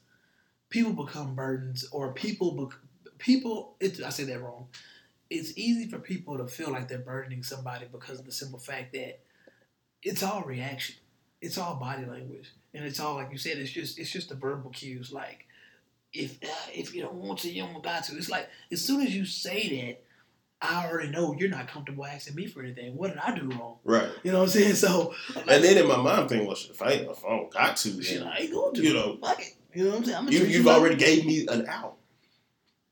people 0.68 0.92
become 0.92 1.34
burdens 1.34 1.86
or 1.92 2.12
people 2.12 2.50
bec- 2.66 2.78
people 3.18 3.74
it, 3.80 4.00
i 4.04 4.10
say 4.10 4.22
that 4.24 4.40
wrong 4.40 4.66
it's 5.30 5.52
easy 5.56 5.88
for 5.88 5.98
people 5.98 6.36
to 6.38 6.46
feel 6.46 6.70
like 6.70 6.88
they're 6.88 6.98
burdening 6.98 7.42
somebody 7.42 7.86
because 7.90 8.18
of 8.20 8.24
the 8.26 8.32
simple 8.32 8.58
fact 8.58 8.92
that 8.92 9.20
it's 10.02 10.22
all 10.22 10.42
reaction, 10.42 10.94
it's 11.40 11.58
all 11.58 11.74
body 11.74 12.06
language, 12.06 12.52
and 12.72 12.84
it's 12.84 13.00
all 13.00 13.14
like 13.16 13.30
you 13.32 13.36
said. 13.38 13.58
It's 13.58 13.70
just 13.70 13.98
it's 13.98 14.10
just 14.10 14.28
the 14.28 14.36
verbal 14.36 14.70
cues. 14.70 15.12
Like 15.12 15.44
if 16.12 16.38
uh, 16.42 16.70
if 16.72 16.94
you 16.94 17.02
don't 17.02 17.14
want 17.16 17.40
to, 17.40 17.50
you 17.50 17.62
don't 17.64 17.82
got 17.82 18.04
to. 18.04 18.16
It's 18.16 18.30
like 18.30 18.48
as 18.72 18.82
soon 18.84 19.00
as 19.02 19.14
you 19.14 19.24
say 19.24 19.68
that. 19.86 20.04
I 20.60 20.86
already 20.86 21.10
know 21.10 21.34
you're 21.38 21.48
not 21.50 21.68
comfortable 21.68 22.04
asking 22.04 22.34
me 22.34 22.46
for 22.46 22.62
anything. 22.62 22.96
What 22.96 23.10
did 23.10 23.18
I 23.18 23.34
do 23.34 23.48
wrong? 23.50 23.76
Right. 23.84 24.08
You 24.24 24.32
know 24.32 24.38
what 24.38 24.44
I'm 24.44 24.50
saying? 24.50 24.74
So, 24.74 25.14
And 25.36 25.62
then 25.62 25.78
in 25.78 25.86
my 25.86 25.96
mind, 25.96 26.30
well, 26.30 26.54
shit, 26.56 26.72
if 26.72 26.82
I 26.82 26.90
if 26.92 27.24
I 27.24 27.28
don't 27.28 27.52
got 27.52 27.76
to, 27.76 28.02
shit, 28.02 28.22
I 28.22 28.38
ain't 28.38 28.52
going 28.52 28.74
to. 28.74 28.82
you 28.82 28.94
know, 28.94 29.18
Fuck 29.22 29.40
it. 29.40 29.54
You 29.74 29.84
know 29.84 29.90
what 29.90 29.98
I'm 29.98 30.04
saying? 30.04 30.16
I'm 30.16 30.24
gonna 30.24 30.36
you, 30.36 30.44
you've 30.46 30.66
like- 30.66 30.76
already 30.76 30.96
gave 30.96 31.24
me 31.26 31.46
an 31.46 31.66
out. 31.68 31.96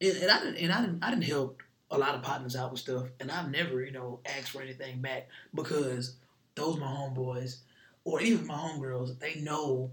and, 0.01 0.17
and 0.17 0.31
I 0.31 0.39
didn't 0.41 0.57
and 0.59 0.73
I 0.73 0.81
didn't 0.83 1.03
I 1.05 1.11
didn't 1.11 1.25
help 1.25 1.61
a 1.91 1.99
lot 1.99 2.15
of 2.15 2.23
partners 2.23 2.55
out 2.55 2.71
with 2.71 2.81
stuff, 2.81 3.07
and 3.19 3.31
I've 3.31 3.51
never 3.51 3.83
you 3.85 3.93
know 3.93 4.21
asked 4.27 4.51
for 4.51 4.63
anything 4.63 5.01
back 5.01 5.29
because 5.55 6.17
those 6.55 6.79
my 6.79 6.87
homeboys 6.87 7.59
or 8.05 8.21
even 8.21 8.47
my 8.47 8.55
homegirls, 8.55 9.19
they 9.19 9.37
know 9.41 9.91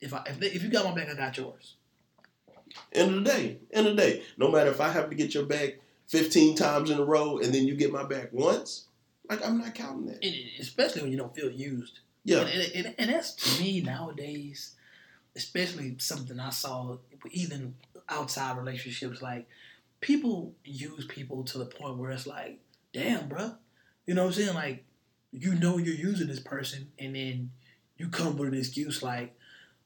if 0.00 0.12
I 0.12 0.22
if, 0.26 0.38
they, 0.40 0.48
if 0.48 0.62
you 0.62 0.68
got 0.68 0.84
my 0.84 0.94
back, 0.94 1.08
I 1.10 1.14
got 1.16 1.36
yours. 1.38 1.76
End 2.92 3.14
of 3.14 3.24
the 3.24 3.30
day, 3.30 3.58
end 3.72 3.86
of 3.86 3.96
the 3.96 4.02
day, 4.02 4.22
no 4.36 4.50
matter 4.50 4.70
if 4.70 4.80
I 4.80 4.90
have 4.90 5.08
to 5.08 5.14
get 5.16 5.32
your 5.32 5.46
back 5.46 5.74
15 6.08 6.56
times 6.56 6.90
in 6.90 6.98
a 6.98 7.04
row 7.04 7.38
and 7.38 7.54
then 7.54 7.66
you 7.66 7.74
get 7.74 7.92
my 7.92 8.04
back 8.04 8.32
once, 8.32 8.86
like 9.28 9.44
I'm 9.44 9.58
not 9.58 9.74
counting 9.74 10.06
that. 10.06 10.24
And 10.24 10.34
especially 10.60 11.02
when 11.02 11.12
you 11.12 11.18
don't 11.18 11.34
feel 11.34 11.50
used. 11.50 12.00
Yeah. 12.24 12.40
And, 12.40 12.72
and, 12.74 12.94
and, 12.98 13.10
that's 13.10 13.34
to 13.34 13.62
me 13.62 13.80
nowadays, 13.80 14.74
especially 15.36 15.96
something 15.98 16.40
I 16.40 16.50
saw 16.50 16.96
even 17.30 17.74
outside 18.08 18.56
relationships. 18.56 19.20
Like 19.20 19.46
people 20.00 20.52
use 20.64 21.06
people 21.06 21.44
to 21.44 21.58
the 21.58 21.66
point 21.66 21.98
where 21.98 22.10
it's 22.10 22.26
like, 22.26 22.60
damn, 22.92 23.28
bruh. 23.28 23.56
You 24.06 24.14
know 24.14 24.22
what 24.22 24.28
I'm 24.28 24.34
saying? 24.34 24.54
Like 24.54 24.84
you 25.32 25.54
know 25.54 25.78
you're 25.78 25.94
using 25.94 26.28
this 26.28 26.40
person, 26.40 26.92
and 26.98 27.14
then 27.14 27.50
you 27.98 28.08
come 28.08 28.36
with 28.36 28.52
an 28.52 28.58
excuse 28.58 29.02
like, 29.02 29.36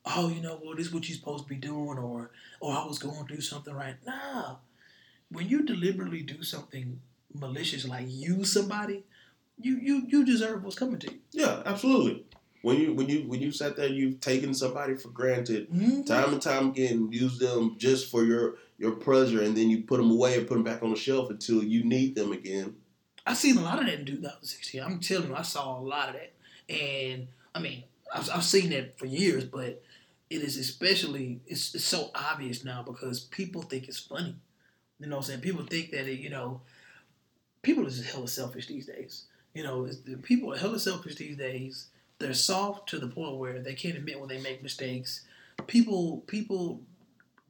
oh, 0.05 0.29
you 0.29 0.41
know, 0.41 0.61
well, 0.63 0.77
this 0.77 0.89
is 0.89 0.95
what 0.95 1.09
you're 1.09 1.17
supposed 1.17 1.45
to 1.45 1.49
be 1.49 1.57
doing, 1.57 1.99
or 1.99 2.31
or 2.61 2.77
I 2.77 2.87
was 2.87 2.99
going 2.99 3.27
to 3.27 3.35
do 3.35 3.41
something 3.41 3.75
right. 3.75 3.97
Nah, 4.07 4.57
when 5.31 5.49
you 5.49 5.63
deliberately 5.65 6.23
do 6.23 6.43
something 6.43 7.01
malicious, 7.35 7.87
like 7.87 8.07
use 8.09 8.53
somebody, 8.53 9.05
you 9.61 9.79
you 9.79 10.03
you 10.09 10.25
deserve 10.25 10.63
what's 10.65 10.79
coming 10.79 10.99
to 11.01 11.11
you. 11.13 11.19
Yeah, 11.33 11.63
absolutely. 11.67 12.25
When 12.63 12.77
you 12.79 12.95
when 12.95 13.09
you 13.09 13.21
when 13.29 13.41
you 13.41 13.53
sat 13.53 13.77
there, 13.77 13.89
you've 13.89 14.21
taken 14.21 14.55
somebody 14.55 14.95
for 14.97 15.09
granted 15.09 15.71
Mhm. 15.71 16.07
time 16.07 16.33
and 16.33 16.43
time 16.43 16.69
again, 16.71 17.11
use 17.13 17.39
them 17.39 17.77
just 17.79 18.11
for 18.11 18.25
your 18.25 18.57
your 18.79 18.93
pleasure, 18.93 19.43
and 19.43 19.57
then 19.57 19.71
you 19.71 19.83
put 19.83 19.99
them 19.99 20.11
away 20.11 20.39
and 20.39 20.47
put 20.47 20.55
them 20.55 20.65
back 20.65 20.83
on 20.83 20.91
the 20.91 20.97
shelf 20.97 21.31
until 21.31 21.63
you 21.63 21.85
need 21.85 22.15
them 22.15 22.33
again. 22.33 22.77
I 23.27 23.35
seen 23.35 23.59
a 23.59 23.63
lot 23.63 23.79
of 23.81 23.87
that 23.87 23.99
in 23.99 24.07
2016. 24.07 24.81
I'm 24.83 25.01
telling 25.01 25.29
you, 25.29 25.35
I 25.35 25.43
saw 25.43 25.79
a 25.79 25.83
lot 25.83 26.09
of 26.09 26.15
that, 26.15 26.33
and 26.73 27.29
I 27.55 27.61
mean, 27.61 27.85
I've, 28.15 28.31
I've 28.31 28.45
seen 28.45 28.71
that 28.71 28.99
for 28.99 29.07
years, 29.07 29.45
but 29.45 29.83
it 30.31 30.43
is 30.43 30.57
especially 30.57 31.41
it's, 31.47 31.75
it's 31.75 31.85
so 31.85 32.11
obvious 32.15 32.65
now 32.65 32.83
because 32.83 33.21
people 33.21 33.63
think 33.63 33.89
it's 33.89 33.99
funny. 33.99 34.37
You 35.01 35.07
know, 35.07 35.17
what 35.17 35.25
I'm 35.25 35.29
saying 35.29 35.41
people 35.41 35.65
think 35.65 35.91
that 35.93 36.07
it, 36.09 36.19
you 36.19 36.31
know, 36.31 36.61
people 37.63 37.87
are 37.87 37.91
just 37.91 38.11
hella 38.11 38.29
selfish 38.29 38.67
these 38.67 38.87
days. 38.87 39.25
You 39.55 39.63
know, 39.63 39.89
people 40.23 40.53
are 40.53 40.59
hella 40.59 40.79
selfish 40.79 41.17
these 41.17 41.37
days. 41.37 41.87
They're 42.19 42.35
soft 42.35 42.89
to 42.91 42.99
the 42.99 43.07
point 43.07 43.37
where 43.37 43.61
they 43.61 43.75
can't 43.75 43.97
admit 43.97 44.19
when 44.19 44.29
they 44.29 44.41
make 44.41 44.63
mistakes. 44.63 45.25
People, 45.67 46.23
people 46.27 46.81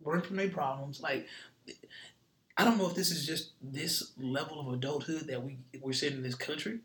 run 0.03 0.21
from 0.21 0.37
their 0.37 0.49
problems. 0.49 1.01
Like, 1.01 1.27
I 2.57 2.65
don't 2.65 2.77
know 2.77 2.89
if 2.89 2.95
this 2.95 3.11
is 3.11 3.27
just 3.27 3.51
this 3.63 4.13
level 4.19 4.61
of 4.61 4.73
adulthood 4.75 5.29
that 5.29 5.43
we 5.43 5.59
we're 5.81 5.93
seeing 5.93 6.15
in 6.15 6.23
this 6.23 6.35
country, 6.35 6.81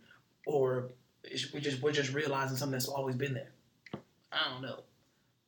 or 0.46 0.90
we 1.54 1.60
just 1.60 1.82
we're 1.82 1.92
just 1.92 2.14
realizing 2.14 2.58
something 2.58 2.74
that's 2.74 2.88
always 2.88 3.16
been 3.16 3.34
there. 3.34 3.50
I 4.32 4.52
don't 4.52 4.62
know, 4.62 4.82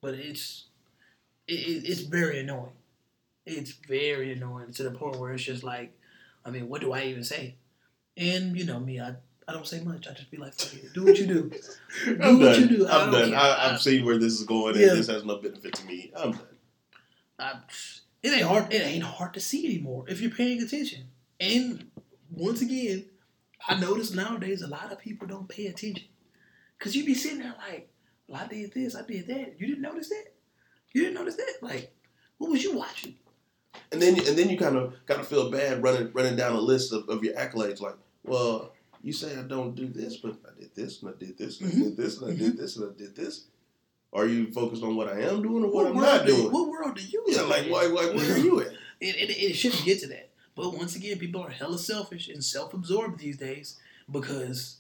but 0.02 0.16
it's 0.16 0.66
it, 1.48 1.54
it, 1.54 1.90
it's 1.90 2.02
very 2.02 2.40
annoying. 2.40 2.72
It's 3.46 3.72
very 3.72 4.32
annoying 4.34 4.74
to 4.74 4.84
the 4.84 4.92
point 4.92 5.18
where 5.18 5.32
it's 5.34 5.44
just 5.44 5.64
like, 5.64 5.98
I 6.44 6.50
mean, 6.50 6.68
what 6.70 6.82
do 6.82 6.94
I 6.94 7.04
even 7.06 7.24
say? 7.24 7.56
And 8.18 8.58
you 8.58 8.66
know 8.66 8.80
me, 8.80 9.00
I 9.00 9.16
I 9.48 9.54
don't 9.54 9.68
say 9.68 9.82
much. 9.82 10.08
I 10.08 10.14
just 10.14 10.32
be 10.32 10.38
like, 10.38 10.54
Fuck 10.56 10.74
it, 10.84 10.94
do 10.94 11.04
what 11.06 11.18
you 11.20 11.28
do. 11.28 11.52
Do 12.06 12.18
I'm 12.22 12.40
what 12.40 12.54
done. 12.54 12.62
you 12.62 12.68
do. 12.78 12.88
I'm 12.88 13.12
done. 13.12 13.30
care. 13.30 13.40
I, 13.40 13.50
I- 13.50 13.72
I've 13.74 13.82
seen 13.82 14.04
where 14.06 14.18
this 14.18 14.34
is 14.34 14.44
going, 14.44 14.76
Yeah. 14.76 14.90
and 14.90 14.98
this 15.00 15.08
has 15.08 15.24
no 15.24 15.38
benefit 15.38 15.74
to 15.76 15.86
me. 15.86 16.12
I'm 16.16 16.32
done. 16.32 16.42
I, 17.38 17.54
it 18.24 18.30
ain't 18.34 18.48
hard. 18.48 18.74
It 18.74 18.82
ain't 18.82 19.04
hard 19.04 19.34
to 19.36 19.40
see 19.40 19.66
anymore 19.66 20.06
if 20.08 20.20
you're 20.22 20.32
paying 20.32 20.62
attention. 20.64 21.04
And 21.40 21.92
once 22.32 22.62
again, 22.62 23.06
I 23.68 23.80
notice 23.80 24.14
nowadays 24.14 24.62
a 24.64 24.68
lot 24.68 24.92
of 24.92 24.98
people 25.00 25.28
don't 25.28 25.48
pay 25.48 25.68
attention 25.68 26.06
because 26.80 26.96
you'd 26.96 27.06
be 27.06 27.14
sitting 27.14 27.40
there 27.40 27.54
like, 27.70 27.90
well, 28.28 28.42
I 28.44 28.48
did 28.48 28.74
this, 28.74 28.96
I 28.96 29.04
did 29.04 29.28
that. 29.28 29.56
You 29.60 29.68
didn't 29.68 29.82
notice 29.84 30.10
that. 30.10 30.26
You 30.94 31.02
didn't 31.04 31.16
notice 31.16 31.36
that. 31.36 31.54
Like, 31.62 31.94
what 32.40 32.50
was 32.50 32.64
you 32.64 32.76
watching? 32.76 33.16
And 33.92 34.02
then 34.02 34.18
and 34.18 34.38
then 34.38 34.50
you 34.50 34.58
kind 34.58 34.78
of 34.78 34.94
kind 35.06 35.20
of 35.20 35.28
feel 35.28 35.52
bad 35.52 35.84
running 35.84 36.12
running 36.14 36.36
down 36.36 36.56
a 36.56 36.60
list 36.60 36.94
of, 36.94 37.08
of 37.10 37.24
your 37.24 37.34
accolades. 37.36 37.82
Like, 37.82 37.96
well, 38.24 38.74
you 39.02 39.14
say 39.14 39.38
I 39.38 39.44
don't 39.44 39.76
do 39.76 39.88
this, 39.88 40.18
but 40.18 40.36
I 40.46 40.60
did 40.60 40.76
this 40.76 41.02
and 41.02 41.14
I 41.14 41.18
did 41.18 41.38
this 41.38 41.62
and 41.62 41.70
I 41.70 41.76
did 41.76 41.84
mm-hmm. 41.84 42.02
this 42.02 42.22
and 42.22 42.32
I 42.32 42.36
did 42.36 42.52
mm-hmm. 42.54 42.62
this 42.62 42.78
and 42.78 42.92
I 42.92 42.98
did 42.98 43.16
this. 43.16 43.46
Are 44.14 44.26
you 44.26 44.52
focused 44.52 44.82
on 44.82 44.96
what 44.96 45.10
I 45.10 45.22
am 45.22 45.42
doing 45.42 45.64
or 45.66 45.72
what, 45.72 45.88
I'm 45.88 45.96
not 45.96 46.26
do 46.26 46.36
doing? 46.36 46.52
what 46.52 46.70
world 46.70 46.96
do 46.96 47.04
you? 47.04 47.24
Yeah, 47.28 47.42
like 47.42 47.66
why, 47.66 47.88
why 47.88 48.06
where 48.08 48.34
are 48.34 48.38
you 48.38 48.62
at? 48.62 48.68
it, 49.02 49.16
it, 49.16 49.30
it 49.32 49.54
shouldn't 49.56 49.84
get 49.84 50.00
to 50.02 50.08
that. 50.08 50.30
But 50.56 50.74
once 50.74 50.96
again, 50.96 51.20
people 51.20 51.42
are 51.42 51.50
hella 51.50 51.78
selfish 51.78 52.30
and 52.30 52.44
self-absorbed 52.44 53.20
these 53.20 53.38
days 53.38 53.78
because 54.10 54.78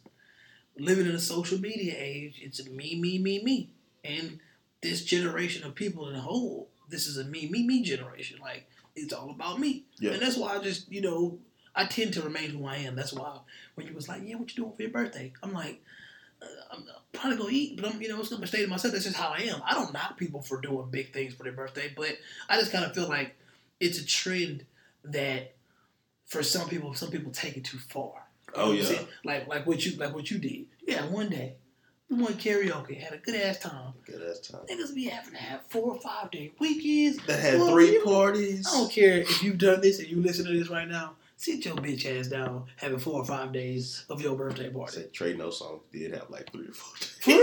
living 0.77 1.05
in 1.05 1.11
a 1.11 1.19
social 1.19 1.59
media 1.59 1.93
age, 1.97 2.39
it's 2.41 2.65
a 2.65 2.69
me, 2.69 2.95
me, 2.95 3.17
me, 3.17 3.43
me. 3.43 3.69
And 4.03 4.39
this 4.81 5.03
generation 5.03 5.65
of 5.65 5.75
people 5.75 6.07
in 6.07 6.15
a 6.15 6.21
whole, 6.21 6.69
this 6.89 7.07
is 7.07 7.17
a 7.17 7.25
me, 7.25 7.47
me, 7.49 7.65
me 7.65 7.81
generation. 7.83 8.39
Like 8.41 8.69
it's 8.95 9.13
all 9.13 9.29
about 9.29 9.59
me. 9.59 9.83
Yeah. 9.99 10.11
And 10.11 10.21
that's 10.21 10.37
why 10.37 10.55
I 10.55 10.59
just, 10.59 10.91
you 10.91 11.01
know, 11.01 11.39
I 11.75 11.85
tend 11.85 12.13
to 12.13 12.21
remain 12.21 12.51
who 12.51 12.65
I 12.65 12.77
am. 12.77 12.95
That's 12.95 13.13
why 13.13 13.39
when 13.75 13.87
you 13.87 13.93
was 13.93 14.07
like, 14.07 14.21
yeah, 14.25 14.35
what 14.35 14.55
you 14.55 14.63
doing 14.63 14.75
for 14.75 14.81
your 14.81 14.91
birthday? 14.91 15.33
I'm 15.43 15.53
like, 15.53 15.81
uh, 16.41 16.45
I'm 16.71 16.85
probably 17.11 17.37
gonna 17.37 17.49
eat, 17.51 17.75
but 17.81 17.85
I'm, 17.89 18.01
you 18.01 18.09
know, 18.09 18.19
it's 18.19 18.29
gonna 18.29 18.47
stay 18.47 18.61
to 18.61 18.67
myself. 18.67 18.93
That's 18.93 19.05
just 19.05 19.17
how 19.17 19.29
I 19.29 19.41
am. 19.41 19.61
I 19.65 19.73
don't 19.73 19.93
knock 19.93 20.17
people 20.17 20.41
for 20.41 20.61
doing 20.61 20.89
big 20.89 21.13
things 21.13 21.33
for 21.33 21.43
their 21.43 21.51
birthday, 21.51 21.91
but 21.95 22.17
I 22.49 22.57
just 22.57 22.71
kind 22.71 22.85
of 22.85 22.93
feel 22.93 23.07
like 23.07 23.35
it's 23.79 23.99
a 23.99 24.05
trend 24.05 24.65
that 25.03 25.53
for 26.25 26.41
some 26.43 26.67
people, 26.69 26.93
some 26.93 27.11
people 27.11 27.31
take 27.31 27.57
it 27.57 27.65
too 27.65 27.77
far. 27.77 28.13
Oh 28.53 28.71
yeah, 28.71 29.01
like 29.25 29.47
like 29.47 29.65
what 29.65 29.85
you 29.85 29.97
like 29.97 30.15
what 30.15 30.31
you 30.31 30.39
did. 30.39 30.65
Yeah, 30.87 31.05
one 31.07 31.29
day 31.29 31.55
we 32.09 32.21
went 32.21 32.37
karaoke, 32.37 32.99
had 32.99 33.13
a 33.13 33.17
good 33.17 33.35
ass 33.35 33.59
time. 33.59 33.93
good 34.05 34.21
ass 34.21 34.39
time. 34.39 34.61
Niggas 34.69 34.93
be 34.93 35.05
having 35.05 35.31
to 35.33 35.37
have 35.39 35.61
four 35.69 35.93
or 35.95 35.99
five 35.99 36.29
day 36.31 36.51
weekends. 36.59 37.17
That 37.25 37.39
had 37.39 37.59
Well, 37.59 37.71
three 37.71 37.99
parties. 38.03 38.67
I 38.67 38.77
don't 38.77 38.91
care 38.91 39.17
if 39.19 39.41
you've 39.43 39.57
done 39.57 39.81
this 39.81 39.99
and 39.99 40.07
you 40.07 40.21
listen 40.21 40.45
to 40.45 40.51
this 40.57 40.69
right 40.69 40.87
now. 40.87 41.13
Sit 41.37 41.65
your 41.65 41.75
bitch 41.75 42.05
ass 42.17 42.27
down 42.27 42.63
having 42.77 42.97
four 42.97 43.15
or 43.21 43.25
five 43.25 43.51
days 43.51 44.05
of 44.09 44.21
your 44.21 44.37
birthday 44.37 44.67
I 44.67 44.71
party. 44.71 44.93
said 44.93 45.13
Trey 45.13 45.33
No 45.35 45.49
Song 45.49 45.81
did 45.91 46.13
have 46.13 46.29
like 46.29 46.49
three 46.51 46.67
or 46.69 46.71
four 46.73 46.95
days. 46.97 47.17
For 47.19 47.29
real? 47.31 47.41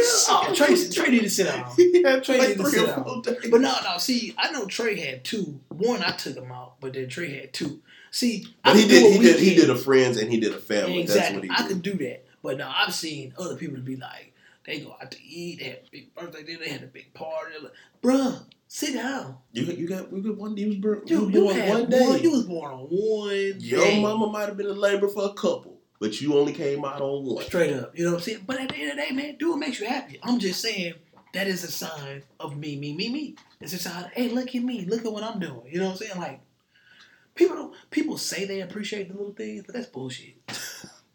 Oh, 0.48 0.54
Trey, 0.54 0.88
Trey 0.90 1.10
need 1.10 1.22
to 1.24 1.28
sit 1.30 1.44
down. 1.46 1.70
he 1.76 2.02
had 2.02 2.24
Trey 2.24 2.38
like 2.38 2.48
need 2.48 2.56
to 2.56 2.62
three 2.62 2.72
sit 2.72 2.82
or 2.88 3.04
down. 3.04 3.20
days. 3.22 3.50
But 3.50 3.60
no, 3.60 3.74
no. 3.84 3.98
See, 3.98 4.34
I 4.38 4.50
know 4.50 4.64
Trey 4.64 4.98
had 4.98 5.24
two. 5.24 5.60
One, 5.68 6.02
I 6.02 6.12
took 6.12 6.36
him 6.36 6.50
out, 6.50 6.80
but 6.80 6.94
then 6.94 7.08
Trey 7.10 7.38
had 7.38 7.52
two. 7.52 7.80
See, 8.10 8.46
I 8.64 8.70
But 8.72 8.76
he 8.76 8.82
could 8.84 8.88
do 8.88 8.94
did. 9.00 9.12
He 9.12 9.18
did. 9.18 9.40
He 9.40 9.54
did 9.56 9.70
a 9.70 9.76
friends 9.76 10.16
and 10.16 10.30
he 10.32 10.40
did 10.40 10.54
a 10.54 10.58
family. 10.58 11.02
That's 11.02 11.14
Exactly. 11.16 11.48
what 11.50 11.58
he 11.58 11.62
I 11.64 11.68
did. 11.68 11.74
could 11.74 11.82
do 11.82 11.94
that. 12.06 12.24
But 12.42 12.56
now 12.56 12.74
I've 12.74 12.94
seen 12.94 13.34
other 13.38 13.56
people 13.56 13.78
be 13.80 13.96
like, 13.96 14.31
they 14.64 14.80
go 14.80 14.96
out 15.00 15.10
to 15.10 15.22
eat, 15.22 15.58
they 15.60 15.64
had 15.66 15.78
a 15.86 15.90
big 15.90 16.14
birthday 16.14 16.42
dinner, 16.44 16.64
they 16.64 16.70
had 16.70 16.82
a 16.82 16.86
big 16.86 17.12
party. 17.14 17.54
Like, 17.62 17.72
Bruh, 18.02 18.44
sit 18.68 18.94
down. 18.94 19.38
You 19.52 19.64
you 19.64 19.88
got 19.88 20.12
we 20.12 20.20
got 20.20 20.36
one. 20.36 20.56
You 20.56 20.68
was 20.68 20.76
born, 20.76 21.02
You, 21.06 21.30
you 21.30 21.40
born 21.44 21.58
one 21.58 21.68
one 21.68 21.90
day. 21.90 22.20
You 22.22 22.30
was 22.32 22.44
born 22.44 22.72
on 22.72 22.80
one 22.86 23.54
Your 23.58 23.80
day. 23.80 24.00
mama 24.00 24.26
might 24.28 24.46
have 24.48 24.56
been 24.56 24.66
in 24.68 24.78
labor 24.78 25.08
for 25.08 25.24
a 25.24 25.32
couple, 25.34 25.80
but 26.00 26.20
you 26.20 26.38
only 26.38 26.52
came 26.52 26.84
out 26.84 27.00
on 27.00 27.24
one. 27.24 27.44
Straight 27.44 27.72
up. 27.74 27.96
You 27.98 28.04
know 28.04 28.12
what 28.12 28.18
I'm 28.18 28.22
saying? 28.22 28.44
But 28.46 28.60
at 28.60 28.68
the 28.70 28.76
end 28.76 28.90
of 28.92 28.96
the 28.96 29.02
day, 29.02 29.10
man, 29.12 29.36
do 29.38 29.50
what 29.50 29.58
makes 29.58 29.80
you 29.80 29.86
happy. 29.86 30.18
I'm 30.22 30.38
just 30.38 30.60
saying 30.60 30.94
that 31.34 31.46
is 31.46 31.64
a 31.64 31.70
sign 31.70 32.22
of 32.38 32.56
me, 32.56 32.76
me, 32.76 32.94
me, 32.94 33.08
me. 33.08 33.36
It's 33.60 33.72
a 33.72 33.78
sign, 33.78 34.10
hey, 34.14 34.28
look 34.28 34.54
at 34.54 34.62
me. 34.62 34.84
Look 34.84 35.04
at 35.04 35.12
what 35.12 35.22
I'm 35.22 35.38
doing. 35.40 35.62
You 35.70 35.78
know 35.80 35.86
what 35.86 35.92
I'm 35.92 35.96
saying? 35.98 36.18
Like, 36.18 36.40
people 37.34 37.56
don't 37.56 37.74
people 37.90 38.18
say 38.18 38.44
they 38.44 38.60
appreciate 38.60 39.08
the 39.08 39.14
little 39.16 39.32
things, 39.32 39.64
but 39.66 39.74
that's 39.74 39.86
bullshit. 39.86 40.34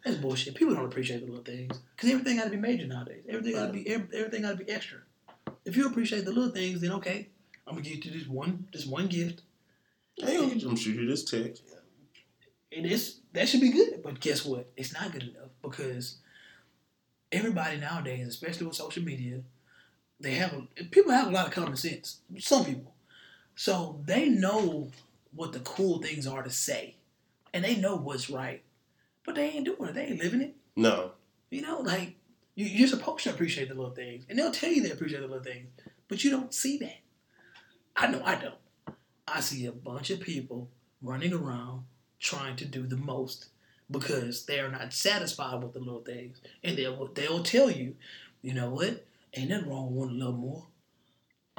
That's 0.08 0.20
bullshit. 0.20 0.54
People 0.54 0.74
don't 0.74 0.86
appreciate 0.86 1.20
the 1.20 1.26
little 1.26 1.44
things 1.44 1.78
because 1.94 2.10
everything 2.10 2.38
got 2.38 2.44
to 2.44 2.50
be 2.50 2.56
major 2.56 2.86
nowadays. 2.86 3.24
Everything 3.28 3.54
got 3.54 3.66
to 3.66 3.72
be 3.72 3.90
everything 3.90 4.42
got 4.42 4.58
to 4.58 4.64
be 4.64 4.70
extra. 4.70 5.00
If 5.66 5.76
you 5.76 5.86
appreciate 5.86 6.24
the 6.24 6.32
little 6.32 6.50
things, 6.50 6.80
then 6.80 6.92
okay, 6.92 7.28
I'm 7.66 7.74
gonna 7.74 7.86
give 7.86 8.04
you 8.04 8.12
this 8.12 8.26
one 8.26 8.66
this 8.72 8.86
one 8.86 9.08
gift. 9.08 9.42
I'm 10.22 10.58
gonna 10.58 10.76
shoot 10.76 10.96
you 10.96 11.06
this 11.06 11.24
text. 11.24 11.62
It 12.70 12.86
is 12.86 13.18
that 13.34 13.50
should 13.50 13.60
be 13.60 13.70
good, 13.70 14.02
but 14.02 14.20
guess 14.20 14.46
what? 14.46 14.70
It's 14.78 14.94
not 14.94 15.12
good 15.12 15.24
enough 15.24 15.50
because 15.60 16.16
everybody 17.30 17.76
nowadays, 17.76 18.28
especially 18.28 18.66
with 18.66 18.76
social 18.76 19.02
media, 19.02 19.42
they 20.20 20.34
have 20.36 20.54
a, 20.54 20.84
people 20.84 21.12
have 21.12 21.28
a 21.28 21.32
lot 21.32 21.48
of 21.48 21.52
common 21.52 21.76
sense. 21.76 22.20
Some 22.38 22.64
people, 22.64 22.94
so 23.56 24.00
they 24.06 24.30
know 24.30 24.90
what 25.34 25.52
the 25.52 25.60
cool 25.60 26.00
things 26.00 26.26
are 26.26 26.42
to 26.42 26.50
say, 26.50 26.96
and 27.52 27.62
they 27.62 27.76
know 27.76 27.96
what's 27.96 28.30
right. 28.30 28.62
But 29.24 29.34
they 29.34 29.50
ain't 29.50 29.64
doing 29.64 29.88
it. 29.88 29.94
They 29.94 30.06
ain't 30.06 30.22
living 30.22 30.40
it. 30.40 30.56
No. 30.76 31.12
You 31.50 31.62
know, 31.62 31.80
like 31.80 32.16
you, 32.54 32.66
you're 32.66 32.88
supposed 32.88 33.24
to 33.24 33.30
appreciate 33.30 33.68
the 33.68 33.74
little 33.74 33.94
things, 33.94 34.24
and 34.28 34.38
they'll 34.38 34.52
tell 34.52 34.70
you 34.70 34.82
they 34.82 34.90
appreciate 34.90 35.20
the 35.20 35.26
little 35.26 35.42
things, 35.42 35.68
but 36.08 36.24
you 36.24 36.30
don't 36.30 36.52
see 36.52 36.78
that. 36.78 36.98
I 37.96 38.08
know 38.08 38.22
I 38.24 38.34
don't. 38.36 38.96
I 39.26 39.40
see 39.40 39.66
a 39.66 39.72
bunch 39.72 40.10
of 40.10 40.20
people 40.20 40.68
running 41.02 41.32
around 41.32 41.84
trying 42.18 42.56
to 42.56 42.64
do 42.64 42.86
the 42.86 42.96
most 42.96 43.48
because 43.90 44.44
they 44.46 44.60
are 44.60 44.70
not 44.70 44.92
satisfied 44.92 45.62
with 45.62 45.72
the 45.72 45.78
little 45.78 46.00
things, 46.00 46.40
and 46.62 46.76
they'll 46.76 47.06
they'll 47.14 47.42
tell 47.42 47.70
you, 47.70 47.96
you 48.42 48.54
know 48.54 48.70
what, 48.70 49.06
ain't 49.34 49.50
nothing 49.50 49.68
wrong 49.68 49.86
with 49.86 49.96
wanting 49.96 50.16
a 50.16 50.18
little 50.18 50.40
more. 50.40 50.66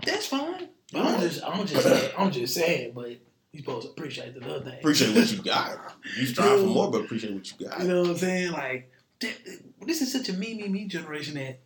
That's 0.05 0.28
fine. 0.28 0.70
But 0.91 1.05
I'm 1.05 1.20
just 1.22 1.43
I'm 1.43 1.66
just 1.66 2.14
I'm 2.18 2.32
just 2.32 2.53
saying, 2.53 2.93
but 2.93 3.18
you 3.51 3.59
supposed 3.59 3.87
to 3.87 3.91
appreciate 3.91 4.33
the 4.33 4.41
little 4.41 4.61
things. 4.61 4.77
Appreciate 4.79 5.15
what 5.15 5.31
you 5.31 5.41
got. 5.41 5.95
You 6.17 6.25
strive 6.27 6.59
for 6.59 6.65
more, 6.67 6.91
but 6.91 7.01
appreciate 7.01 7.33
what 7.33 7.51
you 7.51 7.67
got. 7.67 7.81
You 7.81 7.87
know 7.87 8.01
what 8.01 8.09
I'm 8.11 8.17
saying? 8.17 8.51
Like, 8.51 8.91
th- 9.19 9.43
th- 9.43 9.59
this 9.81 10.01
is 10.01 10.11
such 10.11 10.29
a 10.29 10.33
me, 10.33 10.55
me, 10.55 10.67
me 10.67 10.85
generation 10.85 11.35
that 11.35 11.59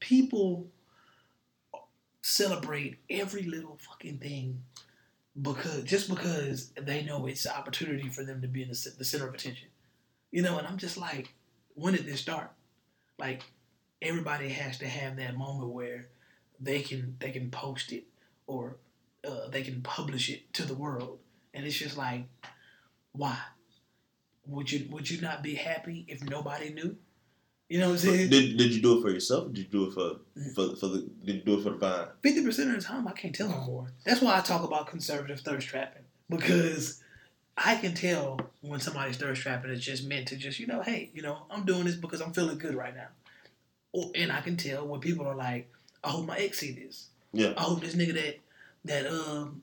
people 0.00 0.66
celebrate 2.22 2.96
every 3.10 3.42
little 3.42 3.78
fucking 3.80 4.18
thing 4.18 4.62
because 5.40 5.84
just 5.84 6.08
because 6.08 6.72
they 6.80 7.02
know 7.02 7.26
it's 7.26 7.44
an 7.44 7.52
opportunity 7.52 8.08
for 8.08 8.24
them 8.24 8.40
to 8.40 8.48
be 8.48 8.62
in 8.62 8.68
the, 8.68 8.92
the 8.98 9.04
center 9.04 9.28
of 9.28 9.34
attention. 9.34 9.68
You 10.30 10.42
know, 10.42 10.58
and 10.58 10.66
I'm 10.66 10.78
just 10.78 10.96
like, 10.96 11.34
when 11.74 11.94
did 11.94 12.06
this 12.06 12.20
start? 12.20 12.50
Like, 13.18 13.42
everybody 14.02 14.48
has 14.48 14.78
to 14.78 14.86
have 14.86 15.16
that 15.16 15.36
moment 15.36 15.70
where 15.70 16.08
they 16.58 16.80
can 16.80 17.16
they 17.20 17.30
can 17.30 17.50
post 17.50 17.92
it 17.92 18.04
or 18.46 18.76
uh, 19.26 19.48
they 19.48 19.62
can 19.62 19.82
publish 19.82 20.30
it 20.30 20.52
to 20.54 20.64
the 20.64 20.74
world, 20.74 21.18
and 21.56 21.66
it's 21.66 21.76
just 21.76 21.96
like, 21.96 22.24
why? 23.12 23.36
Would 24.46 24.70
you 24.70 24.86
would 24.90 25.10
you 25.10 25.20
not 25.20 25.42
be 25.42 25.54
happy 25.54 26.04
if 26.06 26.22
nobody 26.22 26.72
knew? 26.72 26.96
You 27.68 27.80
know 27.80 27.86
what 27.88 27.92
I'm 27.94 27.98
saying? 27.98 28.30
Did, 28.30 28.56
did 28.56 28.72
you 28.72 28.80
do 28.80 28.98
it 28.98 29.02
for 29.02 29.10
yourself? 29.10 29.46
Or 29.46 29.48
did 29.48 29.58
you 29.58 29.64
do 29.64 29.84
it 29.86 29.94
for 29.94 30.20
for 30.54 30.76
for 30.76 30.86
the? 30.86 31.10
Did 31.24 31.36
you 31.36 31.42
do 31.42 31.58
it 31.58 31.64
for 31.64 31.70
the 31.70 31.76
vine? 31.78 32.06
Fifty 32.22 32.44
percent 32.44 32.70
of 32.70 32.76
the 32.76 32.82
time, 32.82 33.08
I 33.08 33.12
can't 33.12 33.34
tell 33.34 33.48
no 33.48 33.60
more. 33.62 33.86
That's 34.04 34.20
why 34.20 34.38
I 34.38 34.40
talk 34.42 34.62
about 34.62 34.86
conservative 34.86 35.40
thirst 35.40 35.66
trapping 35.66 36.04
because 36.28 37.02
I 37.56 37.74
can 37.76 37.94
tell 37.94 38.38
when 38.60 38.78
somebody's 38.78 39.16
thirst 39.16 39.42
trapping 39.42 39.70
is 39.72 39.84
just 39.84 40.06
meant 40.06 40.28
to 40.28 40.36
just 40.36 40.60
you 40.60 40.66
know, 40.68 40.82
hey, 40.82 41.10
you 41.12 41.22
know, 41.22 41.46
I'm 41.50 41.64
doing 41.64 41.84
this 41.84 41.96
because 41.96 42.20
I'm 42.20 42.32
feeling 42.32 42.58
good 42.58 42.74
right 42.76 42.94
now. 42.94 43.08
Or, 43.92 44.10
and 44.14 44.30
I 44.30 44.42
can 44.42 44.56
tell 44.56 44.86
when 44.86 45.00
people 45.00 45.26
are 45.26 45.34
like, 45.34 45.72
I 46.04 46.10
hope 46.10 46.26
my 46.26 46.36
ex 46.36 46.58
see 46.58 46.72
this. 46.72 47.08
Yeah. 47.32 47.54
I 47.56 47.62
hope 47.62 47.80
this 47.80 47.96
nigga 47.96 48.14
that 48.14 48.38
that 48.84 49.06
um 49.10 49.62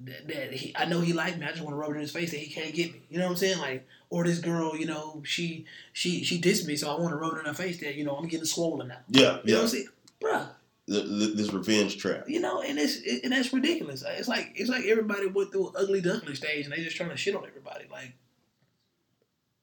that, 0.00 0.52
he 0.52 0.74
I 0.76 0.84
know 0.84 1.00
he 1.00 1.12
liked 1.12 1.38
me. 1.38 1.46
I 1.46 1.50
just 1.50 1.62
want 1.62 1.72
to 1.72 1.76
rub 1.76 1.90
it 1.90 1.94
in 1.94 2.00
his 2.00 2.12
face 2.12 2.30
that 2.30 2.40
he 2.40 2.52
can't 2.52 2.74
get 2.74 2.92
me. 2.92 3.00
You 3.08 3.18
know 3.18 3.24
what 3.24 3.32
I'm 3.32 3.36
saying? 3.36 3.58
Like, 3.58 3.86
or 4.10 4.24
this 4.24 4.38
girl, 4.38 4.76
you 4.76 4.86
know, 4.86 5.22
she 5.24 5.64
she 5.92 6.24
she 6.24 6.40
dissed 6.40 6.66
me, 6.66 6.76
so 6.76 6.94
I 6.94 7.00
want 7.00 7.10
to 7.10 7.16
rub 7.16 7.34
it 7.34 7.40
in 7.40 7.44
her 7.46 7.54
face 7.54 7.80
that 7.80 7.94
you 7.94 8.04
know 8.04 8.16
I'm 8.16 8.28
getting 8.28 8.46
swollen 8.46 8.88
now. 8.88 8.98
Yeah, 9.08 9.20
You 9.20 9.26
know 9.26 9.40
yeah. 9.44 9.54
what 9.56 9.62
I'm 9.62 9.68
saying, 9.68 9.88
bruh? 10.20 10.48
The, 10.88 11.00
the, 11.00 11.26
this 11.34 11.52
revenge 11.52 11.98
trap. 11.98 12.28
You 12.28 12.40
know, 12.40 12.62
and 12.62 12.78
it's 12.78 13.00
and 13.24 13.32
that's 13.32 13.52
ridiculous. 13.52 14.04
It's 14.06 14.28
like 14.28 14.52
it's 14.54 14.70
like 14.70 14.84
everybody 14.84 15.26
went 15.26 15.50
through 15.50 15.68
an 15.68 15.74
ugly 15.76 16.00
duckling 16.00 16.36
stage, 16.36 16.64
and 16.64 16.72
they 16.72 16.82
just 16.82 16.96
trying 16.96 17.10
to 17.10 17.16
shit 17.16 17.34
on 17.34 17.44
everybody. 17.46 17.86
Like, 17.90 18.12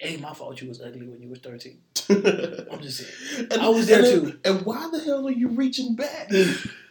ain't 0.01 0.21
my 0.21 0.33
fault 0.33 0.61
you 0.61 0.67
was 0.67 0.81
ugly 0.81 1.05
when 1.05 1.21
you 1.21 1.29
was 1.29 1.39
thirteen. 1.39 1.79
I'm 2.09 2.81
just 2.81 2.97
saying. 2.97 3.47
And, 3.51 3.61
I 3.61 3.69
was 3.69 3.87
there 3.87 4.03
and, 4.03 4.33
too. 4.33 4.39
And 4.43 4.65
why 4.65 4.89
the 4.91 4.99
hell 4.99 5.25
are 5.27 5.31
you 5.31 5.49
reaching 5.49 5.95
back? 5.95 6.29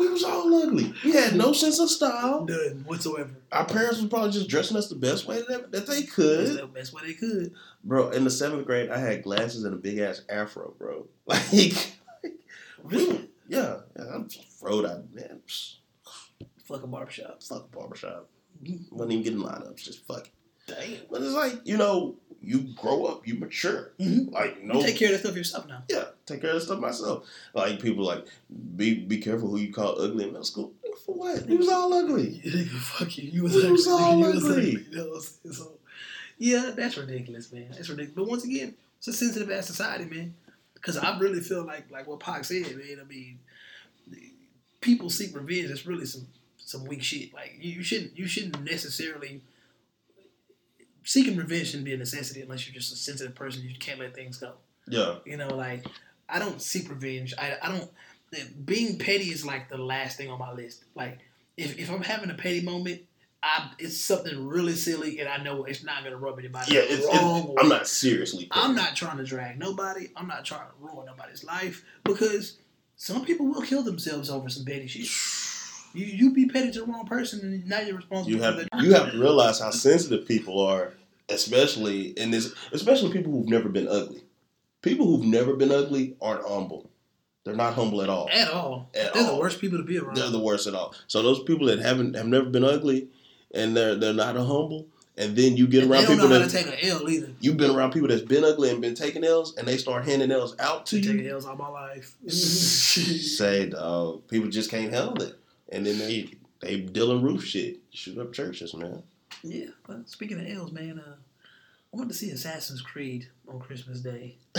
we 0.00 0.08
was 0.08 0.24
all 0.24 0.52
ugly. 0.62 0.92
We 1.04 1.12
had 1.12 1.36
no 1.36 1.52
sense 1.52 1.78
of 1.78 1.90
style. 1.90 2.46
None 2.48 2.84
whatsoever. 2.86 3.30
Our 3.52 3.66
parents 3.66 4.00
was 4.00 4.08
probably 4.08 4.30
just 4.32 4.48
dressing 4.48 4.76
us 4.76 4.88
the 4.88 4.94
best 4.96 5.26
way 5.26 5.42
that, 5.48 5.70
that 5.72 5.86
they 5.86 6.02
could. 6.02 6.58
the 6.58 6.66
best 6.66 6.92
way 6.92 7.02
they 7.06 7.14
could. 7.14 7.52
Bro, 7.84 8.10
in 8.10 8.24
the 8.24 8.30
seventh 8.30 8.66
grade, 8.66 8.90
I 8.90 8.98
had 8.98 9.22
glasses 9.22 9.64
and 9.64 9.74
a 9.74 9.76
big 9.76 9.98
ass 9.98 10.22
afro, 10.28 10.74
bro. 10.78 11.06
Like, 11.26 11.92
Really? 12.82 13.28
yeah, 13.48 13.76
yeah 13.96 14.04
I'm 14.14 14.28
froed 14.28 14.88
out, 14.90 15.12
man. 15.12 15.40
Fuck 16.64 16.82
a 16.82 16.86
barbershop. 16.86 17.42
Fuck 17.42 17.66
a 17.72 17.76
barbershop. 17.76 18.28
Wasn't 18.90 19.12
even 19.12 19.22
getting 19.22 19.38
lineups, 19.40 19.76
just 19.84 20.06
fuck 20.06 20.26
it. 20.26 20.32
Damn. 20.70 20.98
But 21.10 21.22
it's 21.22 21.32
like, 21.34 21.60
you 21.64 21.76
know, 21.76 22.16
you 22.42 22.60
grow 22.74 23.04
up, 23.04 23.26
you 23.26 23.34
mature. 23.34 23.92
Mhm. 24.00 24.32
Like, 24.32 24.62
no. 24.62 24.80
You 24.80 24.86
take 24.86 24.96
care 24.96 25.08
of 25.08 25.12
that 25.14 25.26
stuff 25.26 25.36
yourself 25.36 25.68
now. 25.68 25.82
Yeah, 25.88 26.04
take 26.26 26.40
care 26.40 26.50
of 26.50 26.56
the 26.56 26.60
stuff 26.62 26.80
myself. 26.80 27.26
Like 27.54 27.80
people 27.80 28.04
like 28.04 28.24
be 28.76 28.94
be 28.94 29.18
careful 29.18 29.48
who 29.48 29.58
you 29.58 29.72
call 29.72 30.00
ugly 30.00 30.24
in 30.24 30.30
middle 30.30 30.44
school. 30.44 30.72
For 31.04 31.14
what? 31.14 31.46
We 31.46 31.56
was 31.56 31.68
all 31.68 31.92
ugly. 31.92 32.40
Nigga, 32.46 32.68
fuck 32.68 33.16
you. 33.18 33.30
You 33.30 33.42
was, 33.44 33.54
We 33.54 33.70
was 33.70 33.86
all 33.86 34.18
You 34.18 34.26
was 34.26 34.44
ugly. 34.44 34.70
You 34.90 34.96
know 34.96 35.08
what 35.08 35.16
I'm 35.16 35.22
saying? 35.22 35.54
So, 35.54 35.72
yeah, 36.38 36.70
that's 36.74 36.96
ridiculous, 36.96 37.52
man. 37.52 37.66
That's 37.70 37.88
ridiculous. 37.88 38.14
But 38.16 38.28
once 38.28 38.44
again, 38.44 38.74
it's 38.98 39.08
a 39.08 39.12
sensitive 39.12 39.50
ass 39.50 39.66
society, 39.66 40.04
man. 40.04 40.34
Because 40.74 40.96
I 40.96 41.18
really 41.18 41.40
feel 41.40 41.64
like 41.64 41.90
like 41.90 42.06
what 42.06 42.20
Pac 42.20 42.44
said, 42.44 42.74
man. 42.76 43.00
I 43.00 43.04
mean, 43.04 43.38
people 44.80 45.10
seek 45.10 45.34
revenge. 45.36 45.68
That's 45.68 45.86
really 45.86 46.06
some 46.06 46.26
some 46.56 46.84
weak 46.86 47.02
shit. 47.02 47.34
Like 47.34 47.56
you, 47.60 47.72
you 47.72 47.82
shouldn't 47.82 48.18
you 48.18 48.26
shouldn't 48.26 48.62
necessarily 48.64 49.42
seeking 51.10 51.36
revenge 51.36 51.66
shouldn't 51.66 51.86
be 51.86 51.92
a 51.92 51.96
necessity 51.96 52.40
unless 52.40 52.66
you're 52.66 52.74
just 52.74 52.92
a 52.92 52.96
sensitive 52.96 53.34
person. 53.34 53.64
You 53.64 53.74
can't 53.76 53.98
let 53.98 54.14
things 54.14 54.38
go. 54.38 54.52
Yeah, 54.86 55.16
You 55.24 55.36
know, 55.36 55.48
like 55.48 55.84
I 56.28 56.38
don't 56.38 56.62
seek 56.62 56.88
revenge. 56.88 57.34
I, 57.36 57.56
I 57.60 57.68
don't. 57.68 57.90
Being 58.64 58.96
petty 58.96 59.24
is 59.24 59.44
like 59.44 59.68
the 59.68 59.76
last 59.76 60.16
thing 60.16 60.30
on 60.30 60.38
my 60.38 60.52
list. 60.52 60.84
Like 60.94 61.18
if, 61.56 61.78
if 61.80 61.90
I'm 61.90 62.02
having 62.02 62.30
a 62.30 62.34
petty 62.34 62.60
moment, 62.60 63.02
I 63.42 63.72
it's 63.80 63.98
something 63.98 64.46
really 64.46 64.74
silly, 64.74 65.18
and 65.18 65.28
I 65.28 65.42
know 65.42 65.64
it's 65.64 65.82
not 65.82 66.04
gonna 66.04 66.16
rub 66.16 66.38
anybody 66.38 66.74
yeah. 66.74 66.82
It's, 66.84 67.04
wrong 67.06 67.54
it's. 67.54 67.62
I'm 67.62 67.68
not 67.68 67.88
seriously. 67.88 68.46
I'm 68.52 68.76
not 68.76 68.94
trying 68.94 69.16
to 69.18 69.24
drag 69.24 69.58
nobody. 69.58 70.10
I'm 70.14 70.28
not 70.28 70.44
trying 70.44 70.68
to 70.68 70.72
ruin 70.80 71.06
nobody's 71.06 71.42
life 71.42 71.84
because 72.04 72.58
some 72.94 73.24
people 73.24 73.46
will 73.46 73.62
kill 73.62 73.82
themselves 73.82 74.30
over 74.30 74.48
some 74.48 74.64
petty 74.64 74.86
shit. 74.86 75.08
You 75.92 76.06
you 76.06 76.32
be 76.32 76.46
petty 76.46 76.70
to 76.70 76.82
the 76.82 76.86
wrong 76.86 77.04
person, 77.04 77.40
and 77.40 77.66
now 77.66 77.80
you're 77.80 77.96
responsible. 77.96 78.30
You 78.30 78.38
for 78.38 78.44
have 78.44 78.84
you 78.84 78.94
have 78.94 79.10
to 79.10 79.18
realize 79.18 79.58
how 79.58 79.72
sensitive 79.72 80.28
people 80.28 80.60
are, 80.60 80.94
especially 81.30 82.08
in 82.18 82.30
this. 82.30 82.52
Especially 82.72 83.12
people 83.12 83.32
who've 83.32 83.48
never 83.48 83.68
been 83.68 83.88
ugly. 83.88 84.22
People 84.82 85.06
who've 85.06 85.24
never 85.26 85.54
been 85.54 85.72
ugly 85.72 86.16
aren't 86.20 86.46
humble. 86.46 86.90
They're 87.44 87.56
not 87.56 87.74
humble 87.74 88.02
at 88.02 88.08
all. 88.10 88.28
at 88.30 88.50
all. 88.50 88.90
At 88.94 89.14
They're 89.14 89.22
all. 89.24 89.34
the 89.36 89.40
worst 89.40 89.60
people 89.60 89.78
to 89.78 89.84
be 89.84 89.98
around. 89.98 90.16
They're 90.16 90.30
the 90.30 90.38
worst 90.38 90.66
at 90.66 90.74
all. 90.74 90.94
So 91.06 91.22
those 91.22 91.42
people 91.42 91.66
that 91.68 91.78
haven't 91.78 92.14
have 92.14 92.26
never 92.26 92.48
been 92.50 92.64
ugly, 92.64 93.08
and 93.54 93.76
they're 93.76 93.94
they're 93.94 94.12
not 94.12 94.36
humble, 94.36 94.86
and 95.16 95.34
then 95.36 95.56
you 95.56 95.66
get 95.66 95.82
And 95.84 95.92
around 95.92 96.06
people 96.06 96.28
that 96.28 96.50
take 96.50 96.66
an 96.66 96.74
L 96.82 97.08
either. 97.08 97.30
you've 97.40 97.56
been 97.56 97.70
around 97.70 97.92
people 97.92 98.08
that's 98.08 98.20
been 98.22 98.44
ugly 98.44 98.70
and 98.70 98.80
been 98.82 98.94
taking 98.94 99.24
L's, 99.24 99.56
and 99.56 99.66
they 99.66 99.78
start 99.78 100.04
handing 100.04 100.30
L's 100.30 100.54
out 100.58 100.84
to 100.86 100.96
Been 100.96 101.04
taking 101.04 101.24
you. 101.24 101.32
L's 101.32 101.46
all 101.46 101.56
my 101.56 101.68
life. 101.68 102.14
Say, 102.28 103.66
people 104.28 104.48
just 104.50 104.70
can't 104.70 104.92
handle 104.92 105.22
it, 105.22 105.38
and 105.70 105.86
then 105.86 105.98
they 105.98 106.28
they 106.60 106.82
Dylann 106.82 107.22
Roof 107.22 107.44
shit, 107.44 107.78
shoot 107.90 108.18
up 108.18 108.32
churches, 108.34 108.74
man. 108.74 109.02
Yeah, 109.42 109.66
but 109.86 110.08
speaking 110.08 110.38
of 110.38 110.46
L's, 110.46 110.72
man, 110.72 110.98
uh, 110.98 111.16
I 111.92 111.96
went 111.96 112.10
to 112.10 112.16
see 112.16 112.30
Assassin's 112.30 112.82
Creed 112.82 113.28
on 113.48 113.58
Christmas 113.58 114.00
Day, 114.00 114.36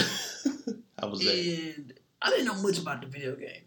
How 0.99 1.07
was 1.07 1.19
that? 1.19 1.73
and 1.77 1.93
I 2.21 2.29
didn't 2.29 2.45
know 2.45 2.61
much 2.61 2.79
about 2.79 3.01
the 3.01 3.07
video 3.07 3.35
game, 3.35 3.63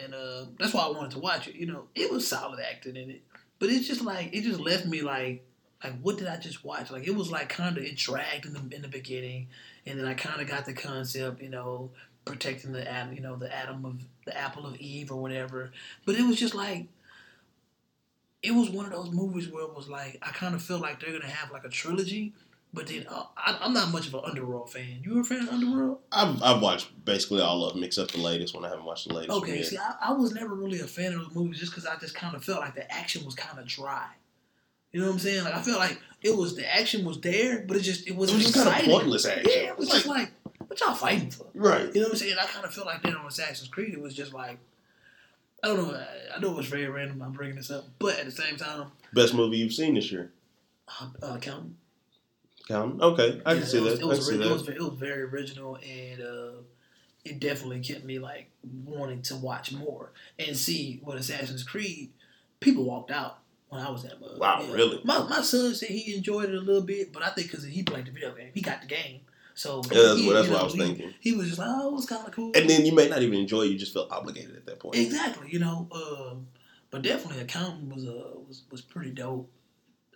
and 0.00 0.14
uh, 0.14 0.44
that's 0.58 0.72
why 0.72 0.82
I 0.82 0.90
wanted 0.90 1.12
to 1.12 1.18
watch 1.18 1.48
it. 1.48 1.54
You 1.54 1.66
know, 1.66 1.84
it 1.94 2.10
was 2.10 2.26
solid 2.26 2.60
acting 2.60 2.96
in 2.96 3.10
it, 3.10 3.22
but 3.58 3.70
it's 3.70 3.86
just 3.86 4.02
like 4.02 4.30
it 4.32 4.42
just 4.42 4.60
left 4.60 4.86
me 4.86 5.02
like, 5.02 5.44
like 5.82 6.00
what 6.00 6.18
did 6.18 6.28
I 6.28 6.36
just 6.36 6.64
watch? 6.64 6.90
Like 6.90 7.06
it 7.06 7.14
was 7.14 7.30
like 7.30 7.48
kind 7.48 7.76
of 7.76 7.84
it 7.84 7.96
dragged 7.96 8.46
in 8.46 8.52
the 8.52 8.74
in 8.74 8.82
the 8.82 8.88
beginning, 8.88 9.48
and 9.86 9.98
then 9.98 10.06
I 10.06 10.14
kind 10.14 10.40
of 10.40 10.48
got 10.48 10.64
the 10.64 10.72
concept, 10.72 11.42
you 11.42 11.50
know, 11.50 11.90
protecting 12.24 12.72
the 12.72 12.90
atom, 12.90 13.14
you 13.14 13.20
know, 13.20 13.36
the 13.36 13.54
atom 13.54 13.84
of 13.84 14.02
the 14.24 14.36
apple 14.36 14.66
of 14.66 14.76
Eve 14.76 15.10
or 15.10 15.20
whatever. 15.20 15.72
But 16.06 16.14
it 16.14 16.26
was 16.26 16.38
just 16.38 16.54
like 16.54 16.86
it 18.42 18.52
was 18.52 18.70
one 18.70 18.86
of 18.86 18.92
those 18.92 19.10
movies 19.10 19.48
where 19.48 19.64
it 19.64 19.74
was 19.74 19.88
like 19.88 20.18
I 20.22 20.30
kind 20.30 20.54
of 20.54 20.62
feel 20.62 20.78
like 20.78 21.00
they're 21.00 21.12
gonna 21.12 21.26
have 21.32 21.50
like 21.52 21.64
a 21.64 21.68
trilogy, 21.68 22.32
but 22.74 22.86
then 22.88 23.06
uh, 23.08 23.24
I, 23.36 23.58
I'm 23.60 23.72
not 23.72 23.90
much 23.90 24.06
of 24.08 24.14
an 24.14 24.20
Underworld 24.24 24.70
fan. 24.72 25.00
You 25.02 25.20
a 25.20 25.24
fan 25.24 25.42
of 25.42 25.50
Underworld? 25.50 25.98
I've, 26.10 26.42
I've 26.42 26.62
watched 26.62 27.04
basically 27.04 27.40
all 27.40 27.64
of 27.64 27.74
them 27.74 27.84
except 27.84 28.12
the 28.12 28.18
latest 28.20 28.54
one. 28.54 28.64
I 28.64 28.68
haven't 28.70 28.84
watched 28.84 29.06
the 29.08 29.14
latest 29.14 29.30
one 29.30 29.42
Okay, 29.42 29.56
yet. 29.58 29.66
see, 29.66 29.76
I, 29.78 29.94
I 30.08 30.12
was 30.12 30.32
never 30.34 30.54
really 30.54 30.80
a 30.80 30.86
fan 30.86 31.12
of 31.12 31.20
those 31.20 31.34
movies 31.34 31.60
just 31.60 31.72
because 31.72 31.86
I 31.86 31.96
just 31.96 32.14
kind 32.14 32.34
of 32.34 32.44
felt 32.44 32.60
like 32.60 32.74
the 32.74 32.90
action 32.92 33.24
was 33.24 33.34
kind 33.34 33.58
of 33.58 33.66
dry. 33.66 34.06
You 34.92 35.00
know 35.00 35.06
what 35.06 35.12
I'm 35.14 35.18
saying? 35.20 35.44
Like 35.44 35.54
I 35.54 35.62
felt 35.62 35.78
like 35.78 35.98
it 36.22 36.36
was 36.36 36.54
the 36.56 36.70
action 36.74 37.04
was 37.04 37.20
there, 37.20 37.64
but 37.66 37.76
it 37.76 37.80
just 37.80 38.06
it 38.06 38.14
wasn't 38.16 38.40
It 38.40 38.44
was 38.44 38.52
just 38.54 38.66
kind 38.66 38.80
of 38.80 38.86
pointless 38.90 39.24
action. 39.26 39.50
Yeah, 39.50 39.68
it 39.70 39.78
was 39.78 39.88
just 39.88 40.06
like 40.06 40.30
what 40.66 40.80
y'all 40.80 40.94
fighting 40.94 41.30
for? 41.30 41.46
right. 41.54 41.86
You 41.94 42.00
know 42.00 42.06
what 42.08 42.12
I'm 42.12 42.16
saying? 42.18 42.36
I 42.40 42.44
kind 42.46 42.64
of 42.64 42.74
feel 42.74 42.84
like 42.84 43.02
then 43.02 43.14
on 43.16 43.26
Assassin's 43.26 43.68
Creed, 43.68 43.92
it 43.94 44.00
was 44.00 44.14
just 44.14 44.32
like 44.34 44.58
I 45.62 45.68
don't 45.68 45.76
know. 45.76 45.94
I, 45.94 46.36
I 46.36 46.40
know 46.40 46.50
it 46.50 46.56
was 46.56 46.66
very 46.66 46.88
random. 46.88 47.22
I'm 47.22 47.32
bringing 47.32 47.56
this 47.56 47.70
up, 47.70 47.84
but 47.98 48.18
at 48.18 48.24
the 48.24 48.30
same 48.32 48.56
time, 48.56 48.88
Best 49.12 49.34
movie 49.34 49.58
you've 49.58 49.72
seen 49.72 49.94
this 49.94 50.10
year? 50.10 50.32
uh, 50.88 51.08
uh? 51.22 51.38
Okay, 52.70 53.42
I 53.44 53.52
Yeah, 53.52 53.58
can 53.60 53.68
see 53.68 53.78
it 53.78 53.82
was, 53.82 53.92
that. 53.94 54.00
It 54.00 54.04
I 54.04 54.08
was, 54.08 54.18
can 54.18 54.24
see 54.26 54.36
ori- 54.38 54.46
it, 54.46 54.52
was, 54.52 54.68
it 54.68 54.80
was 54.80 54.94
very 54.98 55.22
original, 55.22 55.76
and 55.76 56.22
uh, 56.22 56.52
it 57.24 57.38
definitely 57.40 57.80
kept 57.80 58.04
me 58.04 58.18
like 58.18 58.50
wanting 58.84 59.22
to 59.22 59.36
watch 59.36 59.72
more 59.72 60.12
and 60.38 60.56
see 60.56 61.00
what 61.04 61.16
Assassin's 61.18 61.62
Creed. 61.64 62.10
People 62.60 62.84
walked 62.84 63.10
out 63.10 63.38
when 63.68 63.80
I 63.82 63.90
was 63.90 64.04
at 64.04 64.20
Mug. 64.20 64.38
Wow, 64.38 64.64
Yeah. 64.66 64.74
really? 64.74 65.00
My 65.04 65.18
my 65.28 65.42
son 65.42 65.74
said 65.74 65.88
he 65.90 66.14
enjoyed 66.16 66.48
it 66.48 66.54
a 66.54 66.60
little 66.60 66.82
bit, 66.82 67.12
but 67.12 67.22
I 67.22 67.30
think 67.30 67.50
because 67.50 67.64
he 67.64 67.82
played 67.82 68.06
the 68.06 68.10
video 68.12 68.34
game, 68.34 68.50
he 68.54 68.60
got 68.60 68.80
the 68.80 68.86
game. 68.86 69.20
So 69.54 69.82
Yeah, 69.90 70.02
that's, 70.02 70.20
he, 70.20 70.26
what, 70.26 70.32
that's 70.34 70.48
what 70.48 70.60
I 70.60 70.64
was 70.64 70.72
he- 70.74 70.78
thinking. 70.80 71.14
He 71.20 71.32
was 71.32 71.46
just 71.48 71.58
like, 71.58 71.68
oh, 71.70 71.88
it 71.88 71.94
was 71.94 72.06
kind 72.06 72.26
of 72.26 72.32
cool. 72.32 72.52
And 72.54 72.68
then 72.68 72.86
you 72.86 72.92
may 72.94 73.08
not 73.08 73.22
even 73.22 73.38
enjoy 73.38 73.62
it. 73.62 73.66
You 73.72 73.78
just 73.78 73.92
feel 73.92 74.08
obligated 74.10 74.56
at 74.56 74.66
that 74.66 74.78
point. 74.80 74.96
Exactly, 74.96 75.48
you 75.50 75.58
know. 75.58 75.88
Um, 75.92 76.46
but 76.90 77.02
definitely, 77.02 77.40
accounting 77.42 77.88
was 77.88 78.06
uh 78.06 78.38
was 78.46 78.62
was 78.70 78.80
pretty 78.80 79.10
dope. 79.10 79.50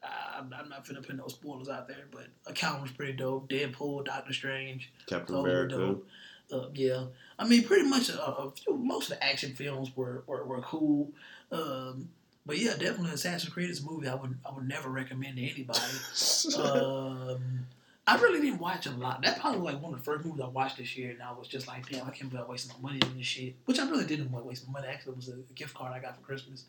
I, 0.03 0.39
I'm, 0.39 0.53
I'm 0.53 0.69
not 0.69 0.87
finna 0.87 1.07
put 1.07 1.17
no 1.17 1.27
spoilers 1.29 1.69
out 1.69 1.89
there, 1.89 2.05
but 2.11 2.27
accounting 2.47 2.83
was 2.83 2.91
pretty 2.93 3.15
dope. 3.15 3.49
Deadpool, 3.49 4.05
Doctor 4.05 4.33
Strange, 4.33 4.93
Captain 5.07 5.37
were 5.37 5.65
America. 5.65 5.77
dope. 5.77 6.07
Uh, 6.53 6.69
yeah, 6.75 7.05
I 7.39 7.49
mean, 7.49 7.65
pretty 7.65 7.89
much 7.89 8.09
a, 8.09 8.25
a 8.25 8.51
few, 8.53 8.77
most 8.77 9.11
of 9.11 9.19
the 9.19 9.25
action 9.25 9.53
films 9.55 9.91
were 9.97 10.23
were, 10.27 10.45
were 10.45 10.61
cool. 10.61 11.11
Um, 11.51 12.09
but 12.45 12.59
yeah, 12.59 12.73
definitely 12.79 13.11
Assassin's 13.11 13.53
Creed 13.53 13.69
is 13.71 13.83
a 13.83 13.85
movie 13.87 14.07
I 14.07 14.15
would 14.15 14.39
I 14.49 14.55
would 14.55 14.69
never 14.69 14.89
recommend 14.89 15.37
to 15.37 15.43
anybody. 15.43 15.81
um, 16.63 17.67
I 18.09 18.17
really 18.19 18.41
didn't 18.41 18.61
watch 18.61 18.87
a 18.87 18.93
lot. 18.93 19.23
That 19.23 19.41
probably 19.41 19.61
was 19.61 19.75
like 19.75 19.83
one 19.83 19.93
of 19.93 19.99
the 19.99 20.05
first 20.05 20.25
movies 20.25 20.41
I 20.41 20.49
watched 20.49 20.77
this 20.79 20.97
year, 20.97 21.11
and 21.11 21.23
I 21.23 21.33
was 21.33 21.49
just 21.49 21.67
like, 21.67 21.89
damn, 21.89 22.07
I 22.07 22.11
can't 22.11 22.31
believe 22.31 22.47
I 22.47 22.49
wasted 22.49 22.73
my 22.75 22.91
money 22.91 23.03
on 23.03 23.17
this 23.17 23.27
shit. 23.27 23.57
Which 23.65 23.81
I 23.81 23.91
really 23.91 24.07
didn't 24.07 24.31
want 24.31 24.45
to 24.45 24.49
waste 24.49 24.67
my 24.69 24.81
money. 24.81 24.93
Actually, 24.93 25.13
it 25.13 25.17
was 25.17 25.29
a 25.29 25.53
gift 25.55 25.75
card 25.75 25.93
I 25.93 25.99
got 25.99 26.17
for 26.17 26.23
Christmas. 26.23 26.67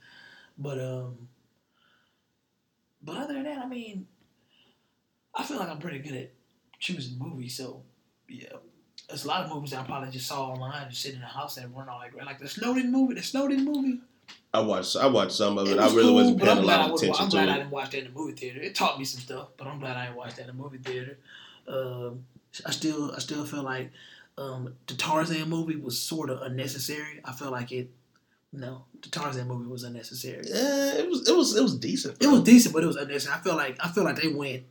But 0.57 0.79
um, 0.79 1.27
but 3.03 3.17
other 3.17 3.35
than 3.35 3.43
that, 3.43 3.59
I 3.59 3.67
mean, 3.67 4.07
I 5.35 5.43
feel 5.43 5.57
like 5.57 5.69
I'm 5.69 5.79
pretty 5.79 5.99
good 5.99 6.15
at 6.15 6.33
choosing 6.79 7.19
movies. 7.19 7.55
So 7.55 7.83
yeah, 8.27 8.53
there's 9.07 9.25
a 9.25 9.27
lot 9.27 9.45
of 9.45 9.51
movies 9.51 9.71
that 9.71 9.81
I 9.81 9.83
probably 9.83 10.09
just 10.09 10.27
saw 10.27 10.53
online, 10.53 10.89
just 10.89 11.03
sitting 11.03 11.17
in 11.17 11.21
the 11.21 11.27
house 11.27 11.57
and 11.57 11.71
weren't 11.71 11.89
all 11.89 11.99
like. 11.99 12.15
Like 12.15 12.39
the 12.39 12.49
Snowden 12.49 12.91
movie, 12.91 13.13
the 13.13 13.21
Snowden 13.21 13.63
movie. 13.63 13.99
I 14.53 14.59
watched. 14.61 14.95
I 14.95 15.07
watched 15.07 15.33
some 15.33 15.57
of 15.57 15.67
it. 15.67 15.73
It 15.73 15.79
I 15.79 15.87
really 15.87 16.03
cool, 16.03 16.13
wasn't 16.15 16.41
paying 16.41 16.57
a 16.57 16.61
lot 16.61 16.89
of 16.89 16.95
attention 16.95 17.23
I'm 17.23 17.29
to 17.29 17.35
glad 17.35 17.49
I 17.49 17.57
didn't 17.57 17.71
watch 17.71 17.91
that 17.91 17.97
in 17.99 18.03
the 18.05 18.11
movie 18.11 18.33
theater. 18.33 18.61
It 18.61 18.75
taught 18.75 18.97
me 18.97 19.05
some 19.05 19.21
stuff, 19.21 19.49
but 19.57 19.67
I'm 19.67 19.79
glad 19.79 19.97
I 19.97 20.05
didn't 20.05 20.17
watch 20.17 20.35
that 20.35 20.41
in 20.41 20.47
the 20.47 20.53
movie 20.53 20.77
theater. 20.77 21.17
Um, 21.67 22.25
I 22.65 22.71
still, 22.71 23.11
I 23.11 23.19
still 23.19 23.45
feel 23.45 23.63
like 23.63 23.91
um, 24.37 24.75
the 24.87 24.93
Tarzan 24.95 25.49
movie 25.49 25.75
was 25.75 25.99
sort 25.99 26.29
of 26.29 26.41
unnecessary. 26.41 27.19
I 27.25 27.33
feel 27.33 27.51
like 27.51 27.71
it. 27.71 27.89
No, 28.53 28.85
the 29.01 29.09
Tarzan 29.09 29.47
movie 29.47 29.69
was 29.69 29.83
unnecessary. 29.83 30.43
Yeah, 30.47 30.93
it 30.95 31.09
was. 31.09 31.27
It 31.27 31.35
was. 31.35 31.55
It 31.55 31.61
was 31.61 31.77
decent. 31.77 32.23
It 32.23 32.27
was 32.27 32.43
decent, 32.43 32.73
but 32.73 32.83
it 32.83 32.87
was 32.87 32.95
unnecessary. 32.95 33.37
I 33.37 33.43
feel 33.43 33.55
like 33.55 33.77
I 33.79 33.89
feel 33.89 34.05
like 34.05 34.21
they 34.21 34.29
went 34.29 34.63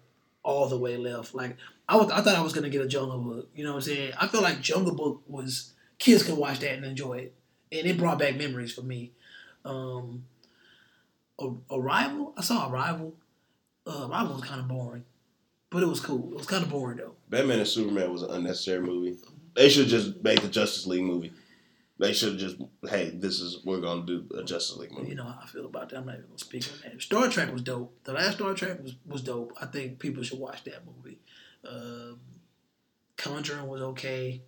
all 0.42 0.68
the 0.68 0.78
way 0.78 0.96
left. 0.96 1.34
Like 1.34 1.56
I 1.88 1.96
was, 1.96 2.10
I 2.10 2.22
thought 2.22 2.36
I 2.36 2.40
was 2.40 2.54
gonna 2.54 2.70
get 2.70 2.80
a 2.80 2.88
Jungle 2.88 3.18
Book. 3.18 3.50
You 3.54 3.64
know 3.64 3.72
what 3.72 3.76
I'm 3.76 3.82
saying? 3.82 4.12
I 4.18 4.28
feel 4.28 4.42
like 4.42 4.60
Jungle 4.60 4.94
Book 4.94 5.22
was 5.26 5.74
kids 5.98 6.22
could 6.22 6.38
watch 6.38 6.60
that 6.60 6.72
and 6.72 6.84
enjoy 6.84 7.18
it, 7.18 7.34
and 7.70 7.86
it 7.86 7.98
brought 7.98 8.18
back 8.18 8.36
memories 8.36 8.72
for 8.72 8.82
me. 8.82 9.12
Um, 9.66 10.24
Arrival, 11.70 12.32
I 12.36 12.42
saw 12.42 12.70
Arrival. 12.70 13.14
Uh, 13.86 14.08
Arrival 14.10 14.34
was 14.34 14.44
kind 14.44 14.60
of 14.60 14.68
boring, 14.68 15.04
but 15.70 15.82
it 15.82 15.86
was 15.86 16.00
cool. 16.00 16.32
It 16.32 16.38
was 16.38 16.46
kind 16.46 16.62
of 16.62 16.70
boring 16.70 16.98
though. 16.98 17.14
Batman 17.28 17.58
and 17.58 17.68
Superman 17.68 18.12
was 18.12 18.22
an 18.22 18.30
unnecessary 18.30 18.80
movie. 18.80 19.18
They 19.54 19.68
should 19.68 19.88
just 19.88 20.22
make 20.22 20.40
the 20.40 20.48
Justice 20.48 20.86
League 20.86 21.02
movie. 21.02 21.32
They 21.98 22.12
should 22.12 22.36
just, 22.38 22.56
hey, 22.88 23.10
this 23.10 23.40
is 23.40 23.64
we're 23.64 23.80
gonna 23.80 24.04
do 24.04 24.26
a 24.36 24.44
Justice 24.44 24.76
League 24.76 24.92
movie. 24.92 25.10
You 25.10 25.14
know 25.14 25.24
how 25.24 25.40
I 25.42 25.46
feel 25.46 25.66
about 25.66 25.90
that. 25.90 25.98
I'm 25.98 26.06
not 26.06 26.16
even 26.16 26.26
gonna 26.26 26.38
speak 26.38 26.64
on 26.72 26.90
that. 26.92 27.02
Star 27.02 27.28
Trek 27.28 27.52
was 27.52 27.62
dope. 27.62 27.96
The 28.04 28.12
last 28.12 28.34
Star 28.34 28.54
Trek 28.54 28.82
was, 28.82 28.94
was 29.06 29.22
dope. 29.22 29.52
I 29.60 29.66
think 29.66 29.98
people 29.98 30.22
should 30.22 30.38
watch 30.38 30.62
that 30.64 30.82
movie. 30.86 31.18
Um, 31.66 32.20
Conjuring 33.16 33.66
was 33.66 33.80
okay. 33.80 34.42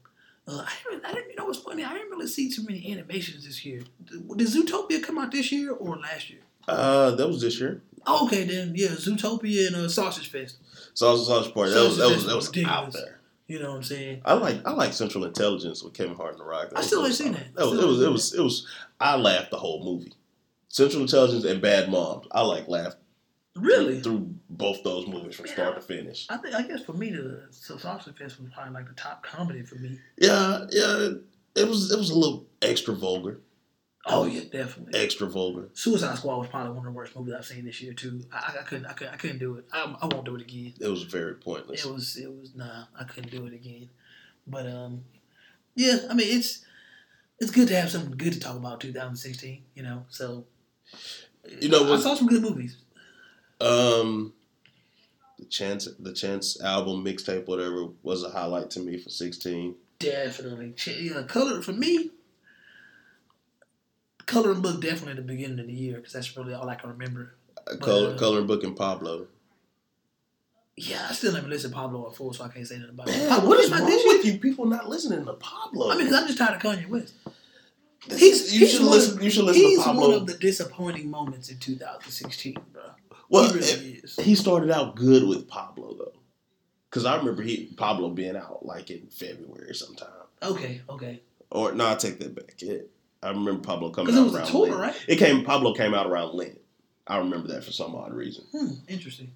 Uh, 0.49 0.65
I 0.67 0.91
didn't, 0.91 1.05
I 1.05 1.13
didn't. 1.13 1.31
You 1.31 1.37
know 1.37 1.45
what's 1.45 1.59
funny? 1.59 1.85
I 1.85 1.93
didn't 1.93 2.11
really 2.11 2.27
see 2.27 2.51
too 2.51 2.65
many 2.65 2.91
animations 2.91 3.45
this 3.45 3.65
year. 3.67 3.83
Did, 4.05 4.29
did 4.37 4.49
Zootopia 4.49 5.03
come 5.03 5.19
out 5.19 5.31
this 5.31 5.53
year 5.53 5.73
or 5.73 5.97
last 5.97 6.31
year? 6.31 6.41
Uh, 6.67 7.11
that 7.13 7.29
was 7.29 7.43
this 7.43 7.61
year. 7.61 7.83
Oh, 8.07 8.27
okay, 8.27 8.45
then 8.45 8.73
yeah, 8.75 8.89
Zootopia 8.89 9.67
and 9.67 9.77
uh, 9.77 9.89
Sausage 9.89 10.31
Fest. 10.31 10.57
Sausage 10.95 11.27
Sausage 11.27 11.53
Party. 11.53 11.73
That 11.73 11.83
was 11.83 11.99
that 11.99 12.09
was 12.09 12.27
that 12.27 12.37
was 12.37 12.65
out 12.65 12.93
there. 12.93 13.21
You 13.47 13.59
know 13.59 13.71
what 13.71 13.77
I'm 13.77 13.83
saying? 13.83 14.23
I 14.25 14.35
like 14.35 14.67
I 14.67 14.73
like 14.73 14.93
Central 14.93 15.25
Intelligence 15.25 15.83
with 15.83 15.95
Kevin 15.95 16.17
Hart 16.17 16.33
and 16.33 16.41
The 16.41 16.45
Rock. 16.45 16.71
That 16.71 16.79
I 16.79 16.83
still 16.83 17.01
ain't 17.01 17.09
was 17.09 17.19
seen 17.19 17.33
that. 17.33 17.55
That 17.55 17.67
was, 17.67 17.79
it 17.79 17.87
was 17.87 18.03
it 18.03 18.11
was 18.11 18.35
it 18.35 18.43
was. 18.43 18.67
I 19.01 19.17
laughed 19.17 19.51
the 19.51 19.59
whole 19.59 19.85
movie. 19.85 20.13
Central 20.69 21.03
Intelligence 21.03 21.45
and 21.45 21.61
Bad 21.61 21.91
Moms. 21.91 22.27
I 22.31 22.43
like 22.43 22.69
laughed 22.69 22.99
Really? 23.61 24.01
through 24.01 24.35
both 24.51 24.83
those 24.83 25.07
movies 25.07 25.37
from 25.37 25.47
start 25.47 25.75
to 25.77 25.81
finish. 25.81 26.27
I 26.29 26.37
think 26.39 26.55
I 26.55 26.63
guess 26.63 26.83
for 26.85 26.93
me 26.93 27.11
the 27.11 27.47
Sausage 27.51 28.17
Fest 28.17 28.41
was 28.41 28.51
probably 28.53 28.75
like 28.75 28.89
the 28.89 28.95
top 28.95 29.23
comedy 29.23 29.63
for 29.63 29.77
me. 29.77 29.99
Yeah, 30.17 30.67
yeah. 30.71 31.11
It 31.55 31.67
was 31.67 31.91
it 31.91 31.99
was 31.99 32.11
a 32.11 32.19
little 32.19 32.47
extra 32.63 32.95
vulgar. 32.95 33.41
Oh 34.07 34.27
yeah, 34.27 34.43
definitely. 34.51 34.99
Extra 34.99 35.27
vulgar. 35.27 35.69
Suicide 35.75 36.17
Squad 36.17 36.39
was 36.39 36.49
probably 36.49 36.71
one 36.71 36.79
of 36.79 36.85
the 36.85 36.97
worst 36.97 37.15
movies 37.15 37.35
I've 37.37 37.45
seen 37.45 37.65
this 37.65 37.83
year 37.83 37.93
too. 37.93 38.25
I, 38.33 38.55
I, 38.57 38.61
I 38.61 38.63
couldn't, 38.63 38.87
I 38.87 38.93
couldn't, 38.93 39.13
I 39.13 39.17
couldn't 39.17 39.39
do 39.39 39.57
it. 39.57 39.67
I, 39.73 39.95
I 40.01 40.07
won't 40.07 40.25
do 40.25 40.37
it 40.37 40.43
again. 40.43 40.73
It 40.81 40.89
was 40.89 41.03
very 41.03 41.35
pointless. 41.35 41.85
It 41.85 41.93
was, 41.93 42.17
it 42.17 42.31
was 42.33 42.55
nah. 42.55 42.85
I 42.99 43.05
couldn't 43.05 43.31
do 43.31 43.47
it 43.47 43.53
again. 43.53 43.91
But 44.47 44.67
um, 44.67 45.05
yeah. 45.75 45.99
I 46.09 46.15
mean, 46.15 46.39
it's 46.39 46.65
it's 47.39 47.51
good 47.51 47.69
to 47.69 47.77
have 47.77 47.91
something 47.91 48.17
good 48.17 48.33
to 48.33 48.41
talk 48.41 48.57
about 48.57 48.81
2016. 48.81 49.63
You 49.75 49.83
know, 49.83 50.05
so 50.09 50.47
You 51.61 51.69
know 51.69 51.93
I 51.93 51.99
saw 51.99 52.15
some 52.15 52.29
good 52.29 52.43
movies. 52.43 52.77
Um, 53.61 54.33
the 55.39 55.47
Chance 55.47 55.89
the 55.99 56.13
Chance 56.13 56.61
album 56.63 57.05
mixtape 57.05 57.47
whatever 57.47 57.89
was 58.03 58.23
a 58.23 58.31
highlight 58.31 58.71
to 58.71 58.81
me 58.81 58.97
for 58.99 59.11
sixteen. 59.11 59.75
Definitely, 59.99 60.73
Ch- 60.73 60.89
yeah. 61.01 61.23
Color 61.23 61.63
for 61.63 61.73
me. 61.73 62.11
Coloring 64.27 64.61
book 64.61 64.81
definitely 64.81 65.15
the 65.15 65.23
beginning 65.23 65.59
of 65.59 65.67
the 65.67 65.73
year 65.73 65.97
because 65.97 66.13
that's 66.13 66.37
really 66.37 66.53
all 66.53 66.69
I 66.69 66.75
can 66.75 66.91
remember. 66.91 67.35
Uh, 67.67 67.77
Color, 67.79 68.15
uh, 68.15 68.19
coloring 68.19 68.47
book 68.47 68.63
and 68.63 68.77
Pablo. 68.77 69.27
Yeah, 70.77 71.07
I 71.09 71.13
still 71.15 71.33
never 71.33 71.49
listened 71.49 71.73
to 71.73 71.79
Pablo 71.81 72.07
in 72.09 72.13
full, 72.15 72.33
so 72.33 72.45
I 72.45 72.49
can't 72.49 72.67
say 72.67 72.79
that 72.79 72.91
about 72.91 73.09
it. 73.09 73.17
Man, 73.29 73.47
what 73.47 73.59
is 73.59 73.71
wrong 73.71 73.85
with 73.85 74.25
you 74.25 74.39
people 74.39 74.67
not 74.67 74.89
listening 74.89 75.25
to 75.25 75.33
Pablo? 75.33 75.91
I 75.91 75.97
mean, 75.97 76.15
I'm 76.15 76.27
just 76.27 76.39
tired 76.39 76.55
of 76.57 76.63
Kanye 76.63 76.89
West. 76.89 77.15
He's, 78.07 78.53
you 78.53 78.61
he's 78.61 78.73
should 78.73 78.83
listen. 78.83 79.17
Of, 79.19 79.25
You 79.25 79.31
should 79.31 79.45
listen 79.45 79.63
he's 79.63 79.79
to 79.79 79.85
Pablo. 79.85 80.09
one 80.09 80.17
of 80.19 80.27
the 80.27 80.35
disappointing 80.35 81.11
moments 81.11 81.49
in 81.49 81.59
2016, 81.59 82.57
bro. 82.73 82.83
Well, 83.29 83.45
he 83.53 83.59
really 83.59 83.67
it- 84.05 84.11
he 84.25 84.35
started 84.35 84.71
out 84.71 84.97
good 84.97 85.27
with 85.29 85.49
Pablo 85.49 85.95
though, 85.99 86.19
because 86.91 87.05
I 87.05 87.17
remember 87.17 87.43
he 87.43 87.67
Pablo 87.77 88.11
being 88.11 88.37
out 88.37 88.65
like 88.65 88.91
in 88.91 89.07
February 89.09 89.75
sometime. 89.75 90.09
Okay, 90.43 90.81
okay. 90.89 91.21
Or 91.51 91.73
no, 91.73 91.89
I 91.89 91.95
take 91.95 92.19
that 92.21 92.35
back. 92.35 92.55
It, 92.63 92.91
I 93.23 93.31
remember 93.31 93.61
Pablo 93.61 93.91
coming 93.91 94.15
out 94.15 94.33
around 94.35 94.47
tour, 94.47 94.69
Lent. 94.69 94.81
right? 94.81 94.97
It 95.09 95.17
came. 95.17 95.45
Pablo 95.45 95.75
came 95.75 95.95
out 95.95 96.07
around 96.07 96.35
Lent. 96.35 96.59
I 97.07 97.19
remember 97.19 97.49
that 97.49 97.65
for 97.65 97.73
some 97.73 97.95
odd 97.95 98.13
reason. 98.13 98.45
Hmm, 98.53 98.75
interesting. 98.87 99.33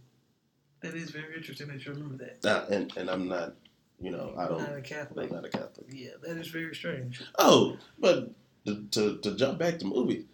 That 0.81 0.95
is 0.95 1.11
very 1.11 1.37
interesting 1.37 1.69
that 1.69 1.85
you 1.85 1.93
remember 1.93 2.17
that. 2.25 2.45
Uh, 2.45 2.67
and 2.71 2.93
and 2.97 3.09
I'm 3.11 3.29
not, 3.29 3.55
you 4.01 4.11
know, 4.11 4.35
I 4.37 4.47
don't. 4.49 4.59
Not 4.59 4.77
a 4.77 4.83
Catholic. 4.83 5.31
I'm 5.31 5.37
not 5.37 5.45
a 5.45 5.49
Catholic. 5.49 5.87
Yeah, 5.91 6.11
that 6.23 6.37
is 6.37 6.49
very 6.49 6.75
strange. 6.75 7.23
Oh, 7.39 7.77
but 7.99 8.31
to, 8.67 8.85
to, 8.93 9.19
to 9.19 9.35
jump 9.37 9.59
back 9.59 9.79
to 9.79 9.87
movies, 9.87 10.25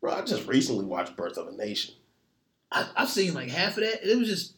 bro, 0.00 0.12
I 0.14 0.22
just 0.22 0.46
recently 0.46 0.84
watched 0.84 1.16
Birth 1.16 1.36
of 1.38 1.48
a 1.48 1.52
Nation. 1.52 1.94
I, 2.72 2.88
I've 2.96 3.08
seen 3.08 3.34
like 3.34 3.48
half 3.48 3.76
of 3.76 3.84
that. 3.84 4.02
and 4.02 4.10
It 4.10 4.18
was 4.18 4.28
just 4.28 4.54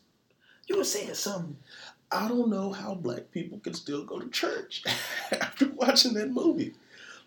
you 0.67 0.77
were 0.77 0.85
saying 0.85 1.15
something. 1.15 1.57
I 2.11 2.29
don't 2.29 2.49
know 2.49 2.73
how 2.73 2.95
black 2.95 3.31
people 3.33 3.59
can 3.59 3.75
still 3.75 4.05
go 4.05 4.19
to 4.19 4.29
church 4.31 4.83
after 5.33 5.69
watching 5.71 6.15
that 6.15 6.31
movie. 6.31 6.75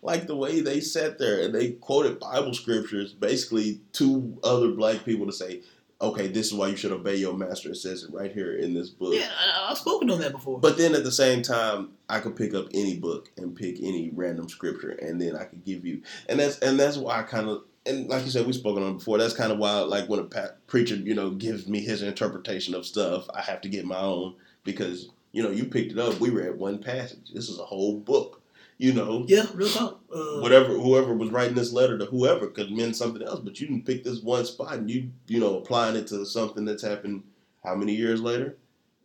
Like 0.02 0.26
the 0.26 0.36
way 0.36 0.62
they 0.62 0.80
sat 0.80 1.20
there 1.20 1.44
and 1.44 1.54
they 1.54 1.72
quoted 1.74 2.20
Bible 2.20 2.56
scriptures, 2.56 3.14
basically 3.14 3.82
to 3.94 4.40
other 4.44 4.72
black 4.72 5.06
people 5.06 5.28
to 5.28 5.32
say, 5.32 5.62
okay, 6.02 6.28
this 6.28 6.48
is 6.48 6.54
why 6.56 6.68
you 6.68 6.76
should 6.76 6.92
obey 6.92 7.16
your 7.16 7.34
master. 7.38 7.70
It 7.70 7.76
says 7.76 8.04
it 8.04 8.12
right 8.12 8.32
here 8.32 8.54
in 8.54 8.74
this 8.74 8.90
book. 8.90 9.14
Yeah, 9.14 9.30
I, 9.30 9.70
I've 9.70 9.78
spoken 9.78 10.10
on 10.10 10.20
that 10.22 10.32
before. 10.32 10.60
But 10.60 10.78
then 10.78 10.96
at 10.96 11.04
the 11.04 11.12
same 11.12 11.44
time, 11.44 11.92
I 12.10 12.20
could 12.20 12.36
pick 12.36 12.56
up 12.56 12.68
any 12.74 12.98
book 12.98 13.30
and 13.38 13.56
pick 13.56 13.78
any 13.80 14.10
random 14.14 14.50
scripture, 14.50 14.92
and 14.92 15.22
then 15.22 15.36
I 15.36 15.46
could 15.46 15.64
give 15.64 15.86
you, 15.86 16.02
and 16.28 16.40
that's 16.40 16.58
and 16.60 16.80
that's 16.80 16.98
why 16.98 17.20
I 17.20 17.24
kind 17.24 17.48
of, 17.48 17.64
and 17.86 18.08
like 18.08 18.26
you 18.26 18.32
said, 18.32 18.46
we've 18.46 18.56
spoken 18.56 18.84
on 18.84 18.92
it 18.92 18.98
before. 19.00 19.18
That's 19.18 19.34
kind 19.34 19.52
of 19.52 19.58
why, 19.58 19.80
like 19.80 20.08
when 20.08 20.20
a 20.20 20.24
pa- 20.24 20.52
preacher, 20.68 20.96
you 20.96 21.16
know, 21.16 21.32
gives 21.32 21.68
me 21.68 21.82
his 21.82 22.02
interpretation 22.02 22.76
of 22.76 22.86
stuff, 22.86 23.28
I 23.34 23.42
have 23.42 23.62
to 23.62 23.70
get 23.70 23.86
my 23.86 24.00
own 24.00 24.36
because 24.64 25.10
you 25.32 25.42
know 25.42 25.50
you 25.50 25.66
picked 25.66 25.92
it 25.92 26.00
up. 26.00 26.20
We 26.20 26.30
read 26.30 26.58
one 26.58 26.80
passage. 26.80 27.32
This 27.34 27.50
is 27.50 27.60
a 27.60 27.64
whole 27.66 27.98
book. 27.98 28.42
You 28.78 28.94
know, 28.94 29.26
yeah, 29.28 29.46
real 29.54 29.70
talk. 29.70 30.00
Uh, 30.14 30.40
whatever 30.40 30.70
whoever 30.74 31.14
was 31.14 31.30
writing 31.30 31.56
this 31.56 31.72
letter 31.72 31.98
to 32.00 32.06
whoever 32.06 32.48
could 32.48 32.72
mean 32.72 32.94
something 32.94 33.22
else, 33.22 33.40
but 33.40 33.60
you 33.60 33.68
didn't 33.68 33.86
pick 33.86 34.04
this 34.04 34.22
one 34.22 34.44
spot 34.46 34.74
and 34.74 34.90
you 34.90 35.12
you 35.28 35.40
know 35.40 35.58
applying 35.58 35.96
it 35.96 36.08
to 36.08 36.26
something 36.26 36.66
that's 36.66 36.84
happened 36.84 37.24
how 37.64 37.76
many 37.76 37.94
years 37.94 38.22
later. 38.22 38.58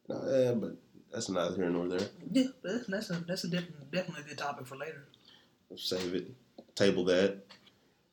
No, 0.09 0.17
eh, 0.23 0.53
but 0.55 0.77
that's 1.13 1.29
neither 1.29 1.55
here 1.57 1.69
nor 1.69 1.89
there. 1.89 2.09
Yeah, 2.31 2.45
that's 2.63 2.87
that's 2.87 3.11
a 3.11 3.25
that's 3.27 3.45
a 3.45 3.49
definitely 3.49 3.87
definitely 3.93 4.23
a 4.25 4.29
good 4.29 4.39
topic 4.39 4.67
for 4.67 4.77
later. 4.77 5.05
Save 5.77 6.15
it, 6.15 6.31
table 6.75 7.05
that. 7.07 7.39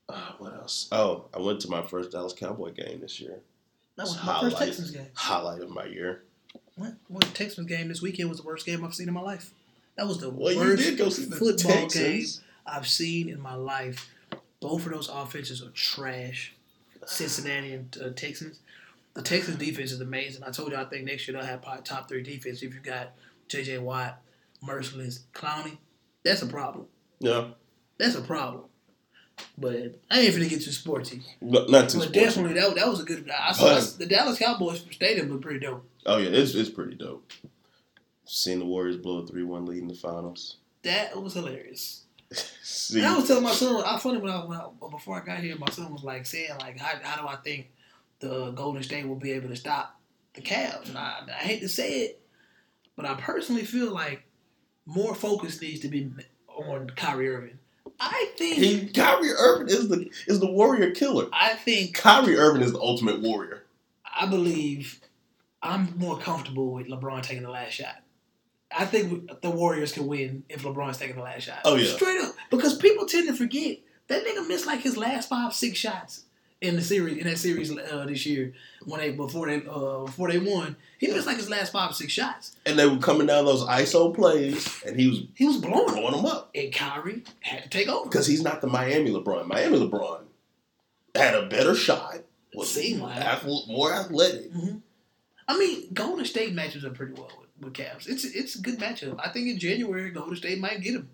Uh, 0.10 0.32
what 0.38 0.54
else? 0.54 0.88
Oh, 0.92 1.26
I 1.34 1.40
went 1.40 1.62
to 1.62 1.70
my 1.70 1.82
first 1.82 2.12
Dallas 2.12 2.34
Cowboy 2.34 2.72
game 2.74 3.00
this 3.02 3.20
year. 3.20 3.40
That 3.96 4.04
was 4.04 4.24
my 4.26 4.42
first. 4.42 4.58
Texans 4.58 4.92
game. 4.92 5.08
Highlight 5.14 5.62
of 5.62 5.70
my 5.70 5.86
year. 5.86 6.24
What? 6.76 6.94
Well, 7.10 7.20
the 7.20 7.28
Texans 7.28 7.68
game 7.68 7.88
this 7.88 8.02
weekend 8.02 8.30
was 8.30 8.40
the 8.40 8.46
worst 8.46 8.66
game 8.66 8.84
I've 8.84 8.94
seen 8.96 9.08
in 9.08 9.14
my 9.14 9.22
life. 9.22 9.52
That 9.96 10.08
was 10.08 10.20
the 10.20 10.30
Well, 10.30 10.52
you 10.52 10.60
worst 10.60 10.84
did 10.84 10.98
go 10.98 11.10
see 11.10 11.26
the 11.26 11.36
football 11.36 11.72
Texans. 11.72 12.38
game 12.38 12.46
I've 12.66 12.88
seen 12.88 13.30
in 13.30 13.40
my 13.40 13.56
life. 13.56 14.10
Both 14.60 14.86
of 14.86 14.92
those 14.92 15.10
offenses 15.10 15.62
are 15.62 15.70
trash. 15.72 16.54
Cincinnati 17.06 17.74
and 17.74 17.98
uh, 18.04 18.10
Texans. 18.12 18.60
The 19.14 19.22
Texans 19.22 19.58
defense 19.58 19.92
is 19.92 20.02
amazing. 20.02 20.44
I 20.44 20.50
told 20.52 20.72
you 20.72 20.78
I 20.78 20.86
think 20.86 21.06
next 21.06 21.28
year 21.28 21.38
they'll 21.38 21.46
have 21.46 21.62
probably 21.62 21.84
top 21.84 22.10
three 22.10 22.24
defense 22.24 22.64
if 22.64 22.74
you 22.74 22.80
got 22.80 23.12
J.J. 23.50 23.78
Watt, 23.80 24.20
Mercilus, 24.66 25.20
Clowney. 25.34 25.78
That's 26.24 26.42
a 26.42 26.48
problem. 26.48 26.88
Yeah, 27.20 27.50
That's 28.00 28.16
a 28.16 28.22
problem. 28.22 28.64
But 29.58 30.00
I 30.10 30.20
ain't 30.20 30.34
finna 30.34 30.50
get 30.50 30.62
too 30.62 30.72
sporty. 30.72 31.22
but 31.42 31.70
not 31.70 31.90
too. 31.90 32.00
But 32.00 32.10
sporty. 32.10 32.20
definitely 32.20 32.54
that, 32.60 32.76
that 32.76 32.88
was 32.88 33.02
a 33.02 33.04
good. 33.04 33.30
I 33.30 33.52
saw 33.54 33.80
the 33.98 34.06
Dallas 34.06 34.40
Cowboys 34.40 34.84
stadium 34.92 35.30
looked 35.30 35.44
pretty 35.44 35.60
dope. 35.60 35.86
Oh 36.06 36.18
yeah, 36.18 36.30
it's 36.30 36.56
it's 36.56 36.70
pretty 36.70 36.96
dope. 36.96 37.32
Seeing 38.26 38.60
the 38.60 38.66
Warriors 38.66 38.98
blow 38.98 39.20
a 39.20 39.28
three 39.28 39.44
one 39.44 39.66
lead 39.66 39.82
in 39.82 39.88
the 39.88 39.94
finals. 39.94 40.58
That 40.84 41.22
was 41.22 41.34
hilarious. 41.34 42.04
See, 42.64 43.00
And 43.00 43.08
I 43.08 43.16
was 43.16 43.28
telling 43.28 43.44
my 43.44 43.52
son, 43.52 43.84
I 43.86 43.98
funny 44.00 44.18
when 44.18 44.32
I, 44.32 44.44
when 44.46 44.58
I 44.58 44.68
before 44.90 45.22
I 45.22 45.26
got 45.26 45.40
here, 45.40 45.56
my 45.58 45.70
son 45.70 45.92
was 45.94 46.04
like 46.04 46.26
saying 46.26 46.50
like, 46.60 46.80
how, 46.80 46.98
how 47.02 47.22
do 47.22 47.28
I 47.28 47.36
think 47.38 47.70
the 48.20 48.52
Golden 48.52 48.82
State 48.84 49.08
will 49.08 49.16
be 49.16 49.32
able 49.32 49.50
to 49.50 49.56
stop 49.56 50.00
the 50.34 50.42
Cavs? 50.42 50.90
And 50.90 50.98
I, 50.98 51.20
I 51.28 51.44
hate 51.44 51.60
to 51.62 51.70
say 51.70 52.02
it, 52.02 52.22
but 52.96 53.06
I 53.06 53.14
personally 53.16 53.64
feel 53.64 53.92
like 53.92 54.24
more 54.86 55.14
focus 55.16 55.62
needs 55.62 55.82
to 55.82 55.88
be 55.88 56.12
on 56.48 56.90
Kyrie 56.96 57.30
Irving. 57.30 57.60
I 58.04 58.30
think 58.38 58.56
he 58.58 58.88
Kyrie 58.88 59.32
Irving 59.32 59.70
is 59.70 59.88
the 59.88 60.10
is 60.28 60.40
the 60.40 60.52
warrior 60.52 60.92
killer. 60.92 61.28
I 61.32 61.54
think 61.54 61.94
Kyrie 61.94 62.38
Irving 62.38 62.62
is 62.62 62.74
the 62.74 62.80
ultimate 62.80 63.22
warrior. 63.22 63.64
I 64.06 64.26
believe 64.26 65.00
I'm 65.62 65.98
more 65.98 66.20
comfortable 66.20 66.72
with 66.72 66.88
LeBron 66.88 67.24
taking 67.24 67.44
the 67.44 67.50
last 67.50 67.72
shot. 67.72 67.96
I 68.76 68.86
think 68.86 69.42
the 69.42 69.50
Warriors 69.50 69.92
can 69.92 70.08
win 70.08 70.44
if 70.50 70.64
LeBron's 70.64 70.98
taking 70.98 71.16
the 71.16 71.22
last 71.22 71.44
shot. 71.44 71.62
Oh, 71.64 71.76
yeah. 71.76 71.94
straight 71.94 72.20
up. 72.22 72.34
Because 72.50 72.76
people 72.76 73.06
tend 73.06 73.28
to 73.28 73.36
forget 73.36 73.78
that 74.08 74.26
nigga 74.26 74.48
missed 74.48 74.66
like 74.66 74.82
his 74.82 74.98
last 74.98 75.30
five, 75.30 75.54
six 75.54 75.78
shots 75.78 76.26
in 76.64 76.76
the 76.76 76.82
series 76.82 77.18
in 77.18 77.26
that 77.28 77.38
series 77.38 77.72
uh, 77.78 78.06
this 78.08 78.26
year 78.26 78.54
when 78.86 79.00
they 79.00 79.12
before 79.12 79.46
they 79.48 79.58
uh, 79.68 80.00
before 80.06 80.32
they 80.32 80.40
won. 80.40 80.76
He 80.98 81.08
missed 81.08 81.28
like 81.28 81.38
his 81.38 81.50
last 81.50 81.72
five 81.74 81.92
or 81.92 81.94
six 81.94 82.12
shots. 82.14 82.56
And 82.66 82.80
they 82.80 82.88
were 82.88 82.98
coming 82.98 83.28
down 83.28 83.46
those 83.46 83.64
ISO 83.66 84.14
plays, 84.16 84.82
and 84.86 85.00
he 85.00 85.08
was 85.08 85.24
He 85.36 85.46
was 85.46 85.58
blowing 85.58 85.86
them, 85.88 85.96
blowing 85.96 86.16
them 86.16 86.26
up 86.26 86.50
and 86.56 86.74
Kyrie 86.74 87.24
had 87.42 87.64
to 87.64 87.70
take 87.70 87.88
over. 87.90 88.10
because 88.10 88.26
he's 88.28 88.42
not 88.42 88.62
the 88.62 88.68
Miami 88.68 89.12
LeBron. 89.12 89.46
Miami 89.48 89.80
LeBron 89.80 90.22
had 91.14 91.36
a 91.36 91.46
better 91.48 91.76
shot, 91.76 92.20
was 92.56 92.72
Seemed 92.72 93.02
like 93.02 93.18
it. 93.18 93.24
ath- 93.24 93.46
more 93.68 93.94
athletic. 93.94 94.50
I 95.48 95.58
mean, 95.60 95.94
Golden 95.94 96.26
State 96.26 96.54
matches 96.54 96.86
up 96.86 96.96
pretty 96.96 97.14
well 97.14 97.30
with, 97.40 97.50
with 97.66 97.74
Cavs. 97.74 98.08
It's 98.08 98.24
it's 98.24 98.56
a 98.56 98.62
good 98.62 98.80
matchup. 98.80 99.20
I 99.24 99.30
think 99.30 99.48
in 99.50 99.60
January 99.60 100.10
Golden 100.12 100.36
State 100.38 100.60
might 100.60 100.82
get 100.82 100.96
him. 100.96 101.10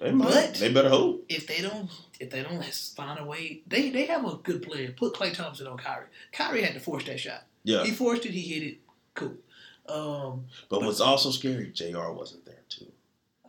They, 0.00 0.10
might. 0.12 0.28
But- 0.32 0.54
they 0.54 0.72
better 0.72 0.88
hope. 0.88 1.24
if 1.28 1.46
they 1.46 1.60
don't 1.60 1.90
if 2.20 2.30
they 2.30 2.42
don't 2.42 2.64
find 2.96 3.18
a 3.18 3.24
way, 3.24 3.62
they 3.66 3.90
they 3.90 4.06
have 4.06 4.24
a 4.24 4.36
good 4.36 4.62
player. 4.62 4.92
Put 4.96 5.14
Klay 5.14 5.32
Thompson 5.34 5.66
on 5.66 5.76
Kyrie. 5.78 6.06
Kyrie 6.32 6.62
had 6.62 6.74
to 6.74 6.80
force 6.80 7.04
that 7.04 7.20
shot. 7.20 7.44
Yeah, 7.62 7.84
He 7.84 7.92
forced 7.92 8.26
it. 8.26 8.32
He 8.32 8.40
hit 8.42 8.62
it. 8.62 8.78
Cool. 9.14 9.34
Um, 9.88 10.46
but 10.68 10.82
what's 10.82 11.00
also 11.00 11.30
scary, 11.30 11.70
Jr. 11.70 12.10
wasn't 12.10 12.44
there 12.46 12.62
too. 12.68 12.86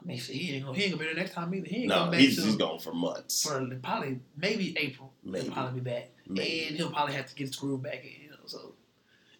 I 0.01 0.05
mean, 0.05 0.17
he 0.17 0.55
ain't 0.55 0.65
gonna 0.65 0.77
he 0.77 0.83
ain't 0.83 0.91
gonna 0.93 0.99
be 1.03 1.05
there 1.07 1.15
next 1.23 1.33
time 1.33 1.53
either. 1.55 1.67
He 1.67 1.77
ain't 1.77 1.87
No, 1.87 1.95
coming 1.95 2.11
back 2.11 2.19
he's, 2.19 2.35
till- 2.35 2.45
he's 2.45 2.55
gone 2.57 2.79
for 2.79 2.93
months. 2.93 3.43
for 3.43 3.65
probably 3.81 4.19
maybe 4.37 4.75
April. 4.77 5.13
Maybe. 5.23 5.45
He'll 5.45 5.53
probably 5.53 5.79
be 5.79 5.89
back, 5.89 6.11
Maybe. 6.27 6.65
and 6.67 6.75
he'll 6.77 6.91
probably 6.91 7.15
have 7.15 7.25
to 7.27 7.35
get 7.35 7.47
his 7.47 7.55
groove 7.55 7.81
back 7.81 8.03
in. 8.03 8.23
You 8.23 8.29
know, 8.31 8.35
so 8.45 8.73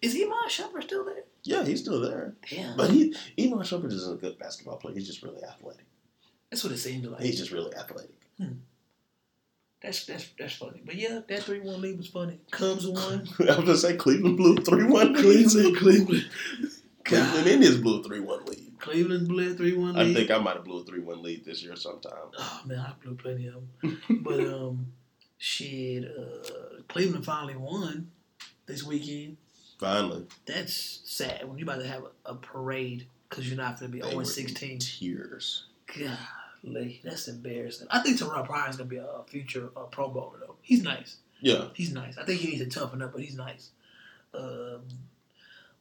is 0.02 0.16
Iman 0.16 0.32
Shumpert 0.50 0.84
still 0.84 1.06
there? 1.06 1.24
Yeah, 1.44 1.64
he's 1.66 1.82
still 1.82 2.00
there. 2.02 2.34
Damn, 2.50 2.76
But 2.78 2.90
he, 2.90 3.16
Iman 3.40 3.60
Shumpert 3.60 3.92
isn't 3.92 4.14
a 4.14 4.18
good 4.18 4.40
basketball 4.40 4.78
player. 4.78 4.96
He's 4.96 5.06
just 5.08 5.22
really 5.22 5.44
athletic. 5.44 5.86
That's 6.56 6.64
what 6.64 6.72
it 6.72 6.78
seemed 6.78 7.06
like. 7.06 7.22
He's 7.22 7.38
just 7.38 7.52
really 7.52 7.76
athletic. 7.76 8.16
That's 9.82 10.06
that's 10.06 10.30
that's 10.40 10.56
funny. 10.56 10.82
But 10.86 10.96
yeah, 10.96 11.20
that 11.28 11.44
three 11.44 11.60
one 11.60 11.82
lead 11.82 11.98
was 11.98 12.08
funny. 12.08 12.40
Cubs 12.50 12.88
won. 12.88 13.28
I 13.42 13.44
was 13.44 13.58
gonna 13.58 13.76
say 13.76 13.98
Cleveland 13.98 14.38
blew 14.38 14.56
three 14.56 14.86
one. 14.86 15.14
Cleveland, 15.16 15.76
Cleveland, 15.76 16.30
Cleveland 17.04 17.48
Indians 17.48 17.78
blew 17.80 18.00
a 18.00 18.04
three 18.04 18.22
one 18.22 18.46
lead. 18.46 18.80
Cleveland 18.80 19.28
blew 19.28 19.54
three 19.54 19.76
one 19.76 19.98
I 19.98 20.14
think 20.14 20.32
I 20.32 20.38
might 20.38 20.56
have 20.56 20.64
blew 20.64 20.82
a 20.82 20.86
three 20.86 21.02
one 21.02 21.22
lead 21.22 21.44
this 21.44 21.62
year 21.62 21.76
sometime. 21.76 22.14
Oh 22.40 22.62
man, 22.66 22.80
I 22.80 22.94
blew 23.04 23.16
plenty 23.16 23.48
of 23.48 23.56
them. 23.82 24.22
but 24.22 24.40
um, 24.48 24.94
shit, 25.38 26.06
uh, 26.06 26.82
Cleveland 26.88 27.26
finally 27.26 27.58
won 27.58 28.12
this 28.66 28.82
weekend. 28.82 29.36
Finally, 29.78 30.26
That's 30.46 31.02
sad 31.04 31.50
when 31.50 31.58
you 31.58 31.66
about 31.66 31.82
to 31.82 31.88
have 31.88 32.04
a, 32.26 32.32
a 32.32 32.36
parade 32.36 33.08
because 33.30 33.46
you're 33.46 33.58
not 33.58 33.78
going 33.78 33.92
to 33.92 33.98
be 33.98 34.02
they 34.02 34.08
0 34.08 34.16
were 34.16 34.24
in 34.24 34.80
16. 36.66 36.74
tears. 36.74 36.84
Golly, 36.84 37.02
that's 37.04 37.28
embarrassing. 37.28 37.88
I 37.92 38.00
think 38.02 38.20
Terrell 38.20 38.44
going 38.46 38.72
to 38.78 38.84
be 38.86 38.98
a 38.98 39.24
future 39.28 39.70
uh, 39.76 39.82
Pro 39.84 40.10
Bowler 40.10 40.40
though. 40.40 40.56
He's 40.62 40.82
nice. 40.84 41.18
Yeah, 41.42 41.66
He's 41.74 41.94
nice. 41.94 42.18
I 42.18 42.24
think 42.26 42.40
he 42.42 42.48
needs 42.50 42.62
to 42.74 42.80
toughen 42.80 43.02
up, 43.02 43.12
but 43.12 43.22
he's 43.22 43.36
nice. 43.36 43.70
Um, 44.34 44.82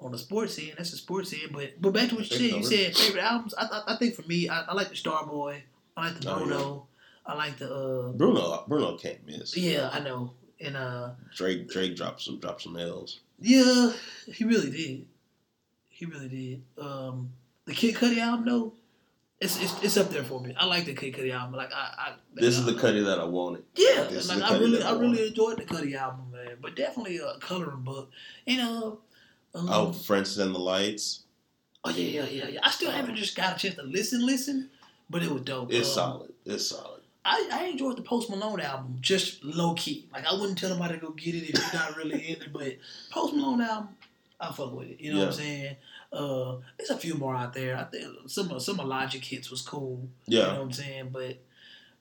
on 0.01 0.13
the 0.13 0.19
sports 0.19 0.59
end, 0.59 0.73
that's 0.77 0.91
the 0.91 0.97
sports 0.97 1.33
end. 1.33 1.53
But 1.53 1.81
but 1.81 1.93
back 1.95 2.09
to 2.11 2.17
what 2.17 2.29
you 2.31 2.37
said. 2.37 2.57
You 2.59 2.63
said 2.65 2.97
favorite 2.97 3.23
albums. 3.23 3.55
I, 3.57 3.65
I, 3.65 3.95
I 3.95 3.97
think 3.97 4.15
for 4.15 4.23
me, 4.23 4.49
I, 4.49 4.63
I 4.63 4.75
like 4.75 4.89
the 4.89 4.95
Starboy. 4.97 5.63
I 5.97 6.09
like 6.09 6.21
the 6.21 6.31
Oh, 6.31 6.39
yeah. 6.41 6.45
Bruno. 6.45 6.87
I 7.27 7.35
like 7.35 7.57
the 7.59 7.73
uh, 7.75 8.13
Bruno 8.13 8.65
Bruno 8.69 8.97
can't 8.99 9.25
miss. 9.27 9.57
Yeah, 9.57 9.89
I 9.93 10.01
know. 10.01 10.33
And 10.61 10.77
uh 10.77 11.11
Drake 11.35 11.69
Drake 11.69 11.97
dropped 11.97 12.21
some 12.21 12.39
dropped 12.39 12.63
some 12.63 12.77
L's. 12.77 13.21
yeah, 13.41 13.93
he 14.27 14.45
really 14.45 14.71
did. 14.71 15.07
He 15.89 16.05
really 16.05 16.29
did. 16.29 16.63
Um 16.79 17.31
the 17.65 17.73
Kid 17.73 17.95
Cudi 17.95 18.19
album 18.19 18.45
though, 18.47 18.73
it's 19.45 19.61
it's, 19.63 19.83
it's 19.83 19.97
up 19.97 20.11
there 20.11 20.25
for 20.25 20.41
me. 20.41 20.55
I 20.59 20.65
like 20.67 20.85
the 20.87 20.95
Kid 20.95 21.15
Cudi 21.15 21.33
album. 21.33 21.55
Like 21.57 21.73
I, 21.73 21.95
I 21.99 22.13
This 22.35 22.59
is 22.59 22.65
the 22.65 22.73
Cudi 22.73 23.05
that 23.05 23.19
I 23.21 23.25
wanted. 23.25 23.65
Yeah, 23.77 24.05
This 24.05 24.25
is 24.25 24.29
like 24.35 24.43
I 24.51 24.59
really 24.59 24.83
I 24.83 24.91
I 24.91 24.99
really 24.99 25.29
enjoyed 25.29 25.59
the 25.59 25.65
Cudi 25.65 25.95
album, 25.95 26.33
man. 26.33 26.57
But 26.61 26.75
definitely 26.77 27.19
a 27.19 27.39
coloring 27.41 27.83
book. 27.83 28.11
you 28.47 28.59
know. 28.59 28.99
um, 29.55 29.69
Oh, 29.71 29.93
Francis 29.93 30.39
and 30.39 30.55
the 30.55 30.59
Lights. 30.59 31.23
oh 31.85 31.91
yeah, 31.91 32.23
yeah, 32.23 32.29
yeah, 32.31 32.49
yeah. 32.55 32.61
I 32.63 32.71
still 32.71 32.91
haven't 32.91 33.17
just 33.17 33.37
got 33.37 33.57
a 33.57 33.59
chance 33.59 33.75
to 33.77 33.83
listen, 33.83 34.25
listen, 34.27 34.71
but 35.11 35.23
it 35.23 35.31
was 35.31 35.43
dope. 35.43 35.73
It's 35.73 35.89
Um, 35.91 35.95
solid. 35.95 36.33
It's 36.47 36.67
solid. 36.67 37.01
I, 37.27 37.49
I 37.53 37.65
enjoyed 37.67 37.97
the 37.97 38.03
Post 38.03 38.29
Malone 38.29 38.61
album, 38.61 38.99
just 39.01 39.43
low 39.45 39.73
key. 39.75 40.07
Like 40.13 40.27
I 40.27 40.35
wouldn't 40.35 40.59
tell 40.59 40.71
nobody 40.71 40.95
to 40.95 41.01
go 41.01 41.11
get 41.13 41.35
it 41.35 41.49
if 41.51 41.55
you're 41.73 41.81
not 41.81 41.97
really 41.97 42.21
in 42.31 42.43
it. 42.43 42.53
But 42.53 42.77
Post 43.11 43.35
Malone 43.35 43.63
album, 43.63 43.89
I 44.41 44.53
fuck 44.53 44.73
with 44.75 44.89
it. 44.91 45.01
You 45.01 45.13
know 45.15 45.21
what 45.21 45.29
I'm 45.29 45.33
saying? 45.35 45.77
Uh, 46.15 46.57
there's 46.79 46.91
a 46.91 46.97
few 46.97 47.15
more 47.15 47.35
out 47.35 47.53
there. 47.55 47.77
I 47.77 47.85
think 47.85 48.05
some 48.29 48.51
of 48.51 48.63
some 48.63 48.79
of 48.81 48.87
Logic 48.87 49.23
hits 49.25 49.51
was 49.51 49.63
cool. 49.63 50.09
You 50.27 50.39
know 50.39 50.47
Yeah. 50.47 50.53
what 50.53 50.61
I'm 50.63 50.73
saying? 50.73 51.09
But 51.13 51.39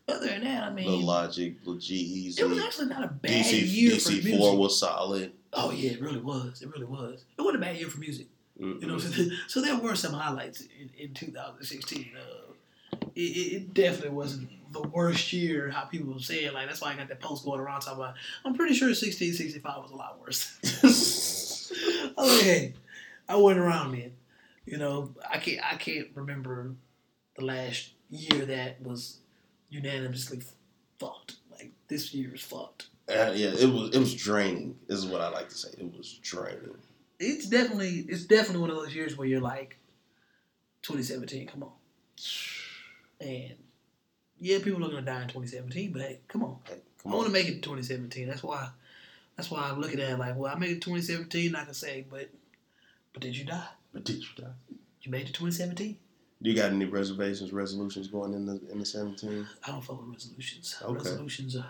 other 0.08 0.28
than 0.28 0.44
that, 0.44 0.64
I 0.64 0.70
mean, 0.72 0.86
Little 0.86 1.06
Logic, 1.06 1.56
Little 1.66 1.80
G 1.80 2.34
it 2.38 2.44
was 2.48 2.60
actually 2.64 2.88
not 2.88 3.04
a 3.04 3.08
bad 3.08 3.46
DC 3.46 3.68
year 3.74 3.92
for 3.92 3.98
DC 4.12 4.24
music. 4.24 4.38
four 4.40 4.58
was 4.58 4.78
solid. 4.80 5.32
oh 5.54 5.72
yeah, 5.72 5.92
it 5.92 6.02
really 6.02 6.20
was. 6.22 6.62
It 6.62 6.70
really 6.72 6.86
was. 6.86 7.26
It 7.38 7.42
wasn't 7.42 7.64
a 7.64 7.66
bad 7.66 7.78
year 7.78 7.90
for 7.90 8.00
music. 8.00 8.28
Mm-mm. 8.60 8.80
You 8.82 8.88
know 8.88 8.96
what 8.96 9.06
I'm 9.06 9.12
saying? 9.14 9.32
So 9.48 9.62
there 9.62 9.78
were 9.78 9.96
some 9.96 10.14
highlights 10.14 10.62
in, 10.62 10.90
in 10.98 11.14
2016. 11.14 12.12
Uh, 12.16 12.54
it, 13.16 13.20
it 13.20 13.54
it 13.56 13.74
definitely 13.74 14.12
wasn't 14.12 14.50
the 14.72 14.82
worst 14.82 15.34
year, 15.34 15.70
how 15.70 15.86
people 15.86 16.14
were 16.14 16.20
saying. 16.20 16.52
Like, 16.54 16.68
that's 16.68 16.82
why 16.82 16.94
I 16.94 16.96
got 16.96 17.08
that 17.10 17.20
post 17.20 17.46
going 17.46 17.60
around 17.60 17.82
talking 17.82 18.00
about, 18.00 18.16
I'm 18.44 18.56
pretty 18.56 18.74
sure 18.76 18.88
1665 18.90 19.82
was 19.84 19.92
a 19.92 19.96
lot 19.96 20.20
worse. 20.22 21.70
Like, 22.18 22.42
hey, 22.44 22.74
I 23.28 23.36
went 23.36 23.60
around 23.60 23.94
then. 23.94 24.14
You 24.66 24.78
know, 24.78 25.14
I 25.30 25.38
can't, 25.38 25.60
I 25.64 25.76
can't 25.76 26.08
remember 26.16 26.74
the 27.38 27.46
last 27.46 27.92
year 28.10 28.46
that 28.46 28.82
was 28.82 29.18
unanimously 29.70 30.42
fucked. 31.00 31.36
Like, 31.52 31.72
this 31.88 32.14
year 32.14 32.34
is 32.34 32.42
fucked. 32.42 32.88
Uh, 33.10 33.34
yeah, 33.36 33.50
it 33.50 33.70
was 33.70 33.90
it 33.94 34.00
was 34.00 34.16
draining. 34.16 34.78
Is 34.88 35.06
what 35.06 35.20
I 35.20 35.28
like 35.30 35.50
to 35.50 35.56
say. 35.56 35.70
It 35.78 35.94
was 35.96 36.20
draining. 36.22 36.78
It's 37.20 37.48
definitely, 37.48 38.06
it's 38.08 38.26
definitely 38.26 38.62
one 38.62 38.70
of 38.70 38.78
those 38.78 38.96
years 38.96 39.18
where 39.18 39.28
you're 39.28 39.42
like, 39.42 39.78
2017, 40.84 41.48
come 41.48 41.64
on. 41.64 41.72
And 43.20 43.56
yeah, 44.40 44.60
people 44.60 44.86
are 44.86 44.90
gonna 44.90 45.02
die 45.02 45.22
in 45.22 45.28
2017, 45.28 45.92
but 45.92 46.02
hey, 46.02 46.20
come 46.28 46.44
on. 46.44 46.58
Hey, 46.66 46.76
I 46.76 47.04
come 47.04 47.12
want 47.14 47.28
to 47.28 47.34
make 47.34 47.48
it 47.48 47.56
to 47.56 47.62
2017. 47.62 48.28
That's 48.28 48.44
why. 48.44 48.70
That's 49.36 49.50
why 49.50 49.70
I'm 49.70 49.82
looking 49.82 50.00
at 50.00 50.12
it 50.12 50.20
like, 50.20 50.36
well, 50.36 50.54
I 50.54 50.60
made 50.60 50.72
it 50.72 50.82
2017. 50.82 51.56
I 51.56 51.66
can 51.66 51.74
say, 51.74 52.06
but 52.10 52.30
but 53.14 53.22
did 53.22 53.38
you 53.38 53.46
die? 53.46 53.68
But 53.94 54.04
did 54.04 54.18
you 54.18 54.30
die? 54.38 54.52
You 55.02 55.12
made 55.12 55.28
it 55.28 55.34
2017. 55.34 55.98
Do 56.42 56.50
you 56.50 56.56
got 56.56 56.72
any 56.72 56.86
reservations, 56.86 57.54
resolutions 57.54 58.08
going 58.08 58.34
in 58.34 58.46
the 58.46 58.60
in 58.72 58.80
the 58.80 58.86
seventeen? 58.86 59.48
I 59.66 59.72
don't 59.72 59.82
follow 59.82 60.04
resolutions. 60.12 60.76
Okay. 60.82 60.94
Resolutions 60.94 61.56
are 61.56 61.66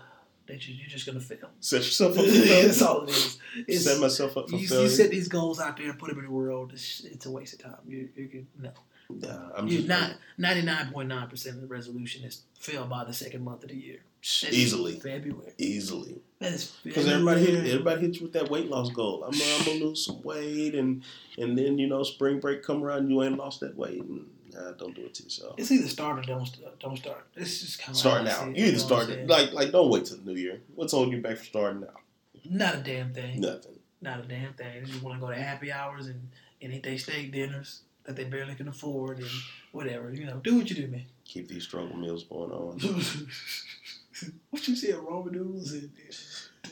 they 0.48 0.56
just, 0.58 0.70
you're 0.78 0.88
just 0.90 1.06
gonna 1.06 1.20
fail. 1.20 1.50
Set 1.60 1.78
yourself 1.84 2.18
up. 2.18 2.26
That's 2.28 2.82
all 2.82 3.04
it 3.04 3.10
is. 3.10 3.38
It's, 3.68 3.84
Set 3.86 4.00
myself 4.00 4.36
up 4.36 4.50
for 4.50 4.56
you, 4.58 4.68
failure. 4.68 4.84
you 4.84 4.90
set 4.90 5.12
these 5.12 5.28
goals 5.28 5.60
out 5.60 5.78
there 5.78 5.90
and 5.90 5.98
put 6.00 6.10
them 6.10 6.20
in 6.20 6.26
the 6.26 6.32
world. 6.32 6.72
It's, 6.74 7.02
it's 7.06 7.26
a 7.26 7.32
waste 7.32 7.54
of 7.54 7.60
time. 7.60 7.78
You, 7.88 8.10
you 8.16 8.28
can 8.28 8.48
no. 8.60 8.72
Nah, 9.10 9.50
I'm 9.56 9.68
You 9.68 9.78
just 9.78 9.88
not 9.88 10.14
99.9 10.40 11.30
percent 11.30 11.56
of 11.56 11.62
the 11.62 11.68
resolution 11.68 12.24
is 12.24 12.42
failed 12.60 12.90
by 12.90 13.04
the 13.04 13.14
second 13.14 13.44
month 13.44 13.64
of 13.64 13.70
the 13.70 13.76
year. 13.76 14.00
That's 14.22 14.54
easily, 14.54 15.00
February. 15.00 15.52
easily. 15.58 16.22
That 16.40 16.54
is 16.54 16.72
Because 16.84 17.08
everybody 17.08 17.46
hit, 17.46 17.66
everybody 17.68 18.02
hits 18.02 18.18
you 18.18 18.24
with 18.24 18.34
that 18.34 18.50
weight 18.50 18.70
loss 18.70 18.90
goal. 18.90 19.24
I'm, 19.24 19.34
I'm 19.34 19.66
gonna 19.66 19.84
lose 19.84 20.06
some 20.06 20.22
weight, 20.22 20.76
and 20.76 21.04
and 21.38 21.58
then 21.58 21.78
you 21.78 21.88
know 21.88 22.04
spring 22.04 22.40
break 22.40 22.64
come 22.64 22.84
around, 22.84 23.10
you 23.10 23.22
ain't 23.22 23.38
lost 23.38 23.60
that 23.60 23.76
weight, 23.76 24.02
and 24.02 24.28
nah, 24.54 24.72
don't 24.72 24.96
do 24.96 25.02
it 25.02 25.14
to 25.16 25.24
yourself. 25.24 25.56
It's 25.58 25.72
either 25.72 25.90
start 25.90 26.20
or 26.20 26.22
don't 26.22 26.46
start. 26.46 26.80
Don't 26.80 26.98
start. 26.98 27.28
It's 27.36 27.60
just 27.60 27.80
kind 27.80 27.92
of 27.92 27.98
Start 27.98 28.24
now. 28.24 28.46
You 28.48 28.68
either 28.68 28.80
start 28.80 29.10
it 29.10 29.28
like 29.28 29.52
like 29.52 29.72
don't 29.72 29.90
wait 29.90 30.06
till 30.06 30.18
the 30.18 30.32
new 30.32 30.40
year. 30.40 30.62
What's 30.76 30.94
holding 30.94 31.14
you 31.14 31.22
back 31.22 31.38
from 31.38 31.46
starting 31.46 31.82
now? 31.82 32.00
Not 32.46 32.76
a 32.76 32.78
damn 32.78 33.14
thing. 33.14 33.42
Nothing. 33.42 33.80
Not 34.02 34.20
a 34.20 34.24
damn 34.24 34.54
thing. 34.54 34.82
You 34.82 34.86
just 34.86 35.04
want 35.04 35.18
to 35.18 35.26
go 35.26 35.32
to 35.32 35.42
happy 35.42 35.72
hours 35.72 36.08
and, 36.08 36.30
and 36.62 36.74
eat 36.74 36.84
their 36.84 36.98
steak 36.98 37.32
dinners 37.32 37.82
that 38.06 38.16
they 38.16 38.26
barely 38.26 38.56
can 38.56 38.68
afford 38.68 39.20
and 39.20 39.30
whatever. 39.72 40.14
You 40.14 40.26
know, 40.26 40.38
do 40.38 40.58
what 40.58 40.70
you 40.70 40.76
do, 40.76 40.88
man. 40.88 41.06
Keep 41.26 41.50
these 41.50 41.64
struggle 41.64 41.98
meals 41.98 42.24
going 42.24 42.52
on. 42.52 42.80
what 44.50 44.68
you 44.68 44.76
said, 44.76 44.96
Roman 44.96 45.34
noodles 45.34 45.72
and, 45.74 45.90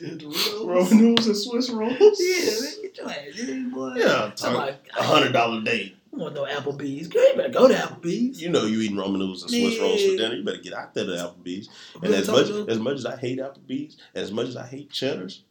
and? 0.00 0.22
Roman 0.64 0.98
noodles 0.98 1.26
and 1.26 1.36
Swiss 1.36 1.70
rolls. 1.70 2.20
Yeah, 2.20 2.60
man, 2.60 2.82
get 2.82 2.96
your 2.96 3.10
ass 3.10 3.38
in, 3.48 3.70
boy. 3.70 3.94
Yeah, 3.96 4.24
I'm 4.24 4.36
Somebody, 4.36 4.72
talking 4.72 4.90
a 4.98 5.02
hundred 5.02 5.32
dollar 5.32 5.62
date. 5.62 5.96
I 6.12 6.18
want 6.18 6.34
no 6.34 6.44
Applebee's. 6.44 7.08
Girl, 7.08 7.26
you 7.26 7.36
better 7.36 7.48
go 7.48 7.68
to 7.68 7.74
Applebee's. 7.74 8.42
You 8.42 8.50
know 8.50 8.66
you 8.66 8.80
eating 8.80 8.98
Roman 8.98 9.18
noodles 9.18 9.42
and 9.42 9.50
Swiss 9.50 9.80
rolls 9.80 10.02
for 10.02 10.16
dinner. 10.16 10.34
You 10.34 10.44
better 10.44 10.60
get 10.60 10.74
out 10.74 10.92
there 10.92 11.06
to 11.06 11.12
Applebee's. 11.12 11.68
And 11.94 12.04
Real 12.04 12.14
as 12.14 12.28
much 12.28 12.48
though. 12.48 12.64
as 12.66 12.78
much 12.78 12.96
as 12.96 13.06
I 13.06 13.16
hate 13.16 13.38
Applebee's, 13.38 13.96
as 14.14 14.30
much 14.30 14.48
as 14.48 14.56
I 14.56 14.66
hate 14.66 14.90
Cheddar's, 14.90 15.42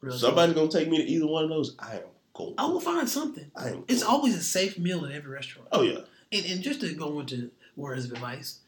Real 0.00 0.16
somebody's 0.16 0.54
gonna 0.54 0.70
take 0.70 0.88
me 0.88 0.96
to 0.96 1.04
either 1.04 1.26
one 1.26 1.44
of 1.44 1.50
those. 1.50 1.76
I 1.78 1.96
am 1.96 2.02
cool. 2.34 2.54
I 2.58 2.66
will 2.66 2.80
find 2.80 3.08
something. 3.08 3.50
Am. 3.56 3.84
It's 3.88 4.02
always 4.02 4.34
a 4.36 4.42
safe 4.42 4.78
meal 4.78 5.04
in 5.04 5.12
every 5.12 5.30
restaurant. 5.30 5.68
Oh 5.72 5.82
yeah. 5.82 6.00
And, 6.30 6.46
and 6.46 6.62
just 6.62 6.80
to 6.80 6.94
go 6.94 7.20
into 7.20 7.50
words 7.76 8.06
of 8.06 8.12
advice, 8.12 8.60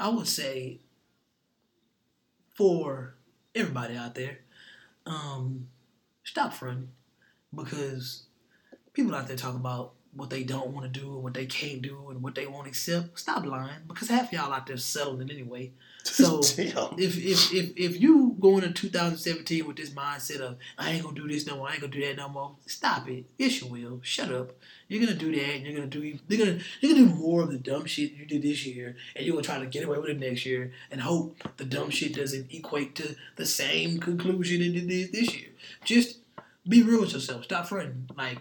I 0.00 0.08
would 0.08 0.26
say 0.26 0.78
for 2.54 3.14
everybody 3.54 3.96
out 3.96 4.14
there, 4.14 4.38
um, 5.06 5.68
stop 6.24 6.54
fronting 6.54 6.90
because 7.54 8.24
people 8.92 9.14
out 9.14 9.28
there 9.28 9.36
talk 9.36 9.54
about 9.54 9.92
what 10.14 10.30
they 10.30 10.42
don't 10.42 10.68
want 10.68 10.92
to 10.92 11.00
do 11.00 11.14
and 11.14 11.22
what 11.22 11.34
they 11.34 11.46
can't 11.46 11.82
do 11.82 12.08
and 12.10 12.22
what 12.22 12.34
they 12.34 12.46
won't 12.46 12.66
accept. 12.66 13.18
Stop 13.18 13.44
lying 13.46 13.82
because 13.86 14.08
half 14.08 14.32
y'all 14.32 14.52
out 14.52 14.66
there 14.66 14.76
settling 14.76 15.30
anyway. 15.30 15.72
So 16.04 16.40
if 16.40 16.58
if 17.18 17.52
if 17.52 17.72
if 17.76 18.00
you 18.00 18.34
go 18.40 18.56
into 18.56 18.72
2017 18.72 19.66
with 19.66 19.76
this 19.76 19.90
mindset 19.90 20.40
of 20.40 20.56
I 20.78 20.92
ain't 20.92 21.02
gonna 21.02 21.14
do 21.14 21.28
this 21.28 21.46
no 21.46 21.56
more, 21.56 21.68
I 21.68 21.72
ain't 21.72 21.82
gonna 21.82 21.92
do 21.92 22.00
that 22.00 22.16
no 22.16 22.30
more, 22.30 22.56
stop 22.64 23.06
it. 23.10 23.26
Yes, 23.36 23.60
you 23.60 23.66
will. 23.66 24.00
Shut 24.02 24.32
up. 24.32 24.52
You're 24.88 25.04
gonna 25.04 25.18
do 25.18 25.30
that. 25.34 25.54
And 25.56 25.66
you're 25.66 25.74
gonna 25.74 25.86
do. 25.86 26.00
You're 26.00 26.38
gonna 26.38 26.60
you're 26.80 26.94
gonna 26.94 27.08
do 27.08 27.14
more 27.14 27.42
of 27.42 27.50
the 27.50 27.58
dumb 27.58 27.84
shit 27.84 28.12
you 28.12 28.24
did 28.24 28.40
this 28.40 28.64
year, 28.64 28.96
and 29.14 29.26
you're 29.26 29.34
gonna 29.34 29.44
try 29.44 29.58
to 29.58 29.66
get 29.66 29.84
away 29.84 29.98
with 29.98 30.08
it 30.08 30.18
next 30.18 30.46
year, 30.46 30.72
and 30.90 31.02
hope 31.02 31.36
the 31.58 31.66
dumb 31.66 31.90
shit 31.90 32.14
doesn't 32.14 32.54
equate 32.54 32.94
to 32.94 33.14
the 33.36 33.44
same 33.44 33.98
conclusion 33.98 34.62
it 34.62 34.88
did 34.88 35.12
this 35.12 35.36
year. 35.36 35.48
Just 35.84 36.20
be 36.66 36.82
real 36.82 37.00
with 37.00 37.12
yourself. 37.12 37.44
Stop 37.44 37.66
fronting. 37.66 38.08
Like 38.16 38.38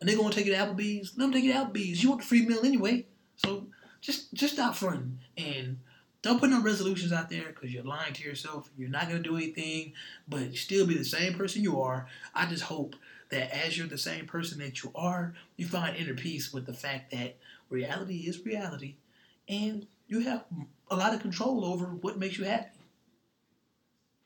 a 0.00 0.04
nigga 0.04 0.18
gonna 0.18 0.32
take 0.32 0.46
you 0.46 0.54
to 0.54 0.58
Applebee's, 0.58 1.12
let 1.16 1.24
them 1.24 1.32
take 1.32 1.44
you 1.44 1.52
to 1.52 1.58
Applebee's. 1.58 2.02
You 2.02 2.10
want 2.10 2.22
the 2.22 2.26
free 2.26 2.46
meal 2.46 2.64
anyway, 2.64 3.06
so 3.36 3.66
just 4.00 4.32
just 4.34 4.54
stop 4.54 4.74
fronting 4.74 5.18
and 5.36 5.78
don't 6.22 6.38
put 6.38 6.50
no 6.50 6.60
resolutions 6.60 7.12
out 7.12 7.30
there 7.30 7.48
because 7.48 7.72
you're 7.72 7.84
lying 7.84 8.12
to 8.14 8.22
yourself. 8.22 8.70
You're 8.76 8.90
not 8.90 9.08
gonna 9.08 9.20
do 9.20 9.36
anything, 9.36 9.92
but 10.28 10.54
still 10.54 10.86
be 10.86 10.96
the 10.96 11.04
same 11.04 11.34
person 11.34 11.62
you 11.62 11.80
are. 11.80 12.06
I 12.34 12.46
just 12.46 12.64
hope 12.64 12.96
that 13.30 13.54
as 13.54 13.78
you're 13.78 13.86
the 13.86 13.98
same 13.98 14.26
person 14.26 14.58
that 14.58 14.82
you 14.82 14.90
are, 14.94 15.34
you 15.56 15.66
find 15.66 15.96
inner 15.96 16.14
peace 16.14 16.52
with 16.52 16.66
the 16.66 16.74
fact 16.74 17.12
that 17.12 17.36
reality 17.68 18.24
is 18.26 18.44
reality, 18.44 18.96
and 19.48 19.86
you 20.08 20.20
have 20.20 20.44
a 20.90 20.96
lot 20.96 21.14
of 21.14 21.20
control 21.20 21.64
over 21.64 21.86
what 21.86 22.18
makes 22.18 22.38
you 22.38 22.44
happy. 22.44 22.70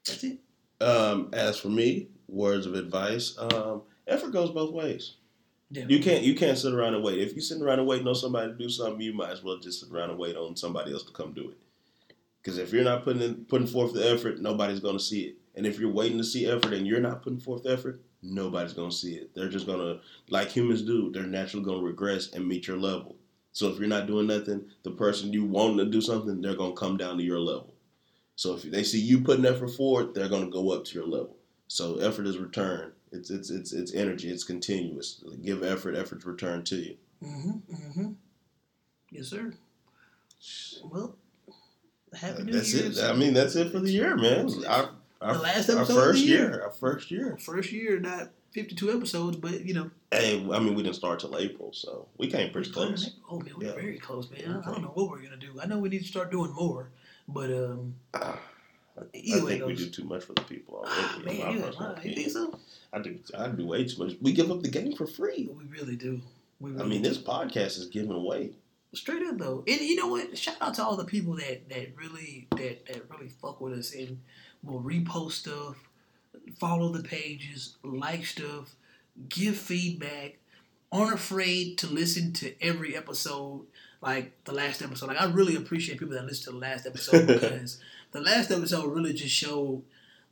That's 0.07 0.25
it. 0.25 0.39
Um, 0.81 1.31
as 1.33 1.59
for 1.59 1.69
me, 1.69 2.09
words 2.29 2.67
of 2.67 2.75
advice. 2.75 3.37
Um, 3.39 3.83
effort 4.07 4.33
goes 4.33 4.51
both 4.51 4.73
ways. 4.73 5.17
You 5.75 6.01
can't 6.01 6.23
you 6.23 6.35
can't 6.35 6.59
sit 6.59 6.73
around 6.73 6.95
and 6.95 7.03
wait. 7.03 7.19
If 7.19 7.35
you 7.35 7.41
sitting 7.41 7.63
around 7.63 7.81
and 7.81 7.89
waiting 7.89 8.07
on 8.07 8.15
somebody 8.15 8.53
to 8.53 8.59
do 8.59 8.69
something, 8.69 9.01
you 9.01 9.13
might 9.13 9.31
as 9.31 9.43
well 9.43 9.59
just 9.59 9.81
sit 9.81 9.91
around 9.91 10.11
and 10.11 10.19
wait 10.19 10.37
on 10.37 10.57
somebody 10.57 10.93
else 10.93 11.05
to 11.05 11.13
come 11.13 11.33
do 11.33 11.51
it. 11.51 11.59
Because 12.41 12.59
if 12.59 12.73
you're 12.73 12.85
not 12.85 13.05
putting 13.05 13.23
in, 13.23 13.45
putting 13.47 13.67
forth 13.67 13.95
the 13.95 14.11
effort, 14.11 14.41
nobody's 14.41 14.81
going 14.81 14.99
to 14.99 15.03
see 15.03 15.23
it. 15.23 15.37
And 15.55 15.67
if 15.67 15.79
you're 15.79 15.91
waiting 15.91 16.19
to 16.19 16.25
see 16.25 16.47
effort 16.47 16.73
and 16.73 16.87
you're 16.87 17.01
not 17.01 17.23
putting 17.23 17.41
forth 17.41 17.67
effort, 17.67 18.01
nobody's 18.23 18.75
going 18.75 18.91
to 18.91 18.97
see 18.97 19.15
it. 19.15 19.35
They're 19.35 19.49
just 19.49 19.67
going 19.67 19.79
to, 19.79 20.01
like 20.29 20.49
humans 20.49 20.83
do, 20.83 21.11
they're 21.11 21.23
naturally 21.23 21.65
going 21.65 21.79
to 21.81 21.87
regress 21.87 22.33
and 22.33 22.47
meet 22.47 22.67
your 22.67 22.77
level. 22.77 23.17
So 23.53 23.69
if 23.69 23.79
you're 23.79 23.89
not 23.89 24.07
doing 24.07 24.27
nothing, 24.27 24.67
the 24.83 24.91
person 24.91 25.33
you 25.33 25.45
want 25.45 25.79
to 25.79 25.85
do 25.87 26.01
something, 26.01 26.41
they're 26.41 26.57
going 26.57 26.73
to 26.73 26.81
come 26.81 26.97
down 26.97 27.17
to 27.19 27.25
your 27.25 27.39
level. 27.39 27.73
So 28.37 28.55
if 28.55 28.63
they 28.63 28.83
see 28.83 29.01
you 29.01 29.21
putting 29.21 29.47
effort 29.47 29.69
forward, 29.69 30.13
they're 30.13 30.29
going 30.29 30.45
to 30.45 30.51
go 30.51 30.73
up 30.73 30.85
to 30.87 30.95
your 30.95 31.07
level. 31.07 31.37
So 31.69 31.99
effort 31.99 32.27
is 32.27 32.37
returned. 32.37 32.93
It's 33.15 33.31
it's 33.31 33.51
it's 33.51 33.73
it's 33.73 33.95
energy. 33.95 34.31
It's 34.31 34.45
continuous. 34.45 35.23
Give 35.43 35.63
effort, 35.63 35.95
effort's 35.97 36.25
returned 36.27 36.67
to 36.67 36.77
you. 36.77 36.97
Mm-hmm. 37.23 37.75
Mm-hmm. 37.75 38.13
Yes, 39.11 39.29
sir. 39.29 39.53
Well, 40.85 41.17
happy 42.13 42.43
New 42.43 42.53
That's 42.53 42.75
Year's. 42.75 42.99
it. 42.99 43.05
I 43.11 43.15
mean, 43.15 43.33
that's 43.35 43.55
it 43.57 43.73
for 43.73 43.79
the 43.81 43.91
year, 43.91 44.17
man. 44.17 44.51
Our, 44.67 44.91
our, 45.23 45.35
The 45.35 45.39
last 45.41 45.71
our 45.71 45.79
episode 45.79 45.81
of 45.99 46.05
first 46.05 46.25
year. 46.25 46.39
year. 46.51 46.63
Our 46.65 46.71
first 46.73 47.11
year. 47.11 47.37
First 47.39 47.73
year, 47.73 47.99
not 48.01 48.31
52 48.53 48.91
episodes, 48.93 49.37
but 49.39 49.65
you 49.65 49.75
know, 49.75 49.91
Hey, 50.13 50.39
I 50.53 50.59
mean, 50.59 50.75
we 50.75 50.83
didn't 50.83 50.97
start 50.97 51.21
till 51.21 51.37
April, 51.39 51.73
so 51.73 52.07
we 52.19 52.29
came 52.31 52.53
pretty 52.53 52.71
close. 52.71 53.13
Oh 53.31 53.39
man, 53.41 53.55
we're 53.57 53.69
Yeah. 53.69 53.75
very 53.75 53.99
close, 53.99 54.29
man. 54.31 54.43
I- 54.65 54.69
I 54.69 54.73
don't 54.73 54.83
know 54.83 54.89
what 54.95 55.09
we're 55.11 55.23
gonna 55.23 55.37
do. 55.37 55.59
I 55.61 55.67
know 55.67 55.79
we 55.79 55.89
need 55.89 56.03
to 56.03 56.09
start 56.09 56.31
doing 56.31 56.53
more, 56.53 56.91
but 57.29 57.51
um, 57.51 57.95
Ah, 58.13 58.39
I 58.97 59.03
either 59.13 59.47
think 59.47 59.67
we 59.67 59.75
do 59.75 59.89
too 59.91 60.05
much 60.05 60.25
for 60.25 60.35
the 60.35 60.43
people 60.43 60.77
already. 60.77 60.95
Ah, 60.97 61.19
in 61.19 61.25
man, 61.25 61.75
my 61.79 62.03
you, 62.03 62.15
think 62.15 62.31
so? 62.31 62.59
I 62.93 63.01
do. 63.01 63.19
I 63.37 63.49
do 63.49 63.67
way 63.67 63.85
too 63.85 64.05
much. 64.05 64.15
We 64.21 64.33
give 64.33 64.51
up 64.51 64.63
the 64.63 64.69
game 64.69 64.95
for 64.95 65.07
free. 65.07 65.51
We 65.53 65.65
really 65.65 65.97
do. 65.97 66.21
We 66.61 66.71
I 66.79 66.85
mean, 66.85 67.03
do. 67.03 67.09
this 67.09 67.19
podcast 67.19 67.79
is 67.79 67.87
giving 67.87 68.13
away. 68.13 68.51
straight 68.93 69.23
up 69.27 69.39
though, 69.39 69.65
and 69.67 69.81
you 69.81 69.97
know 69.97 70.09
what? 70.09 70.39
Shout 70.39 70.57
out 70.61 70.75
to 70.75 70.85
all 70.85 70.97
the 70.97 71.05
people 71.05 71.35
that 71.37 71.69
that 71.71 71.89
really 71.97 72.47
that 72.53 72.87
that 72.87 73.11
really 73.11 73.29
fuck 73.29 73.61
with 73.61 73.73
us 73.75 73.93
and 73.95 74.21
will 74.63 74.81
repost 74.81 75.33
stuff, 75.33 75.77
follow 76.61 76.93
the 76.93 77.03
pages, 77.03 77.77
like 77.83 78.25
stuff, 78.25 78.77
give 79.29 79.57
feedback, 79.57 80.39
aren't 80.93 81.15
afraid 81.15 81.79
to 81.79 81.89
listen 81.89 82.33
to 82.35 82.55
every 82.63 82.97
episode. 82.97 83.67
Like 84.01 84.45
the 84.45 84.53
last 84.53 84.83
episode, 84.83 85.07
like 85.07 85.21
I 85.21 85.25
really 85.31 85.57
appreciate 85.57 85.99
people 85.99 86.15
that 86.15 86.27
listen 86.27 86.45
to 86.45 86.51
the 86.53 86.59
last 86.59 86.87
episode 86.87 87.27
because 87.41 87.81
the 88.15 88.21
last 88.21 88.53
episode 88.53 88.95
really 88.95 89.13
just 89.13 89.35
showed 89.35 89.83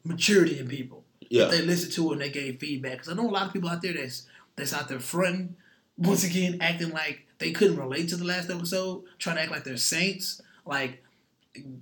maturity 0.05 0.59
in 0.59 0.69
people. 0.69 1.05
Yeah. 1.29 1.47
They 1.47 1.63
listened 1.63 1.93
to 1.95 2.11
it 2.11 2.13
and 2.13 2.23
they 2.23 2.31
gave 2.31 2.61
feedback. 2.61 2.93
Because 2.93 3.09
I 3.09 3.15
know 3.15 3.29
a 3.29 3.31
lot 3.31 3.49
of 3.49 3.53
people 3.53 3.69
out 3.69 3.83
there 3.83 3.93
that's 3.93 4.27
that's 4.55 4.73
out 4.73 4.89
there 4.89 5.01
fronting, 5.01 5.57
once 5.99 6.25
again 6.25 6.59
acting 6.61 6.91
like 6.91 7.27
they 7.39 7.51
couldn't 7.51 7.79
relate 7.79 8.09
to 8.11 8.17
the 8.17 8.25
last 8.25 8.51
episode, 8.51 9.03
trying 9.19 9.37
to 9.37 9.43
act 9.43 9.51
like 9.51 9.65
they're 9.65 9.77
saints. 9.77 10.41
Like 10.65 11.03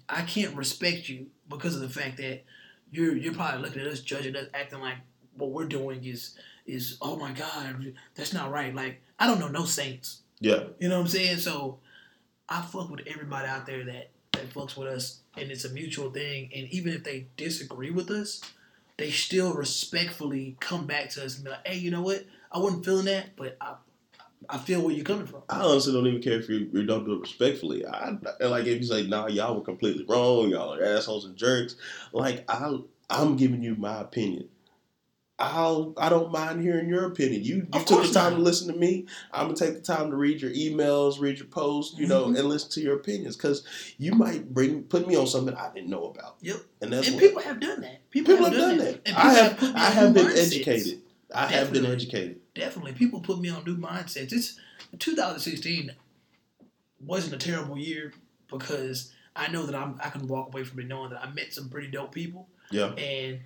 I 0.09 0.22
can't 0.22 0.57
respect 0.57 1.09
you 1.11 1.26
because 1.48 1.74
of 1.74 1.82
the 1.82 1.88
fact 1.90 2.16
that 2.16 2.44
you're 2.90 3.14
you're 3.14 3.34
probably 3.34 3.61
looking 3.61 3.82
at 3.82 3.88
us, 3.88 4.01
judging 4.01 4.36
us, 4.36 4.46
acting 4.55 4.80
like 4.80 4.96
what 5.36 5.51
we're 5.51 5.66
doing 5.66 6.03
is 6.03 6.34
is 6.64 6.96
oh 7.03 7.16
my 7.16 7.32
god, 7.32 7.92
that's 8.14 8.32
not 8.32 8.51
right. 8.51 8.74
Like 8.74 9.03
I 9.18 9.26
don't 9.26 9.38
know 9.38 9.48
no 9.48 9.66
saints. 9.66 10.22
Yeah. 10.38 10.64
You 10.78 10.88
know 10.88 10.96
what 10.96 11.03
I'm 11.03 11.09
saying? 11.09 11.36
So 11.38 11.80
I 12.48 12.62
fuck 12.62 12.88
with 12.88 13.07
everybody 13.07 13.46
out 13.46 13.66
there 13.66 13.84
that 13.84 14.11
that 14.41 14.55
fucks 14.55 14.76
with 14.76 14.88
us, 14.88 15.20
and 15.36 15.51
it's 15.51 15.64
a 15.64 15.70
mutual 15.70 16.11
thing. 16.11 16.51
And 16.55 16.68
even 16.68 16.93
if 16.93 17.05
they 17.05 17.26
disagree 17.36 17.91
with 17.91 18.11
us, 18.11 18.41
they 18.97 19.11
still 19.11 19.55
respectfully 19.55 20.57
come 20.61 20.86
back 20.86 21.11
to 21.11 21.24
us 21.24 21.36
and 21.36 21.45
be 21.45 21.51
like, 21.51 21.66
"Hey, 21.66 21.78
you 21.78 21.91
know 21.91 22.03
what? 22.03 22.24
I 22.53 22.59
wasn't 22.59 22.84
feeling 22.84 23.07
that, 23.07 23.36
but 23.36 23.57
I 23.61 23.74
I 24.49 24.59
feel 24.59 24.82
where 24.82 24.95
you're 24.95 25.05
coming 25.05 25.26
from." 25.26 25.43
I 25.49 25.61
honestly 25.61 25.93
don't 25.93 26.07
even 26.07 26.22
care 26.22 26.38
if 26.38 26.49
you, 26.49 26.68
you 26.72 26.84
don't 26.84 27.05
do 27.05 27.14
it 27.14 27.20
respectfully. 27.20 27.86
I 27.86 28.16
like 28.41 28.66
if 28.66 28.80
you 28.80 28.86
say, 28.86 29.07
"Nah, 29.07 29.28
y'all 29.28 29.57
were 29.57 29.64
completely 29.64 30.05
wrong. 30.05 30.51
Y'all 30.51 30.74
are 30.74 30.84
assholes 30.84 31.24
and 31.24 31.36
jerks." 31.36 31.76
Like 32.12 32.45
I, 32.49 32.78
I'm 33.09 33.36
giving 33.36 33.62
you 33.62 33.74
my 33.76 34.01
opinion. 34.01 34.49
I'll, 35.41 35.95
I 35.97 36.09
don't 36.11 36.30
mind 36.30 36.61
hearing 36.62 36.88
your 36.88 37.07
opinion. 37.07 37.43
You, 37.43 37.66
you 37.72 37.84
took 37.84 38.07
the 38.07 38.12
time 38.12 38.32
not. 38.32 38.36
to 38.38 38.43
listen 38.43 38.72
to 38.72 38.78
me. 38.78 39.07
I'm 39.32 39.47
gonna 39.47 39.57
take 39.57 39.74
the 39.74 39.80
time 39.80 40.11
to 40.11 40.16
read 40.16 40.41
your 40.43 40.51
emails, 40.53 41.18
read 41.18 41.38
your 41.38 41.47
posts, 41.49 41.99
you 41.99 42.07
know, 42.07 42.26
Mhm. 42.26 42.38
and 42.38 42.49
listen 42.49 42.70
to 42.72 42.80
your 42.82 42.97
opinions 42.97 43.36
because 43.36 43.64
you 43.99 44.12
might 44.12 44.53
bring 44.53 44.82
put 44.84 45.09
me 45.09 45.16
on 45.16 45.26
something 45.26 45.55
I 45.55 45.72
didn't 45.72 45.88
know 45.91 46.05
about. 46.05 46.36
Yep. 46.43 46.57
And 46.82 46.93
that's 46.93 47.07
and 47.09 47.16
what 47.16 47.22
people 47.24 47.43
have 47.43 47.59
done 47.59 47.80
that. 47.80 48.11
People, 48.11 48.34
people 48.34 48.51
have 48.51 48.55
done 48.59 48.78
that. 48.78 49.01
And 49.07 49.16
I 49.16 49.49
people 49.49 49.66
have, 49.68 49.76
I 49.76 49.91
have 49.91 50.14
been 50.14 50.26
mindsets. 50.26 50.47
educated. 50.47 51.01
I 51.34 51.47
have 51.47 51.72
been 51.72 51.86
educated. 51.86 52.41
Definitely, 52.55 52.93
people 52.93 53.20
put 53.20 53.41
me 53.41 53.49
on 53.49 53.64
new 53.64 53.76
mindsets. 53.76 54.32
It's 54.32 54.59
2016 54.99 55.93
wasn't 57.05 57.34
a 57.34 57.38
terrible 57.38 57.78
year 57.78 58.12
because 58.51 59.12
I 59.34 59.51
know 59.51 59.64
that 59.66 59.74
I'm 59.74 59.99
I 60.05 60.11
can 60.11 60.26
walk 60.26 60.49
away 60.49 60.64
from 60.64 60.80
it 60.80 60.86
knowing 60.88 61.11
that 61.11 61.22
I 61.24 61.30
met 61.30 61.55
some 61.55 61.68
pretty 61.68 61.88
dope 61.88 62.12
people 62.12 62.49
Yeah. 62.70 62.93
and 62.95 63.41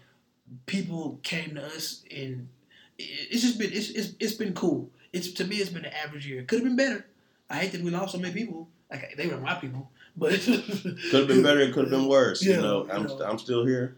people 0.66 1.20
came 1.22 1.54
to 1.54 1.64
us 1.64 2.02
and 2.10 2.48
it's 2.98 3.42
just 3.42 3.58
been 3.58 3.72
it's, 3.72 3.90
it's, 3.90 4.12
it's 4.20 4.34
been 4.34 4.54
cool. 4.54 4.90
It's 5.12 5.32
to 5.32 5.44
me 5.44 5.56
it's 5.56 5.70
been 5.70 5.84
an 5.84 5.92
average 5.92 6.26
year. 6.26 6.42
Could 6.44 6.60
have 6.60 6.64
been 6.64 6.76
better. 6.76 7.06
I 7.50 7.56
hate 7.56 7.72
that 7.72 7.82
we 7.82 7.90
lost 7.90 8.12
so 8.12 8.18
many 8.18 8.34
people. 8.34 8.68
Like 8.90 9.14
they 9.16 9.26
were 9.26 9.38
my 9.38 9.54
people, 9.54 9.90
but 10.16 10.32
Could 10.44 11.12
have 11.12 11.28
been 11.28 11.42
better. 11.42 11.60
It 11.60 11.72
could 11.72 11.84
have 11.84 11.90
been 11.90 12.08
worse. 12.08 12.44
Yeah, 12.44 12.56
you 12.56 12.62
know, 12.62 12.86
I'm, 12.90 13.04
know. 13.04 13.20
I'm 13.24 13.38
still 13.38 13.64
here. 13.64 13.96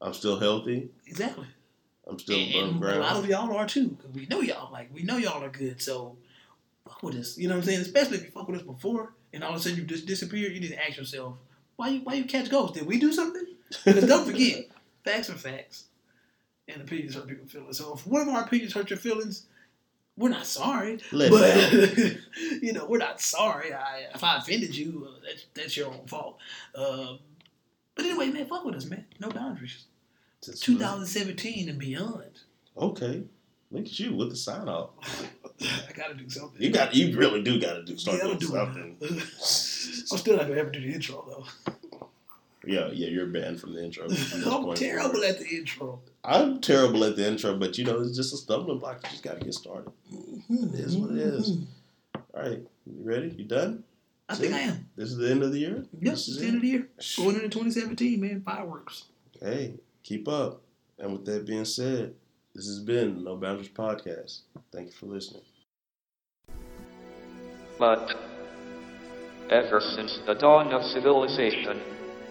I'm 0.00 0.14
still 0.14 0.38
healthy. 0.38 0.88
Exactly. 1.06 1.46
I'm 2.06 2.18
still 2.18 2.36
and, 2.36 2.76
and 2.76 2.84
a 2.84 2.98
lot 3.00 3.16
of 3.16 3.26
y'all 3.26 3.54
are 3.56 3.66
too, 3.66 3.88
because 3.88 4.12
we 4.12 4.26
know 4.26 4.40
y'all 4.40 4.70
like 4.72 4.92
we 4.92 5.02
know 5.02 5.16
y'all 5.16 5.42
are 5.42 5.48
good. 5.48 5.80
So 5.80 6.16
fuck 6.84 7.02
with 7.02 7.16
us, 7.16 7.38
you 7.38 7.48
know 7.48 7.54
what 7.54 7.60
I'm 7.60 7.66
saying? 7.66 7.80
Especially 7.80 8.18
if 8.18 8.24
you 8.24 8.30
fuck 8.30 8.46
with 8.46 8.60
us 8.60 8.66
before, 8.66 9.14
and 9.32 9.42
all 9.42 9.50
of 9.50 9.56
a 9.56 9.60
sudden 9.60 9.78
you 9.78 9.84
just 9.84 10.06
disappear. 10.06 10.50
You 10.50 10.60
need 10.60 10.68
to 10.68 10.86
ask 10.86 10.98
yourself, 10.98 11.36
why 11.76 11.88
you 11.88 12.00
why 12.00 12.14
you 12.14 12.24
catch 12.24 12.50
ghosts? 12.50 12.78
Did 12.78 12.86
we 12.86 12.98
do 12.98 13.12
something? 13.12 13.46
Because 13.84 14.06
don't 14.06 14.26
forget, 14.26 14.66
facts 15.04 15.30
are 15.30 15.34
facts. 15.34 15.84
and 16.68 16.80
opinions 16.82 17.14
hurt 17.14 17.28
people's 17.28 17.50
feelings. 17.52 17.78
So 17.78 17.94
if 17.94 18.06
one 18.06 18.22
of 18.22 18.28
our 18.28 18.42
opinions 18.44 18.72
hurt 18.72 18.90
your 18.90 18.98
feelings, 18.98 19.46
we're 20.16 20.28
not 20.30 20.46
sorry. 20.46 20.98
Let 21.12 21.30
but 21.30 22.16
you 22.62 22.72
know, 22.72 22.86
we're 22.86 22.98
not 22.98 23.20
sorry. 23.20 23.72
I, 23.74 24.06
if 24.14 24.22
I 24.24 24.38
offended 24.38 24.74
you, 24.76 25.08
uh, 25.08 25.20
that's 25.26 25.46
that's 25.54 25.76
your 25.76 25.88
own 25.88 26.06
fault. 26.06 26.38
Uh, 26.74 27.16
but 27.94 28.04
anyway, 28.06 28.28
man, 28.28 28.46
fuck 28.46 28.64
with 28.64 28.76
us, 28.76 28.86
man. 28.86 29.04
No 29.20 29.28
boundaries. 29.28 29.84
Just- 30.44 30.62
2017 30.64 31.68
and 31.68 31.78
beyond. 31.78 32.40
Okay. 32.76 33.22
Look 33.70 33.86
at 33.86 33.98
you 33.98 34.14
with 34.14 34.30
the 34.30 34.36
sign 34.36 34.68
off. 34.68 34.90
I 35.60 35.92
gotta 35.94 36.14
do 36.14 36.28
something. 36.28 36.62
You 36.62 36.70
got 36.70 36.94
you 36.94 37.16
really 37.16 37.42
do 37.42 37.60
gotta 37.60 37.82
do 37.82 37.96
start 37.98 38.20
Yeah, 38.22 38.34
do 38.34 38.46
something. 38.46 38.96
I'm 39.02 39.18
still 40.18 40.36
not 40.36 40.46
gonna 40.46 40.60
ever 40.60 40.70
do 40.70 40.80
the 40.80 40.92
intro 40.94 41.24
though. 41.26 41.72
Yeah, 42.66 42.88
yeah, 42.92 43.08
you're 43.08 43.26
banned 43.26 43.60
from 43.60 43.74
the 43.74 43.84
intro. 43.84 44.08
from 44.08 44.44
I'm 44.68 44.74
terrible 44.74 45.10
forward. 45.12 45.24
at 45.28 45.38
the 45.38 45.46
intro. 45.46 46.00
I'm 46.24 46.60
terrible 46.60 47.04
at 47.04 47.16
the 47.16 47.26
intro, 47.26 47.56
but 47.56 47.76
you 47.78 47.84
know, 47.84 48.00
it's 48.00 48.16
just 48.16 48.32
a 48.34 48.36
stumbling 48.36 48.78
block. 48.78 49.00
You 49.04 49.10
just 49.10 49.22
gotta 49.22 49.40
get 49.40 49.54
started. 49.54 49.92
Mm-hmm. 50.12 50.74
It 50.74 50.80
is 50.80 50.96
what 50.96 51.10
it 51.12 51.18
is. 51.18 51.52
Mm-hmm. 51.52 52.20
All 52.34 52.42
right, 52.42 52.60
you 52.86 52.94
ready? 53.02 53.28
You 53.36 53.44
done? 53.44 53.84
I 54.28 54.34
think 54.36 54.54
I 54.54 54.60
am. 54.60 54.88
This 54.96 55.10
is 55.10 55.18
the 55.18 55.30
end 55.30 55.42
of 55.42 55.52
the 55.52 55.58
year? 55.58 55.84
Yep, 56.00 56.00
This 56.00 56.12
it's 56.20 56.28
is 56.28 56.40
the 56.40 56.46
end 56.46 56.56
of 56.56 56.62
the 56.62 56.68
year. 56.68 56.88
it? 56.98 57.14
Going 57.18 57.34
into 57.36 57.48
2017, 57.50 58.20
man. 58.20 58.42
Fireworks. 58.44 59.04
Hey, 59.40 59.74
keep 60.02 60.26
up. 60.28 60.62
And 60.98 61.12
with 61.12 61.26
that 61.26 61.44
being 61.46 61.64
said, 61.66 62.14
this 62.54 62.66
has 62.66 62.78
been 62.80 63.22
No 63.22 63.36
Boundaries 63.36 63.68
Podcast. 63.68 64.40
Thank 64.72 64.86
you 64.86 64.92
for 64.92 65.06
listening. 65.06 65.42
But 67.78 68.16
ever 69.50 69.80
since 69.80 70.20
the 70.26 70.34
dawn 70.34 70.72
of 70.72 70.84
civilization, 70.84 71.80